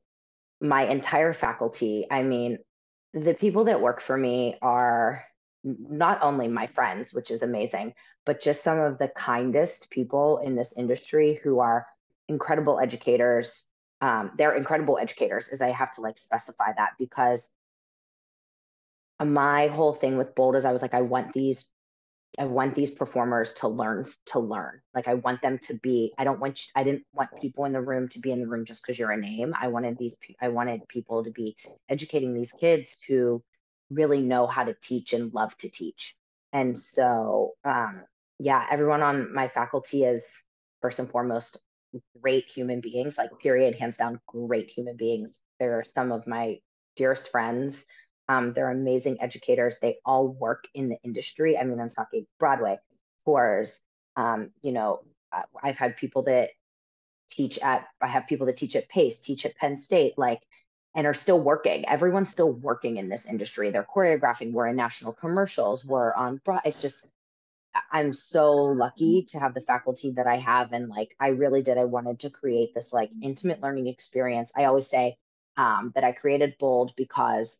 my 0.61 0.87
entire 0.87 1.33
faculty 1.33 2.07
i 2.09 2.23
mean 2.23 2.57
the 3.13 3.33
people 3.33 3.65
that 3.65 3.81
work 3.81 4.01
for 4.01 4.17
me 4.17 4.55
are 4.61 5.25
not 5.63 6.21
only 6.21 6.47
my 6.47 6.67
friends 6.67 7.13
which 7.13 7.29
is 7.29 7.41
amazing 7.41 7.93
but 8.25 8.41
just 8.41 8.63
some 8.63 8.79
of 8.79 8.97
the 8.97 9.09
kindest 9.09 9.89
people 9.89 10.39
in 10.39 10.55
this 10.55 10.73
industry 10.77 11.39
who 11.43 11.59
are 11.59 11.85
incredible 12.27 12.79
educators. 12.79 13.65
Um, 14.01 14.31
they're 14.37 14.55
incredible 14.55 14.97
educators 14.97 15.49
as 15.49 15.61
i 15.61 15.71
have 15.71 15.91
to 15.91 16.01
like 16.01 16.17
specify 16.17 16.71
that 16.77 16.91
because 16.99 17.49
my 19.23 19.67
whole 19.67 19.93
thing 19.93 20.17
with 20.17 20.35
bold 20.35 20.55
is 20.55 20.65
I 20.65 20.71
was 20.71 20.81
like, 20.81 20.93
I 20.93 21.01
want 21.01 21.33
these, 21.33 21.67
I 22.37 22.45
want 22.45 22.75
these 22.75 22.91
performers 22.91 23.53
to 23.53 23.67
learn 23.67 24.05
to 24.27 24.39
learn. 24.39 24.81
Like 24.93 25.07
I 25.07 25.13
want 25.15 25.41
them 25.41 25.57
to 25.59 25.75
be. 25.75 26.13
I 26.17 26.23
don't 26.23 26.39
want. 26.39 26.59
I 26.75 26.83
didn't 26.83 27.03
want 27.13 27.29
people 27.39 27.65
in 27.65 27.73
the 27.73 27.81
room 27.81 28.09
to 28.09 28.19
be 28.19 28.31
in 28.31 28.41
the 28.41 28.47
room 28.47 28.65
just 28.65 28.83
because 28.83 28.99
you're 28.99 29.11
a 29.11 29.17
name. 29.17 29.53
I 29.59 29.69
wanted 29.69 29.97
these. 29.97 30.15
I 30.41 30.49
wanted 30.49 30.87
people 30.87 31.23
to 31.23 31.31
be 31.31 31.55
educating 31.89 32.33
these 32.33 32.51
kids 32.51 32.97
who 33.07 33.41
really 33.89 34.21
know 34.21 34.47
how 34.47 34.63
to 34.63 34.75
teach 34.81 35.13
and 35.13 35.33
love 35.33 35.55
to 35.57 35.69
teach. 35.69 36.15
And 36.51 36.77
so, 36.77 37.53
um, 37.63 38.03
yeah, 38.39 38.65
everyone 38.69 39.01
on 39.01 39.33
my 39.33 39.47
faculty 39.47 40.03
is 40.03 40.43
first 40.81 40.99
and 40.99 41.09
foremost 41.09 41.57
great 42.21 42.45
human 42.45 42.81
beings. 42.81 43.17
Like 43.17 43.29
period, 43.39 43.75
hands 43.75 43.97
down, 43.97 44.19
great 44.27 44.69
human 44.69 44.97
beings. 44.97 45.41
They're 45.59 45.83
some 45.85 46.11
of 46.11 46.27
my 46.27 46.59
dearest 46.97 47.29
friends 47.29 47.85
um, 48.27 48.53
they're 48.53 48.71
amazing 48.71 49.21
educators. 49.21 49.75
They 49.81 49.97
all 50.05 50.27
work 50.27 50.67
in 50.73 50.89
the 50.89 50.97
industry. 51.03 51.57
I 51.57 51.63
mean, 51.63 51.79
I'm 51.79 51.91
talking 51.91 52.25
Broadway, 52.39 52.79
tours. 53.23 53.79
Um, 54.15 54.51
you 54.61 54.71
know, 54.71 55.01
uh, 55.31 55.43
I've 55.61 55.77
had 55.77 55.97
people 55.97 56.23
that 56.23 56.49
teach 57.29 57.59
at, 57.59 57.85
I 58.01 58.07
have 58.07 58.27
people 58.27 58.45
that 58.47 58.57
teach 58.57 58.75
at 58.75 58.89
Pace, 58.89 59.19
teach 59.19 59.45
at 59.45 59.55
Penn 59.55 59.79
State, 59.79 60.13
like, 60.17 60.41
and 60.95 61.05
are 61.05 61.13
still 61.13 61.39
working. 61.39 61.87
Everyone's 61.87 62.29
still 62.29 62.51
working 62.51 62.97
in 62.97 63.09
this 63.09 63.25
industry. 63.25 63.69
They're 63.69 63.83
choreographing. 63.85 64.53
We're 64.53 64.67
in 64.67 64.77
national 64.77 65.13
commercials. 65.13 65.83
We're 65.83 66.13
on, 66.13 66.39
it's 66.63 66.81
just, 66.81 67.05
I'm 67.91 68.13
so 68.13 68.53
lucky 68.53 69.23
to 69.29 69.39
have 69.39 69.53
the 69.53 69.59
faculty 69.59 70.11
that 70.11 70.27
I 70.27 70.37
have. 70.37 70.71
And 70.71 70.87
like, 70.87 71.13
I 71.19 71.29
really 71.29 71.61
did. 71.61 71.77
I 71.77 71.83
wanted 71.83 72.19
to 72.19 72.29
create 72.29 72.73
this 72.73 72.93
like 72.93 73.11
intimate 73.21 73.61
learning 73.61 73.87
experience. 73.87 74.53
I 74.55 74.63
always 74.65 74.87
say 74.87 75.17
um, 75.57 75.91
that 75.95 76.05
I 76.05 76.13
created 76.13 76.55
Bold 76.57 76.93
because 76.95 77.57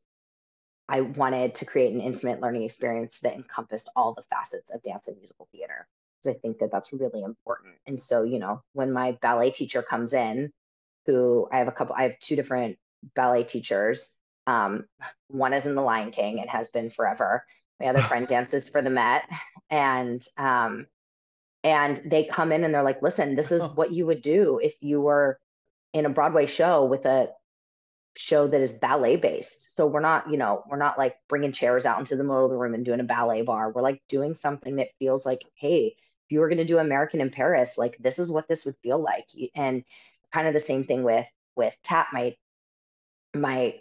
I 0.87 1.01
wanted 1.01 1.55
to 1.55 1.65
create 1.65 1.93
an 1.93 2.01
intimate 2.01 2.41
learning 2.41 2.63
experience 2.63 3.19
that 3.21 3.35
encompassed 3.35 3.89
all 3.95 4.13
the 4.13 4.23
facets 4.23 4.71
of 4.71 4.83
dance 4.83 5.07
and 5.07 5.17
musical 5.17 5.47
theater 5.51 5.87
because 6.19 6.35
I 6.35 6.39
think 6.39 6.59
that 6.59 6.71
that's 6.71 6.93
really 6.93 7.23
important. 7.23 7.75
And 7.87 7.99
so, 7.99 8.23
you 8.23 8.39
know, 8.39 8.61
when 8.73 8.91
my 8.91 9.13
ballet 9.21 9.51
teacher 9.51 9.81
comes 9.81 10.13
in, 10.13 10.51
who 11.05 11.47
I 11.51 11.57
have 11.57 11.67
a 11.67 11.71
couple, 11.71 11.95
I 11.97 12.03
have 12.03 12.19
two 12.19 12.35
different 12.35 12.77
ballet 13.15 13.43
teachers. 13.43 14.13
Um, 14.47 14.85
one 15.27 15.53
is 15.53 15.65
in 15.65 15.75
The 15.75 15.81
Lion 15.81 16.11
King 16.11 16.39
and 16.39 16.49
has 16.49 16.67
been 16.67 16.89
forever. 16.89 17.45
My 17.79 17.87
other 17.87 18.01
friend 18.01 18.27
dances 18.27 18.67
for 18.67 18.81
the 18.81 18.89
Met, 18.89 19.23
and 19.69 20.25
um, 20.37 20.87
and 21.63 21.97
they 21.97 22.25
come 22.25 22.51
in 22.51 22.63
and 22.63 22.73
they're 22.73 22.83
like, 22.83 23.01
"Listen, 23.01 23.35
this 23.35 23.51
is 23.51 23.63
what 23.75 23.91
you 23.91 24.05
would 24.05 24.21
do 24.21 24.59
if 24.61 24.75
you 24.81 25.01
were 25.01 25.39
in 25.93 26.05
a 26.05 26.09
Broadway 26.09 26.45
show 26.45 26.85
with 26.85 27.05
a 27.05 27.29
show 28.15 28.47
that 28.47 28.61
is 28.61 28.71
ballet 28.71 29.15
based. 29.15 29.75
So 29.75 29.85
we're 29.85 29.99
not, 29.99 30.29
you 30.29 30.37
know, 30.37 30.63
we're 30.69 30.77
not 30.77 30.97
like 30.97 31.17
bringing 31.27 31.51
chairs 31.51 31.85
out 31.85 31.99
into 31.99 32.15
the 32.15 32.23
middle 32.23 32.45
of 32.45 32.51
the 32.51 32.57
room 32.57 32.73
and 32.73 32.85
doing 32.85 32.99
a 32.99 33.05
ballet 33.05 33.41
bar. 33.41 33.71
We're 33.71 33.81
like 33.81 34.01
doing 34.07 34.35
something 34.35 34.77
that 34.77 34.89
feels 34.99 35.25
like, 35.25 35.43
hey, 35.55 35.95
if 36.25 36.31
you 36.31 36.39
were 36.39 36.49
going 36.49 36.59
to 36.59 36.65
do 36.65 36.79
American 36.79 37.21
in 37.21 37.29
Paris, 37.29 37.77
like 37.77 37.97
this 37.99 38.19
is 38.19 38.29
what 38.29 38.47
this 38.47 38.65
would 38.65 38.77
feel 38.81 38.99
like. 38.99 39.25
And 39.55 39.83
kind 40.33 40.47
of 40.47 40.53
the 40.53 40.59
same 40.59 40.85
thing 40.85 41.03
with 41.03 41.27
with 41.55 41.75
tap. 41.83 42.07
My 42.11 42.35
my 43.35 43.75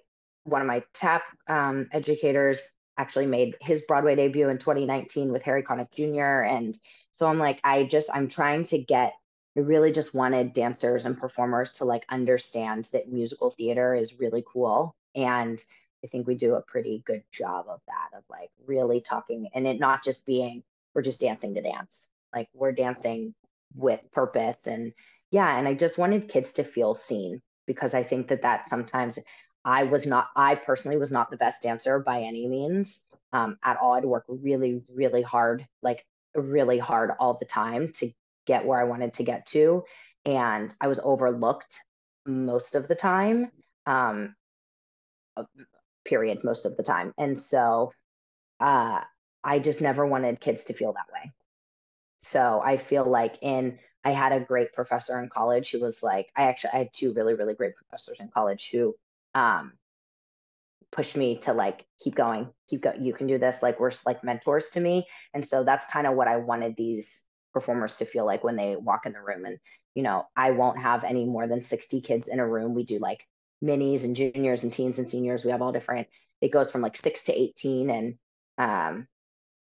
one 0.44 0.60
of 0.60 0.66
my 0.66 0.82
tap 0.92 1.22
um, 1.48 1.88
educators 1.92 2.68
actually 2.96 3.26
made 3.26 3.56
his 3.60 3.82
Broadway 3.82 4.14
debut 4.14 4.48
in 4.48 4.58
2019 4.58 5.32
with 5.32 5.42
Harry 5.42 5.62
Connick 5.62 5.92
Jr. 5.94 6.44
And 6.44 6.78
so 7.10 7.26
I'm 7.26 7.38
like, 7.38 7.60
I 7.64 7.84
just 7.84 8.10
I'm 8.12 8.28
trying 8.28 8.66
to 8.66 8.78
get 8.78 9.14
I 9.56 9.60
really 9.60 9.92
just 9.92 10.14
wanted 10.14 10.52
dancers 10.52 11.04
and 11.04 11.18
performers 11.18 11.72
to 11.72 11.84
like 11.84 12.04
understand 12.08 12.88
that 12.92 13.12
musical 13.12 13.50
theater 13.50 13.94
is 13.94 14.18
really 14.18 14.44
cool. 14.46 14.96
And 15.14 15.62
I 16.02 16.08
think 16.08 16.26
we 16.26 16.34
do 16.34 16.54
a 16.54 16.62
pretty 16.62 17.02
good 17.06 17.22
job 17.32 17.66
of 17.68 17.80
that, 17.86 18.18
of 18.18 18.24
like 18.28 18.50
really 18.66 19.00
talking 19.00 19.48
and 19.54 19.66
it 19.66 19.78
not 19.78 20.02
just 20.02 20.26
being, 20.26 20.62
we're 20.94 21.02
just 21.02 21.20
dancing 21.20 21.54
to 21.54 21.62
dance. 21.62 22.08
Like 22.34 22.48
we're 22.52 22.72
dancing 22.72 23.34
with 23.76 24.00
purpose. 24.12 24.58
And 24.66 24.92
yeah, 25.30 25.56
and 25.56 25.68
I 25.68 25.74
just 25.74 25.98
wanted 25.98 26.28
kids 26.28 26.52
to 26.52 26.64
feel 26.64 26.94
seen 26.94 27.40
because 27.66 27.94
I 27.94 28.02
think 28.02 28.28
that 28.28 28.42
that 28.42 28.66
sometimes 28.68 29.18
I 29.64 29.84
was 29.84 30.04
not, 30.04 30.28
I 30.36 30.56
personally 30.56 30.98
was 30.98 31.10
not 31.10 31.30
the 31.30 31.36
best 31.36 31.62
dancer 31.62 31.98
by 32.00 32.22
any 32.22 32.46
means 32.48 33.02
um, 33.32 33.56
at 33.64 33.78
all. 33.78 33.94
I'd 33.94 34.04
work 34.04 34.24
really, 34.28 34.82
really 34.92 35.22
hard, 35.22 35.66
like 35.80 36.04
really 36.34 36.78
hard 36.78 37.12
all 37.18 37.34
the 37.34 37.46
time 37.46 37.92
to 37.94 38.10
get 38.46 38.64
where 38.64 38.80
I 38.80 38.84
wanted 38.84 39.14
to 39.14 39.24
get 39.24 39.46
to. 39.46 39.84
And 40.24 40.74
I 40.80 40.88
was 40.88 41.00
overlooked 41.02 41.80
most 42.26 42.74
of 42.74 42.88
the 42.88 42.94
time, 42.94 43.50
um, 43.86 44.34
period, 46.04 46.44
most 46.44 46.66
of 46.66 46.76
the 46.76 46.82
time. 46.82 47.12
And 47.18 47.38
so 47.38 47.92
uh, 48.60 49.00
I 49.42 49.58
just 49.58 49.80
never 49.80 50.06
wanted 50.06 50.40
kids 50.40 50.64
to 50.64 50.72
feel 50.72 50.92
that 50.92 51.12
way. 51.12 51.32
So 52.18 52.62
I 52.64 52.78
feel 52.78 53.04
like 53.04 53.36
in 53.42 53.78
I 54.06 54.12
had 54.12 54.32
a 54.32 54.40
great 54.40 54.72
professor 54.72 55.18
in 55.18 55.28
college 55.30 55.70
who 55.70 55.80
was 55.80 56.02
like, 56.02 56.30
I 56.36 56.44
actually 56.44 56.70
I 56.74 56.78
had 56.78 56.92
two 56.92 57.12
really, 57.14 57.34
really 57.34 57.54
great 57.54 57.74
professors 57.74 58.18
in 58.20 58.28
college 58.28 58.70
who 58.72 58.94
um 59.34 59.72
pushed 60.92 61.16
me 61.16 61.38
to 61.38 61.52
like 61.52 61.84
keep 62.00 62.14
going, 62.14 62.48
keep 62.68 62.82
going, 62.82 63.02
you 63.02 63.12
can 63.12 63.26
do 63.26 63.38
this. 63.38 63.62
Like 63.62 63.80
we're 63.80 63.90
like 64.06 64.22
mentors 64.22 64.70
to 64.70 64.80
me. 64.80 65.06
And 65.34 65.46
so 65.46 65.64
that's 65.64 65.84
kind 65.86 66.06
of 66.06 66.14
what 66.14 66.28
I 66.28 66.36
wanted 66.36 66.76
these 66.76 67.22
performers 67.54 67.96
to 67.96 68.04
feel 68.04 68.26
like 68.26 68.44
when 68.44 68.56
they 68.56 68.76
walk 68.76 69.06
in 69.06 69.12
the 69.12 69.22
room. 69.22 69.46
And, 69.46 69.58
you 69.94 70.02
know, 70.02 70.26
I 70.36 70.50
won't 70.50 70.82
have 70.82 71.04
any 71.04 71.24
more 71.24 71.46
than 71.46 71.62
60 71.62 72.02
kids 72.02 72.28
in 72.28 72.40
a 72.40 72.46
room. 72.46 72.74
We 72.74 72.84
do 72.84 72.98
like 72.98 73.26
minis 73.64 74.04
and 74.04 74.14
juniors 74.14 74.62
and 74.62 74.72
teens 74.72 74.98
and 74.98 75.08
seniors. 75.08 75.44
We 75.44 75.52
have 75.52 75.62
all 75.62 75.72
different, 75.72 76.08
it 76.42 76.50
goes 76.50 76.70
from 76.70 76.82
like 76.82 76.96
six 76.96 77.24
to 77.24 77.32
18. 77.32 77.88
And 77.88 78.14
um 78.58 79.08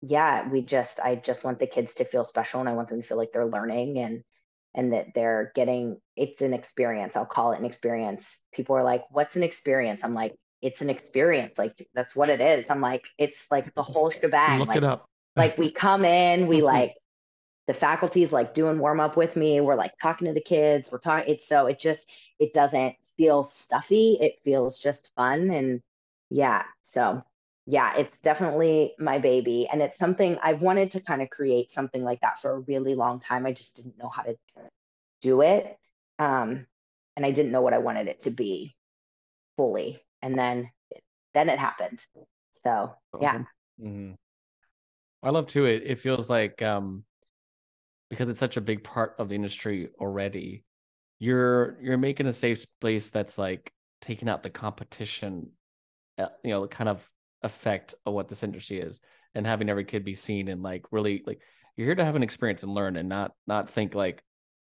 yeah, 0.03 0.49
we 0.49 0.63
just 0.63 1.01
I 1.01 1.15
just 1.15 1.45
want 1.45 1.59
the 1.59 1.67
kids 1.67 1.95
to 1.95 2.05
feel 2.05 2.25
special 2.25 2.61
and 2.61 2.69
I 2.69 2.73
want 2.73 2.89
them 2.89 3.01
to 3.01 3.07
feel 3.07 3.17
like 3.17 3.33
they're 3.33 3.47
learning 3.47 3.99
and 3.99 4.23
and 4.75 4.93
that 4.93 5.07
they're 5.15 5.53
getting 5.55 5.99
it's 6.17 6.43
an 6.43 6.53
experience. 6.53 7.17
I'll 7.17 7.27
call 7.27 7.53
it 7.53 7.59
an 7.59 7.65
experience. 7.65 8.41
People 8.53 8.77
are 8.77 8.85
like, 8.85 9.05
"What's 9.11 9.37
an 9.37 9.43
experience?" 9.43 10.05
I'm 10.05 10.15
like, 10.15 10.37
"It's 10.61 10.83
an 10.83 10.91
experience. 10.91 11.59
Like 11.59 11.75
that's 11.95 12.15
what 12.15 12.29
it 12.29 12.41
is." 12.41 12.69
I'm 12.69 12.83
like, 12.83 13.09
"It's 13.19 13.47
like 13.51 13.75
the 13.75 13.83
whole 13.83 14.11
shebang." 14.11 14.61
Look 14.61 14.69
like, 14.69 14.77
it 14.77 14.85
up. 14.85 15.09
like 15.35 15.57
we 15.57 15.73
come 15.73 16.05
in, 16.05 16.47
we 16.47 16.61
like 16.75 16.95
the 17.67 17.75
faculty's 17.75 18.33
like 18.33 18.55
doing 18.55 18.79
warm 18.79 19.01
up 19.01 19.17
with 19.17 19.37
me. 19.37 19.61
We're 19.61 19.75
like 19.75 19.95
talking 20.01 20.27
to 20.29 20.35
the 20.35 20.41
kids. 20.41 20.91
We're 20.91 20.99
talking. 20.99 21.33
It's 21.33 21.49
so 21.49 21.67
it 21.67 21.79
just 21.79 22.09
it 22.39 22.53
doesn't 22.53 22.95
feel 23.17 23.45
stuffy. 23.45 24.19
It 24.21 24.39
feels 24.45 24.79
just 24.79 25.13
fun 25.15 25.51
and 25.51 25.83
yeah. 26.31 26.63
So 26.83 27.23
yeah, 27.67 27.97
it's 27.97 28.17
definitely 28.19 28.95
my 28.99 29.19
baby. 29.19 29.69
And 29.71 29.83
it's 29.83 29.99
something 29.99 30.39
I've 30.43 30.63
wanted 30.63 30.93
to 30.93 31.01
kind 31.01 31.21
of 31.21 31.31
create 31.31 31.73
something 31.73 32.05
like 32.05 32.21
that 32.21 32.41
for 32.41 32.53
a 32.53 32.61
really 32.61 32.95
long 32.95 33.19
time. 33.19 33.45
I 33.45 33.53
just 33.53 33.77
didn't 33.77 33.99
know 33.99 34.09
how 34.09 34.23
to 34.23 34.37
do 35.21 35.41
it. 35.41 35.77
Um, 36.21 36.67
and 37.17 37.27
I 37.27 37.33
didn't 37.33 37.51
know 37.51 37.63
what 37.63 37.75
I 37.75 37.79
wanted 37.79 38.07
it 38.07 38.21
to 38.21 38.31
be 38.31 38.77
fully. 39.57 40.01
And 40.23 40.39
then 40.39 40.71
then 41.35 41.49
it 41.49 41.59
happened. 41.59 42.05
So 42.65 42.95
awesome. 43.15 43.21
yeah. 43.21 43.39
Mm-hmm. 43.81 44.13
I 45.23 45.31
love 45.31 45.47
too. 45.47 45.67
It 45.67 45.83
it 45.85 45.99
feels 45.99 46.31
like 46.31 46.63
um 46.63 47.05
because 48.11 48.29
it's 48.29 48.41
such 48.41 48.57
a 48.57 48.61
big 48.61 48.85
part 48.85 49.15
of 49.19 49.29
the 49.29 49.35
industry 49.35 49.89
already. 50.01 50.65
You're 51.19 51.79
you're 51.81 51.99
making 51.99 52.27
a 52.27 52.33
safe 52.33 52.59
space 52.59 53.11
that's 53.11 53.39
like 53.39 53.73
taking 54.01 54.29
out 54.29 54.43
the 54.43 54.51
competition, 54.51 55.51
uh, 56.19 56.29
you 56.45 56.51
know, 56.51 56.67
kind 56.67 56.89
of 56.89 57.09
effect 57.43 57.95
of 58.05 58.15
what 58.15 58.29
this 58.29 58.43
industry 58.43 58.81
is 58.81 59.01
and 59.35 59.47
having 59.47 59.69
every 59.69 59.85
kid 59.85 60.05
be 60.05 60.15
seen 60.15 60.49
and 60.49 60.63
like 60.63 60.85
really 60.91 61.23
like 61.27 61.41
you're 61.77 61.87
here 61.87 61.95
to 61.95 62.05
have 62.05 62.17
an 62.17 62.23
experience 62.23 62.63
and 62.63 62.75
learn 62.75 62.97
and 62.97 63.09
not 63.09 63.33
not 63.47 63.71
think 63.71 63.95
like 63.95 64.23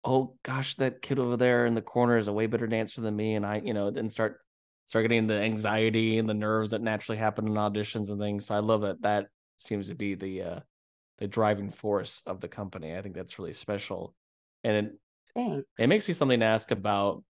oh 0.05 0.37
gosh 0.43 0.75
that 0.77 1.03
kid 1.03 1.19
over 1.19 1.37
there 1.37 1.67
in 1.67 1.75
the 1.75 1.83
corner 1.83 2.17
is 2.17 2.29
a 2.29 2.33
way 2.33 2.47
better 2.47 2.67
dancer 2.67 3.01
than 3.01 3.15
me 3.15 3.35
and 3.35 3.45
i 3.45 3.61
you 3.65 3.75
know 3.75 3.91
then 3.91 4.09
start 4.09 4.41
start 4.87 5.05
getting 5.05 5.27
the 5.27 5.35
anxiety 5.35 6.19
and 6.19 6.29
the 6.29 6.35
nerves 6.35 6.71
that 6.71 6.83
naturally 6.83 7.19
happen 7.19 7.47
in 7.47 7.55
auditions 7.55 8.11
and 8.11 8.19
things 8.19 8.47
so 8.47 8.55
i 8.55 8.59
love 8.59 8.81
that 8.81 9.01
that 9.03 9.27
seems 9.57 9.89
to 9.89 9.95
be 9.95 10.15
the 10.15 10.43
uh 10.43 10.61
the 11.19 11.29
driving 11.29 11.71
force 11.71 12.23
of 12.27 12.41
the 12.41 12.49
company 12.49 12.97
i 12.97 13.03
think 13.03 13.15
that's 13.15 13.39
really 13.39 13.53
special 13.53 14.15
and 14.63 14.87
it, 14.87 14.93
Thanks. 15.35 15.69
it 15.79 15.87
makes 15.89 16.09
me 16.09 16.15
something 16.15 16.41
to 16.41 16.47
ask 16.47 16.71
about 16.71 17.23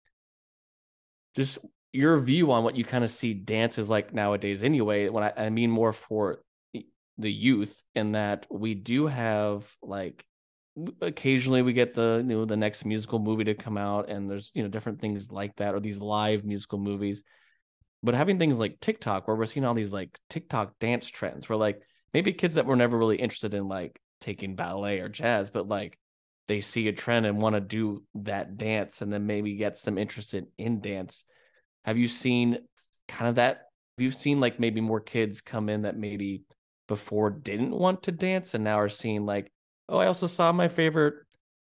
just 1.35 1.59
your 1.93 2.19
view 2.21 2.53
on 2.53 2.65
what 2.65 2.77
you 2.77 2.85
kind 2.85 3.05
of 3.05 3.11
see 3.11 3.35
dance 3.35 3.79
is 3.79 3.91
like 3.91 4.15
nowadays 4.15 4.63
anyway 4.65 5.09
when 5.09 5.25
I, 5.25 5.33
I 5.37 5.51
mean 5.51 5.71
more 5.71 5.93
for 5.93 6.43
the 7.19 7.33
youth 7.33 7.83
in 7.95 8.13
that 8.13 8.47
we 8.51 8.75
do 8.75 9.07
have 9.07 9.67
like 9.83 10.25
occasionally 11.03 11.61
we 11.61 11.75
get 11.75 11.95
the 11.95 12.25
you 12.27 12.35
know 12.35 12.45
the 12.47 12.57
next 12.57 12.87
musical 12.87 13.19
movie 13.19 13.45
to 13.45 13.55
come 13.55 13.77
out 13.77 14.09
and 14.09 14.31
there's 14.31 14.51
you 14.55 14.63
know 14.63 14.71
different 14.71 15.01
things 15.01 15.31
like 15.31 15.55
that 15.57 15.75
or 15.75 15.81
these 15.81 16.01
live 16.01 16.45
musical 16.45 16.79
movies 16.79 17.23
but 18.03 18.15
having 18.15 18.39
things 18.39 18.59
like 18.59 18.81
TikTok 18.81 19.29
where 19.29 19.37
we're 19.37 19.47
seeing 19.47 19.65
all 19.65 19.75
these 19.75 19.93
like 19.93 20.19
TikTok 20.31 20.79
dance 20.81 21.07
trends 21.07 21.49
where 21.49 21.59
like 21.59 21.83
maybe 22.15 22.33
kids 22.33 22.57
that 22.57 22.67
were 22.67 22.77
never 22.77 22.97
really 22.97 23.17
interested 23.17 23.55
in 23.55 23.69
like 23.69 24.01
taking 24.21 24.55
ballet 24.55 25.01
or 25.01 25.09
jazz 25.09 25.51
but 25.51 25.69
like 25.69 25.99
they 26.49 26.61
see 26.61 26.89
a 26.89 26.93
trend 26.93 27.27
and 27.27 27.41
want 27.41 27.55
to 27.55 27.61
do 27.61 28.03
that 28.15 28.57
dance 28.57 29.01
and 29.01 29.13
then 29.13 29.27
maybe 29.27 29.55
gets 29.55 29.83
them 29.83 29.99
interested 29.99 30.47
in 30.59 30.81
dance 30.81 31.25
have 31.85 31.99
you 31.99 32.09
seen 32.09 32.59
kind 33.09 33.29
of 33.29 33.35
that? 33.37 33.69
Have 33.99 34.05
you 34.05 34.11
seen 34.11 34.41
like 34.41 34.61
maybe 34.61 34.81
more 34.81 35.01
kids 35.01 35.41
come 35.41 35.69
in 35.69 35.83
that 35.83 35.97
maybe 35.97 36.43
before 36.89 37.31
didn't 37.31 37.71
want 37.71 38.05
to 38.05 38.13
dance 38.13 38.55
and 38.55 38.65
now 38.65 38.79
are 38.79 38.89
seeing 38.89 39.27
like, 39.27 39.51
oh, 39.89 39.99
I 39.99 40.07
also 40.07 40.27
saw 40.27 40.53
my 40.53 40.69
favorite 40.69 41.15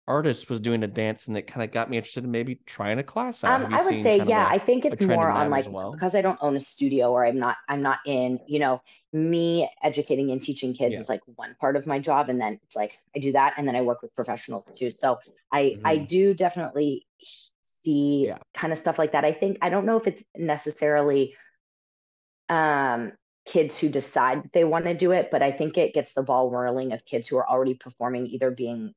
artist 0.10 0.50
was 0.50 0.60
doing 0.60 0.84
a 0.84 0.88
dance 0.88 1.28
and 1.28 1.38
it 1.38 1.44
kind 1.44 1.64
of 1.64 1.72
got 1.72 1.90
me 1.90 1.96
interested 1.96 2.24
in 2.24 2.32
maybe 2.32 2.60
trying 2.66 2.98
a 2.98 3.04
class 3.04 3.44
out. 3.44 3.62
Um, 3.62 3.74
I 3.74 3.84
would 3.84 4.02
say, 4.02 4.22
yeah, 4.26 4.46
a, 4.46 4.56
I 4.56 4.58
think 4.58 4.84
it's 4.84 5.00
more 5.02 5.30
on 5.30 5.52
like 5.52 5.70
well? 5.70 5.92
because 5.92 6.16
I 6.16 6.22
don't 6.22 6.40
own 6.42 6.56
a 6.56 6.60
studio 6.60 7.12
or 7.12 7.24
I'm 7.24 7.38
not 7.38 7.58
I'm 7.70 7.84
not 7.84 8.00
in, 8.06 8.40
you 8.48 8.60
know, 8.60 8.82
me 9.14 9.70
educating 9.84 10.32
and 10.32 10.42
teaching 10.42 10.74
kids 10.74 10.96
yeah. 10.96 11.02
is 11.02 11.10
like 11.10 11.22
one 11.36 11.56
part 11.62 11.76
of 11.76 11.86
my 11.86 12.00
job. 12.00 12.28
And 12.30 12.42
then 12.42 12.60
it's 12.64 12.76
like 12.76 12.98
I 13.16 13.20
do 13.20 13.32
that 13.34 13.54
and 13.58 13.68
then 13.68 13.76
I 13.76 13.82
work 13.82 14.02
with 14.02 14.14
professionals 14.16 14.66
too. 14.76 14.90
So 14.90 15.20
I 15.52 15.62
mm-hmm. 15.62 15.88
I 15.88 15.98
do 15.98 16.34
definitely 16.34 17.06
see 17.62 18.26
yeah. 18.28 18.40
kind 18.56 18.74
of 18.74 18.80
stuff 18.80 18.98
like 18.98 19.12
that. 19.12 19.24
I 19.24 19.32
think 19.32 19.60
I 19.62 19.70
don't 19.70 19.86
know 19.86 19.98
if 19.98 20.08
it's 20.08 20.24
necessarily 20.36 21.36
um, 22.50 23.12
kids 23.46 23.78
who 23.78 23.90
decide 23.90 24.50
they 24.54 24.64
want 24.64 24.86
to 24.86 24.96
do 24.96 25.12
it, 25.12 25.30
but 25.30 25.44
I 25.44 25.52
think 25.52 25.78
it 25.78 25.94
gets 25.94 26.14
the 26.14 26.24
ball 26.24 26.50
whirling 26.50 26.94
of 26.94 27.06
kids 27.06 27.28
who 27.28 27.38
are 27.38 27.48
already 27.48 27.76
performing, 27.76 28.26
either 28.26 28.50
being 28.50 28.96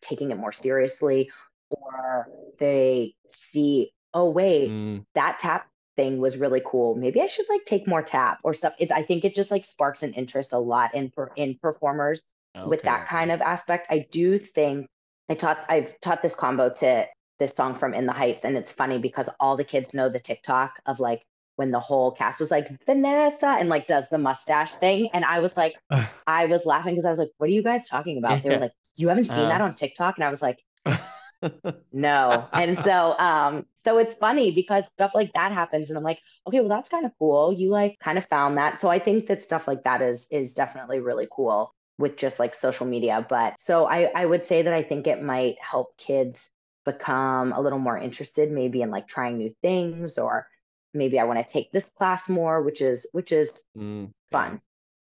taking 0.00 0.30
it 0.30 0.36
more 0.36 0.52
seriously 0.52 1.30
or 1.70 2.28
they 2.58 3.14
see, 3.28 3.92
oh 4.14 4.30
wait, 4.30 4.70
mm. 4.70 5.04
that 5.14 5.38
tap 5.38 5.68
thing 5.96 6.18
was 6.18 6.36
really 6.36 6.62
cool. 6.64 6.94
Maybe 6.94 7.20
I 7.20 7.26
should 7.26 7.46
like 7.48 7.64
take 7.64 7.88
more 7.88 8.02
tap 8.02 8.38
or 8.44 8.54
stuff. 8.54 8.74
It's 8.78 8.92
I 8.92 9.02
think 9.02 9.24
it 9.24 9.34
just 9.34 9.50
like 9.50 9.64
sparks 9.64 10.02
an 10.02 10.12
interest 10.12 10.52
a 10.52 10.58
lot 10.58 10.94
in 10.94 11.10
per, 11.10 11.30
in 11.36 11.58
performers 11.60 12.24
okay. 12.56 12.66
with 12.66 12.82
that 12.82 13.08
kind 13.08 13.30
of 13.30 13.40
aspect. 13.40 13.86
I 13.90 14.06
do 14.10 14.38
think 14.38 14.86
I 15.28 15.34
taught 15.34 15.64
I've 15.68 15.98
taught 16.00 16.22
this 16.22 16.34
combo 16.34 16.70
to 16.70 17.06
this 17.38 17.54
song 17.54 17.74
from 17.74 17.94
In 17.94 18.06
the 18.06 18.12
Heights. 18.12 18.44
And 18.44 18.56
it's 18.56 18.72
funny 18.72 18.98
because 18.98 19.28
all 19.40 19.56
the 19.56 19.64
kids 19.64 19.94
know 19.94 20.08
the 20.08 20.20
TikTok 20.20 20.80
of 20.86 21.00
like 21.00 21.22
when 21.56 21.70
the 21.70 21.80
whole 21.80 22.10
cast 22.10 22.38
was 22.38 22.50
like 22.50 22.68
Vanessa 22.84 23.48
and 23.48 23.68
like 23.68 23.86
does 23.86 24.08
the 24.08 24.18
mustache 24.18 24.72
thing. 24.72 25.08
And 25.12 25.24
I 25.24 25.40
was 25.40 25.56
like, 25.56 25.74
I 26.26 26.46
was 26.46 26.66
laughing 26.66 26.94
because 26.94 27.06
I 27.06 27.10
was 27.10 27.18
like, 27.18 27.30
what 27.38 27.48
are 27.48 27.52
you 27.52 27.62
guys 27.62 27.88
talking 27.88 28.18
about? 28.18 28.42
They 28.42 28.50
were 28.50 28.58
like, 28.58 28.72
you 28.96 29.08
haven't 29.08 29.28
seen 29.28 29.48
that 29.48 29.60
on 29.60 29.74
TikTok? 29.74 30.16
And 30.16 30.24
I 30.24 30.30
was 30.30 30.42
like, 30.42 30.62
no. 31.92 32.48
And 32.52 32.78
so 32.78 33.18
um, 33.18 33.66
so 33.84 33.98
it's 33.98 34.14
funny 34.14 34.50
because 34.50 34.86
stuff 34.86 35.12
like 35.14 35.32
that 35.34 35.52
happens. 35.52 35.90
And 35.90 35.98
I'm 35.98 36.04
like, 36.04 36.20
okay, 36.46 36.60
well, 36.60 36.68
that's 36.68 36.88
kind 36.88 37.06
of 37.06 37.12
cool. 37.18 37.52
You 37.52 37.70
like 37.70 37.98
kind 38.00 38.18
of 38.18 38.26
found 38.26 38.58
that. 38.58 38.80
So 38.80 38.88
I 38.88 38.98
think 38.98 39.26
that 39.26 39.42
stuff 39.42 39.68
like 39.68 39.84
that 39.84 40.02
is 40.02 40.26
is 40.30 40.54
definitely 40.54 41.00
really 41.00 41.28
cool 41.30 41.72
with 41.98 42.16
just 42.16 42.38
like 42.38 42.54
social 42.54 42.86
media. 42.86 43.24
But 43.28 43.58
so 43.58 43.86
I, 43.86 44.10
I 44.14 44.26
would 44.26 44.46
say 44.46 44.62
that 44.62 44.72
I 44.72 44.82
think 44.82 45.06
it 45.06 45.22
might 45.22 45.56
help 45.60 45.96
kids 45.96 46.50
become 46.84 47.52
a 47.52 47.60
little 47.60 47.78
more 47.78 47.98
interested 47.98 48.50
maybe 48.50 48.82
in 48.82 48.90
like 48.90 49.08
trying 49.08 49.38
new 49.38 49.54
things 49.60 50.18
or 50.18 50.46
maybe 50.94 51.18
I 51.18 51.24
want 51.24 51.44
to 51.44 51.52
take 51.52 51.72
this 51.72 51.88
class 51.96 52.28
more, 52.28 52.62
which 52.62 52.80
is 52.80 53.06
which 53.12 53.32
is 53.32 53.62
mm, 53.76 54.10
fun 54.30 54.52
yeah. 54.52 54.58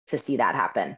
to 0.08 0.18
see 0.18 0.38
that 0.38 0.56
happen 0.56 0.98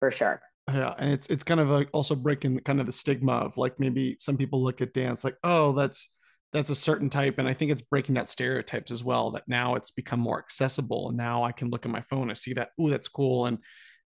for 0.00 0.10
sure. 0.10 0.40
Yeah, 0.70 0.94
and 0.98 1.10
it's 1.10 1.28
it's 1.28 1.44
kind 1.44 1.60
of 1.60 1.68
like 1.68 1.88
also 1.92 2.14
breaking 2.14 2.60
kind 2.60 2.80
of 2.80 2.86
the 2.86 2.92
stigma 2.92 3.32
of 3.32 3.56
like 3.56 3.80
maybe 3.80 4.16
some 4.20 4.36
people 4.36 4.62
look 4.62 4.82
at 4.82 4.92
dance 4.92 5.24
like 5.24 5.36
oh 5.42 5.72
that's 5.72 6.12
that's 6.52 6.70
a 6.70 6.74
certain 6.74 7.08
type 7.08 7.38
and 7.38 7.48
I 7.48 7.54
think 7.54 7.70
it's 7.72 7.82
breaking 7.82 8.16
that 8.16 8.28
stereotypes 8.28 8.90
as 8.90 9.02
well 9.02 9.30
that 9.32 9.44
now 9.48 9.74
it's 9.76 9.90
become 9.90 10.20
more 10.20 10.38
accessible 10.38 11.08
and 11.08 11.16
now 11.16 11.42
I 11.44 11.52
can 11.52 11.70
look 11.70 11.86
at 11.86 11.92
my 11.92 12.02
phone 12.02 12.28
and 12.28 12.36
see 12.36 12.52
that 12.54 12.70
oh 12.78 12.88
that's 12.90 13.08
cool 13.08 13.46
and 13.46 13.58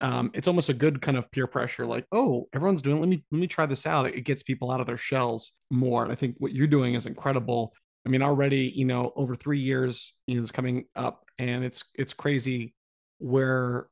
um, 0.01 0.31
it's 0.33 0.47
almost 0.47 0.69
a 0.69 0.73
good 0.73 1.01
kind 1.01 1.17
of 1.17 1.31
peer 1.31 1.47
pressure 1.47 1.85
like 1.85 2.05
oh 2.11 2.47
everyone's 2.53 2.81
doing 2.81 2.97
it. 2.97 2.99
let 2.99 3.09
me 3.09 3.23
let 3.31 3.39
me 3.39 3.47
try 3.47 3.65
this 3.65 3.87
out 3.87 4.05
it 4.07 4.21
gets 4.21 4.43
people 4.43 4.69
out 4.69 4.81
of 4.81 4.87
their 4.87 4.97
shells 4.97 5.51
more 5.71 6.03
and 6.03 6.11
i 6.11 6.15
think 6.15 6.35
what 6.39 6.51
you're 6.51 6.67
doing 6.67 6.93
is 6.93 7.05
incredible 7.05 7.73
i 8.05 8.09
mean 8.09 8.21
already 8.21 8.71
you 8.75 8.85
know 8.85 9.13
over 9.15 9.35
three 9.35 9.59
years 9.59 10.13
you 10.27 10.35
know 10.35 10.41
it's 10.41 10.51
coming 10.51 10.85
up 10.95 11.23
and 11.39 11.63
it's 11.63 11.83
it's 11.95 12.13
crazy 12.13 12.73
where 13.19 13.87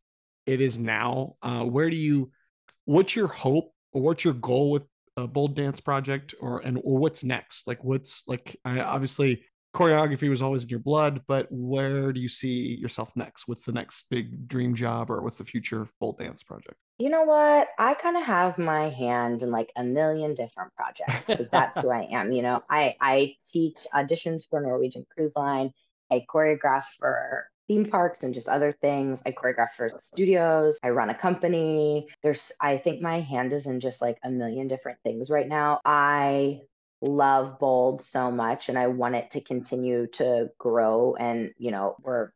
it 0.46 0.60
is 0.60 0.78
now 0.78 1.36
uh, 1.44 1.64
where 1.64 1.90
do 1.90 1.96
you 1.96 2.32
what's 2.92 3.16
your 3.16 3.28
hope 3.28 3.72
or 3.94 4.02
what's 4.02 4.26
your 4.26 4.34
goal 4.34 4.70
with 4.70 4.86
a 5.18 5.26
bold 5.28 5.56
dance 5.56 5.80
project 5.80 6.34
or 6.40 6.60
and 6.60 6.78
or 6.84 6.98
what's 6.98 7.24
next 7.24 7.68
like 7.68 7.84
what's 7.84 8.28
like 8.28 8.56
I, 8.66 8.80
obviously 8.80 9.44
choreography 9.74 10.30
was 10.30 10.42
always 10.42 10.64
in 10.64 10.70
your 10.70 10.80
blood, 10.80 11.22
but 11.28 11.48
where 11.50 12.12
do 12.12 12.20
you 12.20 12.28
see 12.28 12.76
yourself 12.76 13.10
next? 13.16 13.48
What's 13.48 13.64
the 13.64 13.72
next 13.72 14.08
big 14.10 14.48
dream 14.48 14.76
job 14.76 15.10
or 15.10 15.22
what's 15.22 15.38
the 15.38 15.46
future 15.46 15.82
of 15.82 15.94
Bold 16.00 16.18
Dance 16.18 16.44
project? 16.44 16.76
You 16.98 17.10
know 17.10 17.24
what? 17.24 17.70
I 17.80 17.94
kind 17.94 18.18
of 18.18 18.24
have 18.24 18.58
my 18.58 18.90
hand 18.90 19.42
in 19.42 19.50
like 19.50 19.72
a 19.78 19.84
million 19.84 20.34
different 20.34 20.74
projects 20.76 21.28
because 21.28 21.50
that's 21.50 21.80
who 21.80 21.90
I 22.00 22.08
am. 22.12 22.34
You 22.34 22.42
know, 22.42 22.64
I 22.70 22.96
I 23.00 23.36
teach 23.50 23.78
auditions 23.94 24.42
for 24.50 24.60
Norwegian 24.60 25.06
Cruise 25.14 25.34
Line. 25.36 25.72
I 26.12 26.26
choreograph 26.30 26.84
for 27.00 27.48
theme 27.72 27.86
parks 27.90 28.24
and 28.24 28.34
just 28.34 28.50
other 28.50 28.74
things. 28.74 29.22
I 29.26 29.32
choreograph 29.32 29.72
for 29.78 29.90
studios. 29.98 30.78
I 30.84 30.90
run 30.90 31.10
a 31.10 31.16
company. 31.16 32.10
There's, 32.22 32.52
I 32.60 32.76
think 32.76 33.02
my 33.02 33.22
hand 33.22 33.54
is 33.54 33.66
in 33.66 33.80
just 33.80 34.02
like 34.02 34.18
a 34.26 34.30
million 34.30 34.68
different 34.68 35.00
things 35.04 35.30
right 35.30 35.48
now. 35.48 35.80
I 35.86 36.64
love 37.00 37.60
Bold 37.60 38.02
so 38.02 38.30
much 38.30 38.68
and 38.68 38.78
I 38.78 38.88
want 38.88 39.16
it 39.16 39.32
to 39.32 39.42
continue 39.42 40.08
to 40.08 40.50
grow. 40.58 41.16
And, 41.16 41.52
you 41.58 41.72
know, 41.72 41.96
we're 42.02 42.32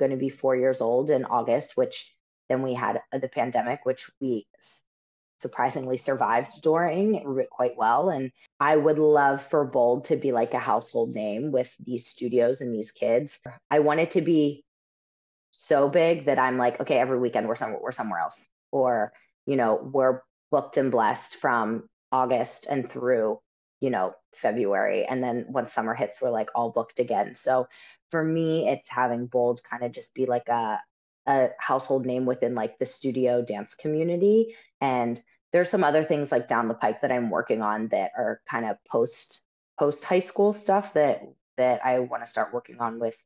going 0.00 0.10
to 0.10 0.16
be 0.16 0.30
four 0.30 0.56
years 0.56 0.80
old 0.80 1.10
in 1.10 1.26
August, 1.26 1.76
which 1.76 2.12
then 2.48 2.62
we 2.62 2.74
had 2.74 3.00
uh, 3.12 3.18
the 3.18 3.28
pandemic, 3.28 3.86
which 3.86 4.10
we 4.20 4.48
surprisingly 5.38 5.96
survived 5.96 6.60
during 6.60 7.46
quite 7.50 7.76
well. 7.76 8.10
And 8.10 8.32
I 8.58 8.76
would 8.76 8.98
love 8.98 9.44
for 9.44 9.64
Bold 9.64 10.06
to 10.06 10.16
be 10.16 10.32
like 10.32 10.54
a 10.54 10.58
household 10.58 11.14
name 11.14 11.52
with 11.52 11.72
these 11.84 12.08
studios 12.08 12.60
and 12.60 12.74
these 12.74 12.90
kids. 12.90 13.38
I 13.70 13.78
want 13.78 14.00
it 14.00 14.12
to 14.12 14.22
be 14.22 14.64
so 15.52 15.88
big 15.88 16.26
that 16.26 16.38
I'm 16.38 16.58
like, 16.58 16.80
okay, 16.80 16.98
every 16.98 17.18
weekend 17.18 17.46
we're 17.46 17.54
somewhere 17.54 17.80
we're 17.80 17.92
somewhere 17.92 18.20
else. 18.20 18.46
Or, 18.72 19.12
you 19.46 19.56
know, 19.56 19.78
we're 19.80 20.22
booked 20.50 20.76
and 20.76 20.90
blessed 20.90 21.36
from 21.36 21.88
August 22.10 22.66
and 22.68 22.90
through, 22.90 23.38
you 23.80 23.90
know, 23.90 24.14
February. 24.34 25.04
And 25.04 25.22
then 25.22 25.46
once 25.48 25.72
summer 25.72 25.94
hits, 25.94 26.20
we're 26.20 26.30
like 26.30 26.48
all 26.54 26.70
booked 26.70 26.98
again. 26.98 27.34
So 27.34 27.68
for 28.10 28.24
me, 28.24 28.68
it's 28.68 28.88
having 28.88 29.26
Bold 29.26 29.60
kind 29.62 29.84
of 29.84 29.92
just 29.92 30.14
be 30.14 30.26
like 30.26 30.48
a 30.48 30.80
a 31.26 31.50
household 31.58 32.04
name 32.04 32.26
within 32.26 32.56
like 32.56 32.78
the 32.80 32.84
studio 32.84 33.42
dance 33.42 33.74
community 33.74 34.56
and 34.80 35.22
there's 35.52 35.70
some 35.70 35.84
other 35.84 36.02
things 36.02 36.32
like 36.32 36.48
down 36.48 36.66
the 36.66 36.74
pike 36.74 37.02
that 37.02 37.12
I'm 37.12 37.30
working 37.30 37.62
on 37.62 37.88
that 37.88 38.10
are 38.16 38.40
kind 38.50 38.66
of 38.66 38.76
post 38.90 39.40
post 39.78 40.02
high 40.02 40.18
school 40.18 40.52
stuff 40.52 40.94
that 40.94 41.22
that 41.58 41.84
I 41.84 42.00
want 42.00 42.24
to 42.24 42.30
start 42.30 42.52
working 42.52 42.80
on 42.80 42.98
with 42.98 43.16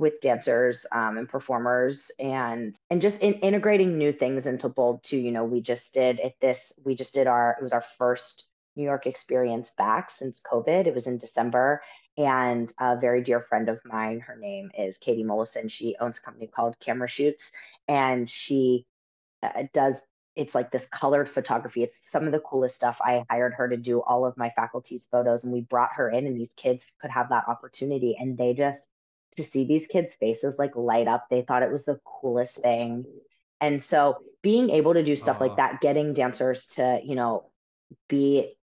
with 0.00 0.20
dancers 0.22 0.86
um, 0.92 1.18
and 1.18 1.28
performers 1.28 2.10
and 2.18 2.74
and 2.88 3.02
just 3.02 3.20
in, 3.20 3.34
integrating 3.34 3.98
new 3.98 4.12
things 4.12 4.46
into 4.46 4.68
bold 4.68 5.02
too 5.02 5.18
you 5.18 5.30
know 5.30 5.44
we 5.44 5.60
just 5.60 5.92
did 5.92 6.18
at 6.20 6.32
this 6.40 6.72
we 6.84 6.94
just 6.94 7.12
did 7.12 7.26
our 7.26 7.56
it 7.58 7.62
was 7.62 7.74
our 7.74 7.84
first 7.98 8.46
new 8.76 8.82
york 8.82 9.06
experience 9.06 9.70
back 9.76 10.08
since 10.08 10.40
covid 10.40 10.86
it 10.86 10.94
was 10.94 11.06
in 11.06 11.18
december 11.18 11.82
and 12.16 12.72
a 12.80 12.96
very 12.96 13.22
dear 13.22 13.40
friend 13.40 13.68
of 13.68 13.78
mine 13.84 14.20
her 14.20 14.36
name 14.36 14.70
is 14.76 14.96
katie 14.96 15.22
mollison 15.22 15.68
she 15.68 15.94
owns 16.00 16.16
a 16.16 16.22
company 16.22 16.46
called 16.46 16.74
camera 16.80 17.08
shoots 17.08 17.52
and 17.86 18.28
she 18.28 18.86
uh, 19.42 19.64
does 19.74 19.96
it's 20.36 20.54
like 20.54 20.70
this 20.70 20.86
colored 20.86 21.28
photography. 21.28 21.82
It's 21.82 22.08
some 22.08 22.24
of 22.24 22.32
the 22.32 22.38
coolest 22.38 22.76
stuff. 22.76 22.98
I 23.02 23.24
hired 23.28 23.52
her 23.54 23.68
to 23.68 23.76
do 23.76 24.00
all 24.00 24.24
of 24.24 24.38
my 24.38 24.50
faculty's 24.50 25.06
photos 25.10 25.42
and 25.42 25.52
we 25.52 25.60
brought 25.60 25.94
her 25.94 26.08
in 26.08 26.26
and 26.26 26.36
these 26.36 26.52
kids 26.56 26.86
could 27.00 27.10
have 27.10 27.30
that 27.30 27.48
opportunity 27.48 28.16
and 28.18 28.38
they 28.38 28.54
just 28.54 28.86
to 29.32 29.42
see 29.42 29.64
these 29.64 29.86
kids 29.86 30.14
faces 30.14 30.58
like 30.58 30.76
light 30.76 31.08
up. 31.08 31.28
They 31.28 31.42
thought 31.42 31.62
it 31.62 31.72
was 31.72 31.84
the 31.84 32.00
coolest 32.04 32.60
thing. 32.62 33.04
And 33.60 33.82
so 33.82 34.18
being 34.42 34.70
able 34.70 34.94
to 34.94 35.02
do 35.02 35.16
stuff 35.16 35.40
uh 35.40 35.46
like 35.46 35.56
that, 35.56 35.80
getting 35.80 36.12
dancers 36.12 36.66
to, 36.66 37.00
you 37.04 37.14
know, 37.14 37.50
be 38.08 38.56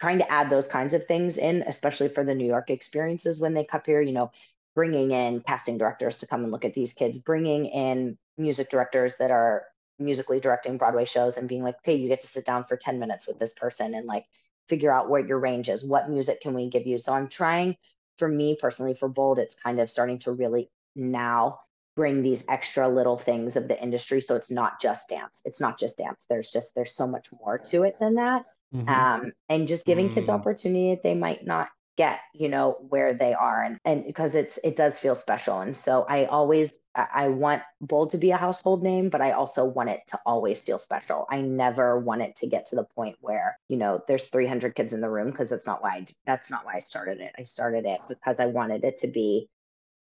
trying 0.00 0.18
to 0.18 0.30
add 0.30 0.50
those 0.50 0.68
kinds 0.68 0.92
of 0.92 1.06
things 1.06 1.38
in, 1.38 1.62
especially 1.66 2.08
for 2.08 2.24
the 2.24 2.34
New 2.34 2.46
York 2.46 2.70
experiences 2.70 3.40
when 3.40 3.54
they 3.54 3.64
come 3.64 3.82
here, 3.86 4.00
you 4.00 4.12
know, 4.12 4.30
bringing 4.74 5.12
in 5.12 5.40
casting 5.40 5.78
directors 5.78 6.18
to 6.18 6.26
come 6.26 6.42
and 6.42 6.52
look 6.52 6.64
at 6.64 6.74
these 6.74 6.92
kids, 6.92 7.18
bringing 7.18 7.66
in 7.66 8.18
music 8.36 8.70
directors 8.70 9.16
that 9.16 9.30
are 9.30 9.64
musically 9.98 10.40
directing 10.40 10.76
Broadway 10.76 11.04
shows 11.04 11.36
and 11.36 11.48
being 11.48 11.62
like, 11.62 11.76
hey, 11.84 11.94
you 11.94 12.08
get 12.08 12.20
to 12.20 12.26
sit 12.26 12.44
down 12.44 12.64
for 12.64 12.76
10 12.76 12.98
minutes 12.98 13.26
with 13.26 13.38
this 13.38 13.52
person 13.52 13.94
and 13.94 14.06
like 14.06 14.26
figure 14.66 14.92
out 14.92 15.08
what 15.08 15.28
your 15.28 15.38
range 15.38 15.68
is. 15.68 15.84
What 15.84 16.10
music 16.10 16.40
can 16.40 16.54
we 16.54 16.68
give 16.68 16.86
you? 16.86 16.98
So 16.98 17.12
I'm 17.12 17.28
trying 17.28 17.76
for 18.18 18.28
me 18.28 18.56
personally, 18.60 18.94
for 18.94 19.08
Bold, 19.08 19.38
it's 19.38 19.54
kind 19.54 19.80
of 19.80 19.90
starting 19.90 20.18
to 20.20 20.32
really 20.32 20.70
now 20.94 21.60
bring 21.96 22.22
these 22.22 22.44
extra 22.48 22.88
little 22.88 23.16
things 23.16 23.56
of 23.56 23.68
the 23.68 23.80
industry. 23.80 24.20
So 24.20 24.34
it's 24.34 24.50
not 24.50 24.80
just 24.80 25.08
dance. 25.08 25.42
It's 25.44 25.60
not 25.60 25.78
just 25.78 25.96
dance. 25.96 26.26
There's 26.28 26.48
just, 26.48 26.74
there's 26.74 26.94
so 26.94 27.06
much 27.06 27.28
more 27.40 27.58
to 27.58 27.84
it 27.84 27.96
than 28.00 28.14
that. 28.14 28.44
Mm-hmm. 28.74 28.88
Um, 28.88 29.32
and 29.48 29.68
just 29.68 29.84
giving 29.84 30.08
mm. 30.08 30.14
kids 30.14 30.28
opportunity 30.28 30.90
that 30.90 31.04
they 31.04 31.14
might 31.14 31.46
not 31.46 31.68
get 31.96 32.20
you 32.34 32.48
know 32.48 32.76
where 32.88 33.14
they 33.14 33.32
are 33.34 33.62
and 33.62 33.78
and 33.84 34.04
because 34.04 34.34
it's 34.34 34.58
it 34.64 34.76
does 34.76 34.98
feel 34.98 35.14
special 35.14 35.60
and 35.60 35.76
so 35.76 36.04
i 36.08 36.24
always 36.26 36.78
i 36.96 37.28
want 37.28 37.62
bold 37.80 38.10
to 38.10 38.18
be 38.18 38.30
a 38.30 38.36
household 38.36 38.82
name 38.82 39.08
but 39.08 39.20
i 39.20 39.30
also 39.32 39.64
want 39.64 39.88
it 39.88 40.00
to 40.06 40.18
always 40.26 40.62
feel 40.62 40.78
special. 40.78 41.26
I 41.30 41.40
never 41.40 41.98
want 41.98 42.22
it 42.22 42.36
to 42.36 42.46
get 42.46 42.66
to 42.66 42.76
the 42.76 42.84
point 42.84 43.16
where 43.20 43.58
you 43.68 43.76
know 43.76 44.00
there's 44.08 44.26
300 44.26 44.74
kids 44.74 44.92
in 44.92 45.00
the 45.00 45.10
room 45.10 45.30
because 45.30 45.48
that's 45.48 45.66
not 45.66 45.82
why 45.82 45.96
I, 45.96 46.04
that's 46.26 46.50
not 46.50 46.64
why 46.64 46.74
i 46.74 46.80
started 46.80 47.20
it. 47.20 47.32
I 47.38 47.44
started 47.44 47.84
it 47.84 48.00
because 48.08 48.40
i 48.40 48.46
wanted 48.46 48.84
it 48.84 48.98
to 48.98 49.08
be 49.08 49.48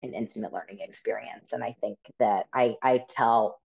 an 0.03 0.14
intimate 0.14 0.53
learning 0.53 0.80
experience 0.80 1.53
and 1.53 1.64
i 1.64 1.74
think 1.80 1.99
that 2.18 2.47
i 2.55 2.76
i 2.82 3.03
tell 3.09 3.61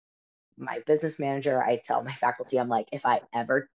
my 0.56 0.80
business 0.86 1.18
manager 1.18 1.62
i 1.62 1.80
tell 1.82 2.02
my 2.02 2.12
faculty 2.12 2.58
i'm 2.58 2.68
like 2.68 2.88
if 2.92 3.04
i 3.06 3.20
ever 3.34 3.68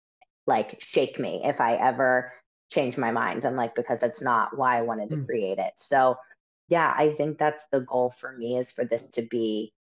like 0.45 0.77
shake 0.81 1.17
me 1.19 1.41
if 1.43 1.61
i 1.61 1.75
ever 1.75 2.33
change 2.73 2.97
my 2.97 3.11
mind. 3.11 3.45
I'm 3.45 3.55
like, 3.55 3.75
because 3.75 3.99
that's 3.99 4.21
not 4.21 4.57
why 4.57 4.77
I 4.77 4.81
wanted 4.81 5.09
to 5.11 5.17
mm. 5.17 5.25
create 5.25 5.59
it. 5.59 5.73
So 5.75 6.17
yeah, 6.69 6.93
I 6.95 7.13
think 7.13 7.37
that's 7.37 7.67
the 7.71 7.81
goal 7.81 8.13
for 8.17 8.31
me 8.31 8.57
is 8.57 8.71
for 8.71 8.85
this 8.85 9.03
to 9.11 9.21
be, 9.21 9.73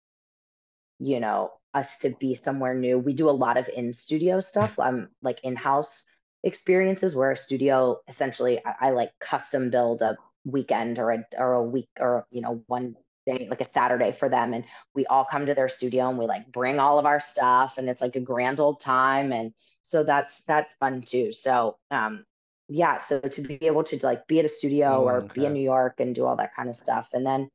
you 0.99 1.20
know, 1.20 1.53
us 1.74 1.99
to 1.99 2.11
be 2.11 2.34
somewhere 2.34 2.74
new. 2.74 2.99
We 2.99 3.14
do 3.14 3.30
a 3.30 3.32
lot 3.32 3.57
of 3.57 3.68
in 3.68 3.93
studio 3.93 4.40
stuff, 4.40 4.78
um, 4.78 5.09
like 5.22 5.40
in 5.43 5.57
house 5.57 6.05
experiences 6.45 7.14
where 7.14 7.30
a 7.30 7.36
studio 7.36 8.01
essentially 8.09 8.61
I, 8.66 8.88
I, 8.88 8.90
like 8.90 9.12
custom 9.20 9.70
build 9.70 10.03
a 10.03 10.16
weekend 10.45 10.99
or 10.99 11.12
a 11.12 11.24
or 11.38 11.53
a 11.55 11.62
week 11.62 11.88
or 12.01 12.26
you 12.32 12.40
know 12.40 12.64
one 12.66 12.97
day 13.26 13.47
like 13.49 13.61
a 13.61 13.64
Saturday 13.64 14.11
for 14.11 14.28
them 14.28 14.53
and 14.53 14.64
we 14.93 15.07
all 15.07 15.24
come 15.24 15.47
to 15.47 15.55
their 15.55 15.68
studio 15.68 16.09
and 16.09 16.18
we 16.18 16.26
like 16.26 16.51
bring 16.51 16.80
all 16.80 16.99
of 16.99 17.07
our 17.07 17.20
stuff 17.20 17.78
and 17.78 17.88
it's 17.88 18.03
like 18.03 18.16
a 18.16 18.20
grand 18.20 18.59
old 18.59 18.80
time 18.80 19.32
and 19.32 19.55
so 19.82 20.03
that's 20.03 20.43
that's 20.45 20.74
fun 20.74 21.03
too. 21.03 21.30
So 21.30 21.76
um 21.93 22.24
yeah, 22.72 22.98
so 22.98 23.20
to 23.20 23.42
be 23.42 23.58
able 23.66 23.84
to 23.84 23.98
like 24.04 24.26
be 24.26 24.38
at 24.38 24.44
a 24.44 24.48
studio 24.48 24.96
oh, 24.96 25.04
or 25.04 25.16
okay. 25.18 25.40
be 25.40 25.46
in 25.46 25.52
New 25.52 25.62
York 25.62 26.00
and 26.00 26.14
do 26.14 26.24
all 26.24 26.36
that 26.36 26.54
kind 26.54 26.68
of 26.68 26.74
stuff, 26.74 27.10
and 27.12 27.24
then 27.24 27.48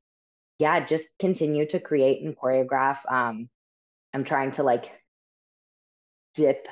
yeah, 0.59 0.83
just 0.83 1.07
continue 1.19 1.65
to 1.67 1.79
create 1.79 2.21
and 2.21 2.37
choreograph. 2.37 2.99
Um, 3.11 3.49
I'm 4.13 4.23
trying 4.23 4.51
to 4.51 4.63
like 4.63 4.91
dip 6.35 6.67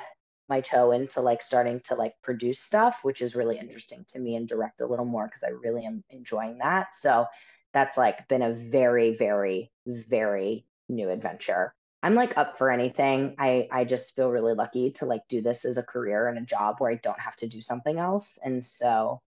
my 0.48 0.60
toe 0.60 0.92
into 0.92 1.20
like 1.20 1.42
starting 1.42 1.80
to 1.80 1.96
like 1.96 2.14
produce 2.22 2.60
stuff, 2.60 3.00
which 3.02 3.20
is 3.20 3.34
really 3.34 3.58
interesting 3.58 4.04
to 4.08 4.18
me 4.18 4.36
and 4.36 4.48
direct 4.48 4.80
a 4.80 4.86
little 4.86 5.04
more 5.04 5.26
because 5.26 5.42
I 5.42 5.48
really 5.48 5.84
am 5.84 6.04
enjoying 6.10 6.58
that. 6.58 6.94
So 6.94 7.26
that's 7.72 7.96
like 7.96 8.28
been 8.28 8.42
a 8.42 8.52
very, 8.52 9.16
very, 9.16 9.72
very 9.86 10.66
new 10.88 11.10
adventure. 11.10 11.74
I'm 12.06 12.14
like 12.14 12.38
up 12.38 12.56
for 12.56 12.70
anything. 12.70 13.34
I 13.36 13.66
I 13.72 13.82
just 13.84 14.14
feel 14.14 14.30
really 14.30 14.54
lucky 14.54 14.92
to 14.92 15.06
like 15.06 15.22
do 15.28 15.42
this 15.42 15.64
as 15.64 15.76
a 15.76 15.82
career 15.82 16.28
and 16.28 16.38
a 16.38 16.42
job 16.42 16.76
where 16.78 16.88
I 16.88 16.94
don't 17.02 17.18
have 17.18 17.34
to 17.38 17.48
do 17.48 17.60
something 17.60 17.98
else. 17.98 18.38
And 18.44 18.64
so 18.64 19.22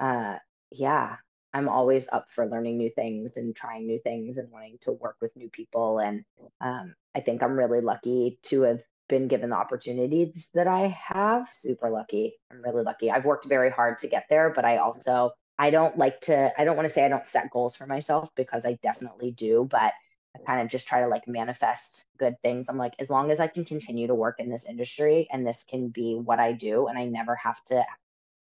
uh 0.00 0.36
yeah, 0.72 1.16
I'm 1.52 1.68
always 1.68 2.08
up 2.10 2.30
for 2.30 2.46
learning 2.48 2.78
new 2.78 2.88
things 2.88 3.36
and 3.36 3.54
trying 3.54 3.86
new 3.86 3.98
things 3.98 4.38
and 4.38 4.50
wanting 4.50 4.78
to 4.82 4.92
work 4.92 5.16
with 5.20 5.36
new 5.36 5.50
people 5.50 5.98
and 5.98 6.24
um 6.62 6.94
I 7.14 7.20
think 7.20 7.42
I'm 7.42 7.58
really 7.58 7.82
lucky 7.82 8.38
to 8.44 8.62
have 8.62 8.80
been 9.06 9.28
given 9.28 9.50
the 9.50 9.56
opportunities 9.56 10.48
that 10.54 10.66
I 10.66 10.88
have. 10.88 11.50
Super 11.52 11.90
lucky. 11.90 12.38
I'm 12.50 12.62
really 12.62 12.84
lucky. 12.84 13.10
I've 13.10 13.26
worked 13.26 13.44
very 13.44 13.70
hard 13.70 13.98
to 13.98 14.08
get 14.08 14.24
there, 14.30 14.48
but 14.48 14.64
I 14.64 14.78
also 14.78 15.32
I 15.58 15.68
don't 15.68 15.98
like 15.98 16.22
to 16.22 16.58
I 16.58 16.64
don't 16.64 16.76
want 16.76 16.88
to 16.88 16.94
say 16.94 17.04
I 17.04 17.08
don't 17.08 17.26
set 17.26 17.50
goals 17.50 17.76
for 17.76 17.86
myself 17.86 18.30
because 18.34 18.64
I 18.64 18.78
definitely 18.82 19.30
do, 19.30 19.68
but 19.70 19.92
I 20.34 20.40
kind 20.46 20.60
of 20.60 20.68
just 20.68 20.86
try 20.86 21.00
to 21.00 21.08
like 21.08 21.28
manifest 21.28 22.04
good 22.18 22.34
things. 22.42 22.66
I'm 22.68 22.78
like, 22.78 22.94
as 22.98 23.10
long 23.10 23.30
as 23.30 23.40
I 23.40 23.46
can 23.46 23.64
continue 23.64 24.06
to 24.08 24.14
work 24.14 24.40
in 24.40 24.50
this 24.50 24.66
industry 24.66 25.28
and 25.32 25.46
this 25.46 25.62
can 25.62 25.88
be 25.88 26.14
what 26.14 26.40
I 26.40 26.52
do, 26.52 26.86
and 26.88 26.98
I 26.98 27.04
never 27.06 27.36
have 27.36 27.62
to, 27.66 27.84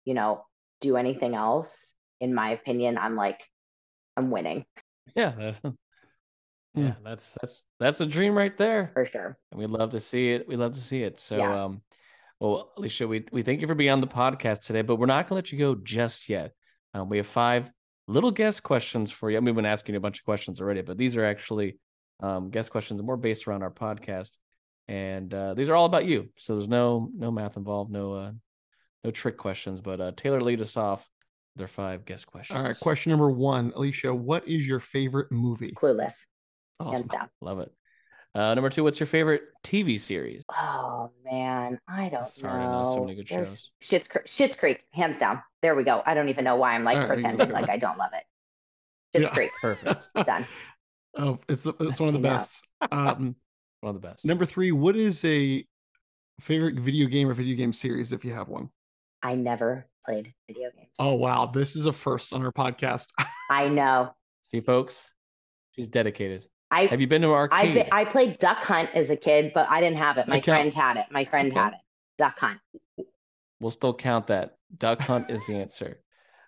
you 0.06 0.14
know, 0.14 0.46
do 0.80 0.98
anything 0.98 1.36
else, 1.36 1.94
in 2.20 2.34
my 2.34 2.52
opinion, 2.52 2.98
I'm 2.98 3.16
like, 3.16 3.42
I'm 4.16 4.32
winning. 4.32 4.66
Yeah. 5.16 5.54
Yeah, 6.74 6.94
that's 7.04 7.38
that's 7.42 7.66
that's 7.80 8.00
a 8.00 8.06
dream 8.06 8.34
right 8.34 8.58
there. 8.58 8.92
For 8.94 9.06
sure. 9.06 9.38
And 9.52 9.60
we'd 9.60 9.70
love 9.70 9.90
to 9.90 10.00
see 10.00 10.32
it. 10.32 10.48
We 10.48 10.56
love 10.56 10.76
to 10.76 10.80
see 10.80 11.04
it. 11.04 11.20
So 11.20 11.36
yeah. 11.36 11.66
um 11.66 11.82
well, 12.40 12.72
Alicia, 12.78 13.08
we, 13.08 13.26
we 13.32 13.44
thank 13.44 13.62
you 13.62 13.68
for 13.68 13.76
being 13.76 13.92
on 13.92 14.02
the 14.02 14.08
podcast 14.08 14.62
today, 14.62 14.82
but 14.82 14.96
we're 14.96 15.06
not 15.06 15.28
gonna 15.28 15.36
let 15.36 15.52
you 15.52 15.60
go 15.60 15.76
just 15.76 16.30
yet. 16.30 16.54
Um, 16.94 17.10
we 17.10 17.18
have 17.18 17.28
five 17.28 17.70
little 18.12 18.32
guest 18.32 18.64
questions 18.64 19.12
for 19.12 19.32
you. 19.32 19.38
I 19.38 19.40
mean, 19.40 19.48
we've 19.48 19.56
been 19.56 19.66
asking 19.66 19.94
you 19.94 19.98
a 19.98 20.02
bunch 20.02 20.20
of 20.20 20.26
questions 20.26 20.62
already, 20.62 20.82
but 20.82 20.98
these 20.98 21.16
are 21.16 21.26
actually 21.26 21.78
um, 22.22 22.50
guest 22.50 22.70
questions 22.70 23.02
more 23.02 23.18
based 23.18 23.48
around 23.48 23.64
our 23.64 23.72
podcast, 23.72 24.32
and 24.88 25.34
uh, 25.34 25.54
these 25.54 25.70
are 25.70 25.76
all 25.76 25.86
about 25.86 26.06
you. 26.06 26.30
So 26.38 26.56
there's 26.56 26.68
no 26.68 27.10
no 27.16 27.32
math 27.32 27.58
involved, 27.58 27.92
no 27.92 28.14
uh, 28.14 28.32
no 29.04 29.12
trick 29.12 29.38
questions. 29.38 29.82
But 29.82 30.02
uh, 30.02 30.12
Taylor, 30.16 30.42
lead 30.42 30.62
us 30.62 30.78
off. 30.78 31.08
There 31.56 31.66
are 31.66 31.68
five 31.68 32.06
guest 32.06 32.28
questions. 32.28 32.58
All 32.58 32.64
right, 32.64 32.80
question 32.80 33.10
number 33.10 33.32
one, 33.32 33.74
Alicia. 33.76 34.14
What 34.14 34.48
is 34.48 34.68
your 34.68 34.80
favorite 34.80 35.32
movie? 35.32 35.72
Clueless. 35.72 36.14
Awesome. 36.80 36.94
Hands 36.94 37.08
down. 37.08 37.30
Love 37.42 37.60
it. 37.60 37.72
Uh, 38.34 38.54
number 38.54 38.70
two, 38.70 38.84
what's 38.84 39.00
your 39.00 39.08
favorite 39.08 39.44
TV 39.64 40.00
series? 40.00 40.44
Oh 40.50 41.12
man, 41.26 41.80
I 41.88 42.08
don't 42.08 42.26
Sorry, 42.26 42.64
know. 42.64 42.84
know. 42.84 42.86
So 42.86 43.02
many 43.02 43.16
good 43.16 43.28
There's 43.28 43.70
shows. 43.82 44.02
Schitt's, 44.08 44.08
Schitt's 44.32 44.56
Creek, 44.56 44.84
hands 44.94 45.20
down. 45.20 45.42
There 45.62 45.76
we 45.76 45.84
go. 45.84 46.02
I 46.06 46.14
don't 46.14 46.30
even 46.30 46.46
know 46.46 46.56
why 46.56 46.74
I'm 46.74 46.86
like 46.86 47.06
pretending 47.08 47.52
like 47.52 47.70
I 47.70 47.78
don't 47.78 47.98
love 47.98 48.12
it. 48.14 48.24
Schitt's 49.14 49.24
yeah. 49.24 49.34
Creek. 49.34 49.52
Perfect. 49.62 50.08
Done. 50.26 50.46
Oh, 51.18 51.40
it's 51.50 51.66
it's 51.66 52.00
one 52.00 52.08
of 52.08 52.14
the 52.14 52.20
best. 52.30 52.66
Um, 52.90 53.36
one 53.82 53.96
of 53.96 54.02
the 54.02 54.08
best. 54.08 54.24
Number 54.26 54.46
three, 54.46 54.72
what 54.72 54.96
is 54.96 55.26
a 55.26 55.66
favorite 56.40 56.80
video 56.80 57.08
game 57.08 57.28
or 57.28 57.34
video 57.34 57.58
game 57.58 57.74
series 57.74 58.14
if 58.14 58.24
you 58.24 58.34
have 58.34 58.48
one? 58.48 58.70
I 59.22 59.36
never 59.36 59.88
played 60.06 60.34
video 60.48 60.70
games. 60.72 60.96
Oh 61.00 61.16
wow, 61.16 61.48
this 61.48 61.76
is 61.76 61.86
a 61.86 61.92
first 61.92 62.32
on 62.32 62.46
our 62.46 62.52
podcast. 62.54 63.08
I 63.50 63.68
know. 63.68 64.16
See, 64.42 64.62
folks, 64.62 65.12
she's 65.72 65.90
dedicated. 65.90 66.46
I 66.72 66.86
have 66.86 67.02
you 67.02 67.08
been 67.08 67.22
to 67.22 67.30
an 67.30 67.34
arcade? 67.34 67.74
Been, 67.74 67.88
I 67.92 68.06
played 68.06 68.40
Duck 68.40 68.60
Hunt 68.60 68.90
as 68.94 69.10
a 69.10 69.18
kid, 69.18 69.52
but 69.54 69.68
I 69.70 69.82
didn't 69.82 69.98
have 69.98 70.18
it. 70.18 70.28
My 70.28 70.40
friend 70.40 70.74
had 70.74 70.98
it. 70.98 71.06
My 71.12 71.26
friend 71.26 71.52
okay. 71.52 71.60
had 71.60 71.74
it. 71.74 71.80
Duck 72.18 72.40
Hunt. 72.40 72.60
We'll 73.60 73.72
still 73.72 73.94
count 73.94 74.28
that. 74.28 74.58
Duck 74.76 75.02
Hunt 75.02 75.30
is 75.30 75.46
the 75.46 75.56
answer. 75.56 76.00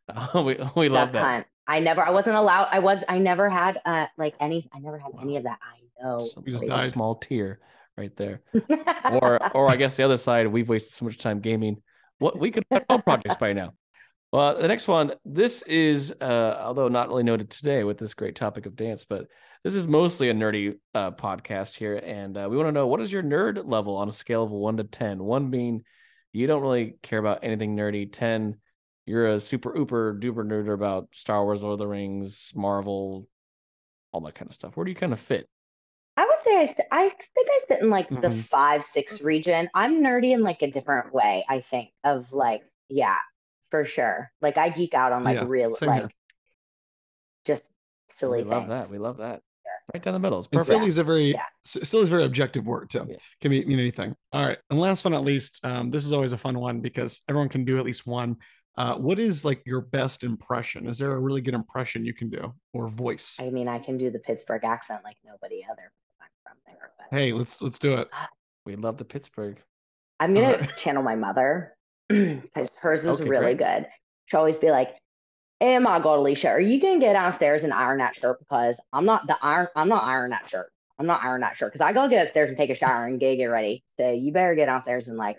Uh, 0.07 0.41
we 0.45 0.57
we 0.76 0.88
Duck 0.88 0.93
love 0.93 1.11
that. 1.11 1.19
Duck 1.19 1.24
Hunt. 1.24 1.47
I 1.67 1.80
never. 1.80 2.01
I 2.01 2.11
wasn't 2.11 2.38
allowed. 2.38 2.69
I 2.71 2.80
was. 2.80 3.03
I 3.07 3.19
never 3.19 3.49
had 3.49 3.80
uh 3.86 4.05
like 4.17 4.36
any. 4.39 4.69
I 4.74 4.80
never 4.80 4.97
had 4.97 5.11
wow. 5.13 5.21
any 5.21 5.38
of 5.38 5.43
that. 5.43 5.59
I 5.61 6.03
know. 6.03 6.30
We 6.45 6.53
just 6.53 6.65
died. 6.65 6.88
A 6.88 6.91
small 6.91 7.15
tear 7.15 7.59
right 7.97 8.15
there. 8.15 8.41
or 9.11 9.55
or 9.55 9.69
I 9.69 9.76
guess 9.76 9.97
the 9.97 10.03
other 10.03 10.17
side. 10.17 10.47
We've 10.47 10.69
wasted 10.69 10.93
so 10.93 11.05
much 11.05 11.17
time 11.17 11.41
gaming. 11.41 11.82
What 12.19 12.39
we 12.39 12.51
could 12.51 12.63
have 12.71 12.86
own 12.89 13.01
projects 13.01 13.36
by 13.36 13.51
now. 13.53 13.74
Well, 14.32 14.57
the 14.59 14.67
next 14.67 14.88
one. 14.88 15.13
This 15.24 15.61
is, 15.61 16.11
uh, 16.19 16.57
although 16.59 16.88
not 16.88 17.07
really 17.07 17.21
noted 17.21 17.51
today 17.51 17.84
with 17.84 17.99
this 17.99 18.15
great 18.15 18.36
topic 18.36 18.65
of 18.65 18.76
dance, 18.76 19.05
but 19.05 19.28
this 19.64 19.76
is 19.76 19.88
mostly 19.88 20.30
a 20.30 20.34
nerdy 20.34 20.76
uh, 20.93 21.11
podcast 21.11 21.78
here, 21.78 21.95
and 21.95 22.38
uh, 22.38 22.47
we 22.49 22.57
want 22.57 22.68
to 22.68 22.74
know 22.74 22.88
what 22.88 22.99
is 22.99 23.11
your 23.11 23.24
nerd 23.24 23.61
level 23.66 23.95
on 23.95 24.09
a 24.09 24.11
scale 24.11 24.43
of 24.43 24.51
one 24.51 24.78
to 24.78 24.84
ten. 24.84 25.24
One 25.24 25.49
being 25.49 25.84
you 26.34 26.47
don't 26.47 26.61
really 26.61 26.95
care 27.01 27.20
about 27.20 27.39
anything 27.43 27.76
nerdy. 27.76 28.11
Ten, 28.11 28.57
you're 29.05 29.30
a 29.30 29.39
super 29.39 29.76
uber 29.76 30.20
duper 30.20 30.45
nerd 30.45 30.72
about 30.72 31.07
Star 31.14 31.45
Wars, 31.45 31.61
Lord 31.61 31.74
of 31.74 31.80
the 31.80 31.88
Rings, 31.88 32.51
Marvel, 32.53 33.28
all 34.11 34.22
that 34.22 34.36
kind 34.36 34.49
of 34.49 34.55
stuff. 34.55 34.76
Where 34.76 34.84
do 34.84 34.91
you 34.91 34.97
kind 34.97 35.14
of 35.14 35.20
fit? 35.20 35.47
I 36.18 36.26
would 36.26 36.41
say 36.41 36.57
I, 36.57 36.66
st- 36.66 36.88
I 36.91 37.09
think 37.09 37.47
I 37.49 37.59
sit 37.68 37.82
in 37.82 37.89
like 37.89 38.09
mm-hmm. 38.09 38.22
the 38.22 38.32
five 38.32 38.84
six 38.84 39.22
region. 39.22 39.70
I'm 39.74 40.03
nerdy 40.03 40.34
in 40.34 40.41
like 40.41 40.61
a 40.61 40.70
different 40.70 41.14
way. 41.14 41.45
I 41.47 41.61
think 41.61 41.89
of 42.03 42.34
like 42.34 42.64
yeah, 42.89 43.16
for 43.70 43.86
sure. 43.86 44.30
Like 44.41 44.57
I 44.57 44.70
geek 44.70 44.93
out 44.93 45.14
on 45.14 45.24
like 45.24 45.38
yeah, 45.38 45.45
real 45.47 45.78
like 45.82 46.01
here. 46.01 46.09
just 47.45 47.64
silly 48.18 48.43
we 48.43 48.49
things. 48.49 48.51
love 48.51 48.68
that. 48.68 48.89
We 48.89 48.97
love 48.97 49.18
that 49.18 49.41
right 49.93 50.01
down 50.01 50.13
the 50.13 50.19
middle. 50.19 50.39
It's 50.39 50.47
perfect. 50.47 50.69
And 50.69 50.79
silly 50.79 50.89
is 50.89 50.97
a 50.97 51.03
very 51.03 51.31
yeah. 51.31 51.43
silly 51.63 52.03
is 52.03 52.09
a 52.09 52.11
very 52.11 52.23
objective 52.23 52.65
word 52.65 52.89
too. 52.89 53.05
Yeah. 53.09 53.17
Can 53.41 53.51
mean, 53.51 53.67
mean 53.67 53.79
anything. 53.79 54.15
All 54.31 54.45
right. 54.45 54.57
And 54.69 54.79
last 54.79 55.03
but 55.03 55.09
not 55.09 55.23
least, 55.23 55.59
um, 55.63 55.91
this 55.91 56.05
is 56.05 56.13
always 56.13 56.31
a 56.31 56.38
fun 56.38 56.59
one 56.59 56.79
because 56.81 57.21
everyone 57.27 57.49
can 57.49 57.65
do 57.65 57.79
at 57.79 57.86
least 57.86 58.05
one. 58.05 58.38
Uh, 58.75 58.95
what 58.95 59.19
is 59.19 59.45
like 59.45 59.61
your 59.65 59.81
best 59.81 60.23
impression? 60.23 60.88
Is 60.88 60.97
there 60.97 61.11
a 61.11 61.19
really 61.19 61.41
good 61.41 61.53
impression 61.53 62.05
you 62.05 62.13
can 62.13 62.29
do 62.29 62.53
or 62.73 62.88
voice? 62.88 63.36
I 63.39 63.49
mean, 63.49 63.67
I 63.67 63.79
can 63.79 63.97
do 63.97 64.09
the 64.09 64.19
Pittsburgh 64.19 64.63
accent 64.63 65.01
like 65.03 65.17
nobody 65.23 65.63
other. 65.69 65.91
I'm 66.19 66.27
from 66.43 66.57
there. 66.65 66.91
But... 66.97 67.15
Hey, 67.15 67.34
let's 67.34 67.61
let's 67.61 67.77
do 67.77 67.95
it. 67.95 68.09
We 68.65 68.75
love 68.75 68.97
the 68.97 69.05
Pittsburgh. 69.05 69.61
I'm 70.19 70.34
gonna 70.34 70.57
right. 70.57 70.77
channel 70.77 71.03
my 71.03 71.15
mother 71.15 71.75
because 72.09 72.75
hers 72.75 73.01
is 73.01 73.19
okay, 73.19 73.29
really 73.29 73.53
great. 73.53 73.81
good. 73.81 73.88
She'll 74.25 74.39
always 74.39 74.57
be 74.57 74.71
like, 74.71 74.95
Oh 75.66 75.80
my 75.80 75.97
God, 75.97 76.20
Alicia, 76.20 76.49
are 76.49 76.59
you 76.59 76.78
gonna 76.78 76.99
get 76.99 77.14
downstairs 77.14 77.64
and 77.64 77.72
iron 77.72 77.99
that 77.99 78.18
shirt? 78.18 78.38
Because 78.38 78.78
I'm 78.91 79.05
not 79.05 79.28
the 79.28 79.38
iron, 79.41 79.70
I'm 79.78 79.88
not 79.88 80.03
iron 80.03 80.32
that 80.32 80.49
shirt. 80.49 80.70
I'm 80.99 81.05
not 81.05 81.24
iron 81.24 81.39
that 81.39 81.55
shirt 81.55 81.72
because 81.72 81.86
I 81.86 81.93
gotta 81.93 82.09
get 82.09 82.26
upstairs 82.26 82.49
and 82.49 82.57
take 82.57 82.70
a 82.70 82.76
shower 82.76 83.05
and 83.05 83.18
get 83.18 83.38
get 83.38 83.45
ready. 83.45 83.82
So 83.97 84.11
you 84.11 84.34
better 84.34 84.55
get 84.55 84.66
downstairs 84.66 85.07
and 85.07 85.18
like 85.18 85.38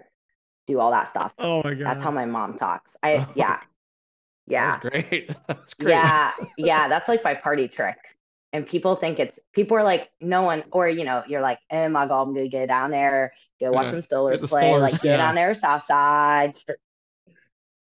do 0.67 0.81
all 0.81 0.93
that 0.93 1.11
stuff. 1.11 1.35
Oh 1.39 1.63
my 1.63 1.75
god. 1.75 1.85
That's 1.85 2.03
how 2.03 2.11
my 2.11 2.25
mom 2.25 2.57
talks. 2.57 2.97
I 3.03 3.17
oh, 3.17 3.29
yeah. 3.35 3.61
Yeah. 4.47 4.79
That's 4.79 4.89
great. 4.89 5.37
That's 5.47 5.75
great. 5.75 5.91
Yeah. 5.91 6.33
Yeah. 6.57 6.89
That's 6.89 7.07
like 7.07 7.23
my 7.23 7.35
party 7.35 7.69
trick. 7.69 7.99
And 8.55 8.67
people 8.67 8.97
think 8.97 9.19
it's 9.19 9.39
people 9.53 9.77
are 9.77 9.83
like, 9.83 10.11
no 10.23 10.41
one, 10.41 10.65
or 10.71 10.89
you 10.89 11.05
know, 11.05 11.23
you're 11.27 11.43
like, 11.43 11.59
oh 11.71 11.91
my 11.91 12.07
god, 12.07 12.23
I'm 12.23 12.35
gonna 12.35 12.49
get 12.49 12.69
down 12.69 12.93
there, 12.93 13.35
go 13.61 13.73
watch 13.73 13.87
yeah. 13.87 13.91
some 13.91 14.01
Steelers 14.01 14.49
play, 14.49 14.63
Steelers, 14.63 14.81
like 14.81 15.03
get 15.03 15.19
down 15.19 15.35
there, 15.35 15.53
South 15.53 15.85
Side, 15.85 16.57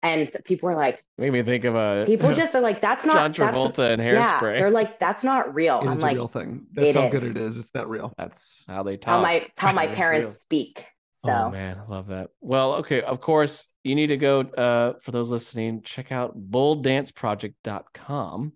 and 0.04 0.30
people 0.43 0.70
are 0.70 0.76
like, 0.76 1.04
made 1.18 1.32
me 1.32 1.41
think 1.41 1.64
of 1.64 1.74
a 1.76 2.04
people 2.06 2.32
just 2.36 2.54
are 2.54 2.62
like, 2.62 2.82
that's 2.82 3.06
not 3.06 3.32
John 3.32 3.54
Travolta 3.54 3.91
and 3.91 4.01
hairspray. 4.01 4.56
Yeah, 4.56 4.60
they're 4.60 4.70
like, 4.70 4.99
that's 4.99 5.24
not 5.24 5.56
real. 5.56 5.80
It 5.80 5.88
I'm 5.88 5.93
is 5.93 6.04
like, 6.04 6.12
a 6.12 6.16
real 6.16 6.28
thing. 6.28 6.68
That's 6.74 6.93
how 6.93 7.06
is. 7.06 7.12
good 7.12 7.24
it 7.24 7.38
is. 7.38 7.56
It's 7.58 7.74
not 7.74 7.89
real. 7.89 8.14
That's 8.18 8.66
how 8.68 8.84
they 8.84 8.97
talk. 8.97 9.16
How 9.16 9.22
my 9.22 9.47
how 9.58 9.72
my 9.72 9.88
parents 9.88 10.34
real. 10.34 10.39
speak. 10.39 10.86
So 11.12 11.32
oh, 11.32 11.49
man, 11.49 11.80
I 11.80 11.86
love 11.89 12.08
that. 12.08 12.32
Well, 12.41 12.74
okay, 12.76 13.01
of 13.01 13.22
course, 13.22 13.66
you 13.84 13.95
need 13.95 14.08
to 14.08 14.18
go 14.18 14.41
uh 14.41 14.95
for 14.99 15.12
those 15.12 15.30
listening, 15.30 15.82
check 15.82 16.12
out 16.12 16.38
bolddanceproject.com 16.38 18.51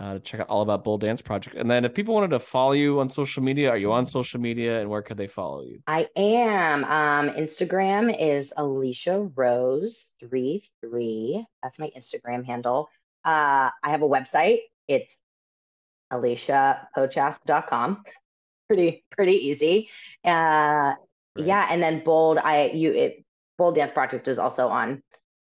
uh, 0.00 0.14
to 0.14 0.20
check 0.20 0.40
out 0.40 0.48
all 0.48 0.62
about 0.62 0.82
Bold 0.82 1.02
Dance 1.02 1.20
Project. 1.20 1.56
And 1.56 1.70
then 1.70 1.84
if 1.84 1.92
people 1.92 2.14
wanted 2.14 2.30
to 2.30 2.38
follow 2.38 2.72
you 2.72 3.00
on 3.00 3.08
social 3.10 3.42
media, 3.42 3.68
are 3.68 3.76
you 3.76 3.92
on 3.92 4.06
social 4.06 4.40
media 4.40 4.80
and 4.80 4.88
where 4.88 5.02
could 5.02 5.18
they 5.18 5.26
follow 5.26 5.62
you? 5.62 5.80
I 5.86 6.08
am. 6.16 6.84
Um, 6.84 7.34
Instagram 7.36 8.16
is 8.18 8.52
Alicia 8.56 9.30
Rose 9.34 10.10
three 10.18 10.64
three. 10.80 11.44
That's 11.62 11.78
my 11.78 11.90
Instagram 11.96 12.46
handle. 12.46 12.88
Uh, 13.24 13.68
I 13.82 13.90
have 13.90 14.00
a 14.00 14.08
website. 14.08 14.60
It's 14.88 15.14
aliciapociask.com. 16.12 18.02
Pretty 18.68 19.04
pretty 19.10 19.48
easy. 19.48 19.88
Uh, 20.24 20.30
right. 20.30 20.96
yeah, 21.34 21.66
and 21.68 21.82
then 21.82 22.04
Bold. 22.04 22.38
I 22.38 22.70
you 22.72 22.92
it 22.92 23.24
Bold 23.58 23.74
Dance 23.74 23.90
Project 23.90 24.28
is 24.28 24.38
also 24.38 24.68
on 24.68 25.02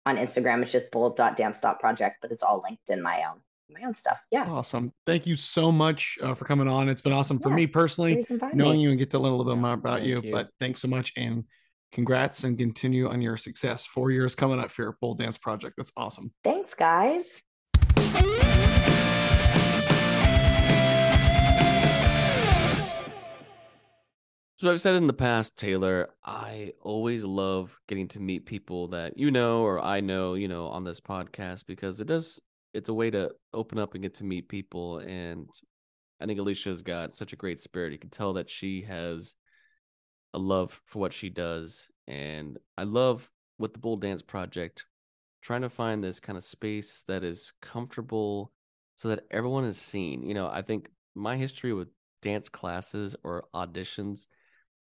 on 0.06 0.18
Instagram. 0.18 0.62
It's 0.62 0.72
just 0.74 0.92
bold.dance.project, 0.92 2.18
but 2.22 2.32
it's 2.32 2.44
all 2.44 2.62
linked 2.62 2.90
in 2.90 3.02
my 3.02 3.24
own 3.24 3.40
my 3.70 3.86
own 3.86 3.96
stuff. 3.96 4.20
Yeah. 4.32 4.46
Awesome. 4.48 4.94
Thank 5.06 5.26
you 5.26 5.36
so 5.36 5.72
much 5.72 6.18
uh, 6.22 6.34
for 6.34 6.46
coming 6.46 6.68
on. 6.68 6.90
It's 6.90 7.02
been 7.02 7.14
awesome 7.14 7.38
yeah, 7.38 7.44
for 7.44 7.50
me 7.50 7.68
personally, 7.68 8.26
you 8.30 8.40
knowing 8.54 8.78
me. 8.78 8.84
you 8.84 8.90
and 8.90 9.00
get 9.00 9.10
to 9.12 9.20
learn 9.20 9.34
a 9.34 9.36
little 9.36 9.54
bit 9.54 9.60
more 9.60 9.74
about 9.74 10.04
you, 10.04 10.22
you, 10.22 10.32
But 10.32 10.50
thanks 10.60 10.82
so 10.82 10.88
much 10.88 11.14
and 11.18 11.46
congrats 11.92 12.44
and 12.44 12.58
continue 12.58 13.10
on 13.10 13.22
your 13.22 13.38
success. 13.38 13.86
Four 13.86 14.12
years 14.12 14.36
coming 14.36 14.60
up 14.60 14.72
for 14.72 14.84
your 14.84 14.98
Bold 15.02 15.20
Dance 15.20 15.38
Project. 15.38 15.76
That's 15.78 15.92
awesome. 15.98 16.32
Thanks, 16.44 16.74
guys. 16.74 17.42
So 24.58 24.72
I've 24.72 24.80
said 24.80 24.96
in 24.96 25.06
the 25.06 25.14
past, 25.14 25.58
Taylor, 25.58 26.10
I 26.24 26.74
always 26.82 27.26
love 27.26 27.78
getting 27.88 28.08
to 28.10 28.20
meet 28.20 28.46
people 28.46 28.88
that 28.88 29.18
you 29.18 29.30
know 29.30 29.64
or 29.64 29.80
I 29.80 30.00
know, 30.00 30.36
you 30.36 30.48
know, 30.48 30.68
on 30.68 30.84
this 30.84 31.00
podcast 31.00 31.66
because 31.68 32.00
it 32.00 32.08
does 32.08 32.40
it's 32.76 32.90
a 32.90 32.94
way 32.94 33.10
to 33.10 33.32
open 33.54 33.80
up 33.80 33.94
and 33.94 34.04
get 34.04 34.16
to 34.16 34.24
meet 34.24 34.50
people 34.50 35.00
and 35.00 35.50
i 36.22 36.26
think 36.26 36.40
alicia's 36.40 36.82
got 36.82 37.14
such 37.14 37.34
a 37.34 37.38
great 37.38 37.60
spirit 37.60 37.94
you 37.94 37.98
can 37.98 38.10
tell 38.10 38.34
that 38.34 38.50
she 38.50 38.82
has 38.82 39.36
a 40.34 40.38
love 40.38 40.80
for 40.86 41.00
what 41.00 41.14
she 41.14 41.30
does 41.30 41.88
and 42.08 42.58
i 42.78 42.84
love 42.84 43.30
with 43.58 43.74
the 43.74 43.80
bold 43.80 44.02
dance 44.02 44.22
project 44.22 44.86
trying 45.42 45.62
to 45.62 45.70
find 45.70 46.04
this 46.04 46.20
kind 46.20 46.38
of 46.38 46.44
space 46.44 47.04
that 47.08 47.24
is 47.24 47.54
comfortable 47.62 48.52
so 48.96 49.08
that 49.08 49.24
everyone 49.32 49.64
is 49.64 49.78
seen 49.78 50.26
you 50.26 50.34
know 50.34 50.48
i 50.48 50.62
think 50.62 50.90
my 51.16 51.38
history 51.38 51.74
with 51.74 51.88
dance 52.22 52.50
classes 52.50 53.16
or 53.24 53.46
auditions 53.56 54.26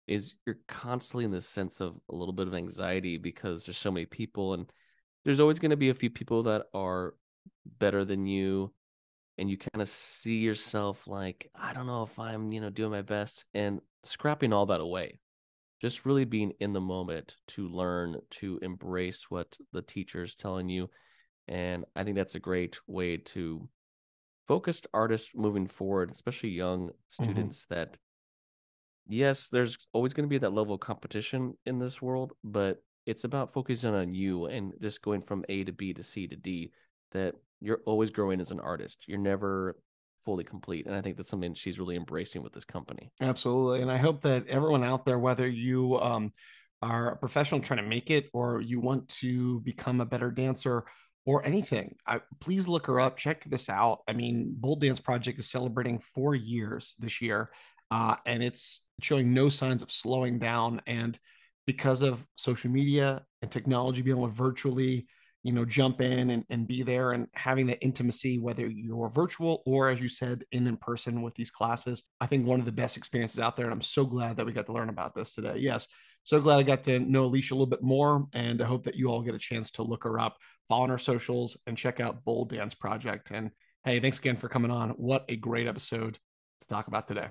is 0.07 0.35
you're 0.47 0.59
constantly 0.67 1.25
in 1.25 1.31
this 1.31 1.47
sense 1.47 1.81
of 1.81 1.95
a 2.11 2.15
little 2.15 2.33
bit 2.33 2.49
of 2.49 2.55
anxiety 2.55 3.17
because 3.17 3.65
there's 3.65 3.79
so 3.79 3.91
many 3.91 4.07
people 4.07 4.55
and 4.55 4.71
there's 5.25 5.41
always 5.41 5.59
going 5.59 5.71
to 5.71 5.77
be 5.77 5.91
a 5.91 5.95
few 5.95 6.11
people 6.11 6.43
that 6.43 6.65
are 6.73 7.15
better 7.79 8.05
than 8.05 8.27
you 8.27 8.73
and 9.39 9.49
you 9.49 9.57
kind 9.57 9.81
of 9.81 9.89
see 9.89 10.39
yourself 10.39 11.07
like 11.07 11.51
i 11.55 11.73
don't 11.73 11.87
know 11.87 12.03
if 12.03 12.19
i'm 12.19 12.53
you 12.53 12.61
know 12.61 12.71
doing 12.71 12.91
my 12.91 13.03
best 13.03 13.45
and 13.55 13.81
scrapping 14.05 14.53
all 14.53 14.67
that 14.67 14.81
away 14.81 15.19
just 15.81 16.05
really 16.05 16.25
being 16.25 16.53
in 16.59 16.73
the 16.73 16.81
moment 16.81 17.37
to 17.47 17.69
learn 17.69 18.17
to 18.31 18.59
embrace 18.63 19.27
what 19.29 19.57
the 19.73 19.83
teacher 19.83 20.23
is 20.23 20.35
telling 20.35 20.69
you 20.69 20.91
and 21.47 21.85
i 21.95 22.03
think 22.03 22.17
that's 22.17 22.35
a 22.35 22.41
great 22.41 22.79
way 22.87 23.17
to 23.17 23.69
focused 24.47 24.87
artists 24.93 25.31
moving 25.35 25.67
forward 25.67 26.11
especially 26.11 26.51
young 26.51 26.89
mm-hmm. 26.89 27.23
students 27.25 27.65
mm-hmm. 27.65 27.75
that 27.75 27.97
yes 29.09 29.49
there's 29.49 29.79
always 29.93 30.13
going 30.13 30.25
to 30.25 30.31
be 30.31 30.39
that 30.39 30.53
level 30.53 30.75
of 30.75 30.81
competition 30.81 31.55
in 31.65 31.79
this 31.79 32.03
world 32.03 32.33
but 32.43 32.83
it's 33.07 33.25
about 33.25 33.55
focusing 33.55 33.95
on 33.95 34.13
you 34.13 34.47
and 34.47 34.75
just 34.83 35.01
going 35.01 35.23
from 35.23 35.45
a 35.49 35.65
to 35.65 35.73
b 35.73 35.95
to 35.95 36.03
c 36.03 36.27
to 36.27 36.37
d 36.37 36.73
that 37.13 37.35
you're 37.61 37.81
always 37.87 38.11
growing 38.11 38.41
as 38.41 38.51
an 38.51 38.61
artist. 38.61 39.05
You're 39.07 39.19
never 39.19 39.77
fully 40.25 40.45
complete. 40.45 40.87
And 40.87 40.95
I 40.95 41.01
think 41.01 41.17
that's 41.17 41.29
something 41.29 41.55
she's 41.55 41.79
really 41.79 41.97
embracing 41.97 42.43
with 42.43 42.53
this 42.53 42.65
company. 42.65 43.11
Absolutely. 43.21 43.83
And 43.83 43.91
I 43.91 43.97
hope 43.97 44.23
that 44.23 44.47
everyone 44.47 44.85
out 44.85 45.05
there, 45.05 45.19
whether 45.19 45.47
you 45.47 45.99
um, 46.01 46.33
are 46.83 47.13
a 47.13 47.17
professional 47.17 47.61
trying 47.61 47.83
to 47.83 47.89
make 47.89 48.11
it 48.11 48.29
or 48.33 48.61
you 48.61 48.81
want 48.81 49.09
to 49.21 49.61
become 49.61 50.01
a 50.01 50.07
better 50.07 50.31
dancer 50.31 50.85
or 51.25 51.45
anything, 51.45 51.95
I, 52.07 52.21
please 52.41 52.69
look 52.69 52.87
her 52.87 53.01
up. 53.01 53.17
Check 53.17 53.45
this 53.45 53.69
out. 53.69 54.01
I 54.09 54.13
mean, 54.13 54.55
Bold 54.57 54.81
Dance 54.81 55.01
Project 55.01 55.39
is 55.39 55.51
celebrating 55.51 55.99
four 55.99 56.35
years 56.35 56.95
this 56.99 57.21
year, 57.21 57.51
uh, 57.91 58.17
and 58.27 58.43
it's 58.43 58.87
showing 59.03 59.33
no 59.33 59.49
signs 59.49 59.83
of 59.83 59.91
slowing 59.91 60.39
down. 60.39 60.81
And 60.87 61.19
because 61.67 62.03
of 62.03 62.25
social 62.37 62.71
media 62.71 63.25
and 63.43 63.51
technology 63.51 64.03
being 64.03 64.17
able 64.17 64.29
to 64.29 64.35
virtually 64.35 65.07
you 65.43 65.53
know, 65.53 65.65
jump 65.65 66.01
in 66.01 66.31
and, 66.31 66.45
and 66.51 66.67
be 66.67 66.83
there 66.83 67.13
and 67.13 67.29
having 67.35 67.67
that 67.69 67.83
intimacy, 67.83 68.39
whether 68.39 68.67
you're 68.67 69.09
virtual 69.09 69.63
or, 69.67 69.89
as 69.89 70.01
you 70.01 70.09
said, 70.09 70.45
in 70.51 70.67
in 70.67 70.77
person 70.77 71.23
with 71.23 71.35
these 71.35 71.51
classes. 71.51 72.03
I 72.21 72.27
think 72.27 72.47
one 72.47 72.61
of 72.61 72.67
the 72.67 72.73
best 72.73 72.97
experiences 72.97 73.39
out 73.39 73.57
there. 73.57 73.67
And 73.67 73.73
I'm 73.73 73.81
so 73.81 74.05
glad 74.05 74.37
that 74.37 74.47
we 74.47 74.53
got 74.53 74.67
to 74.67 74.73
learn 74.73 74.89
about 74.89 75.15
this 75.15 75.35
today. 75.35 75.57
Yes. 75.59 75.87
So 76.25 76.41
glad 76.41 76.59
I 76.59 76.65
got 76.65 76.83
to 76.85 76.99
know 76.99 77.25
Alicia 77.25 77.55
a 77.55 77.57
little 77.57 77.67
bit 77.67 77.83
more. 77.83 78.27
And 78.33 78.61
I 78.61 78.67
hope 78.67 78.85
that 78.85 78.97
you 78.97 79.09
all 79.09 79.23
get 79.23 79.35
a 79.35 79.39
chance 79.39 79.71
to 79.73 79.83
look 79.83 80.05
her 80.05 80.19
up, 80.19 80.37
follow 80.69 80.83
on 80.83 80.91
our 80.91 80.99
socials, 80.99 81.57
and 81.67 81.79
check 81.79 82.01
out 82.01 82.25
Bold 82.25 82.51
Dance 82.51 82.75
Project. 82.75 83.31
And 83.31 83.51
hey, 83.85 84.01
thanks 84.01 84.19
again 84.19 84.37
for 84.37 84.49
coming 84.49 84.71
on. 84.71 84.91
What 84.91 85.25
a 85.29 85.37
great 85.37 85.69
episode 85.69 86.19
to 86.61 86.67
talk 86.67 86.89
about 86.89 87.07
today. 87.07 87.29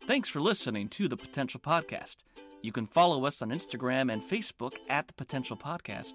Thanks 0.00 0.28
for 0.28 0.40
listening 0.40 0.88
to 0.88 1.06
the 1.06 1.16
Potential 1.16 1.60
Podcast. 1.60 2.16
You 2.62 2.72
can 2.72 2.86
follow 2.86 3.26
us 3.26 3.42
on 3.42 3.50
Instagram 3.50 4.10
and 4.10 4.22
Facebook 4.22 4.76
at 4.88 5.06
the 5.06 5.14
Potential 5.14 5.56
Podcast 5.56 6.14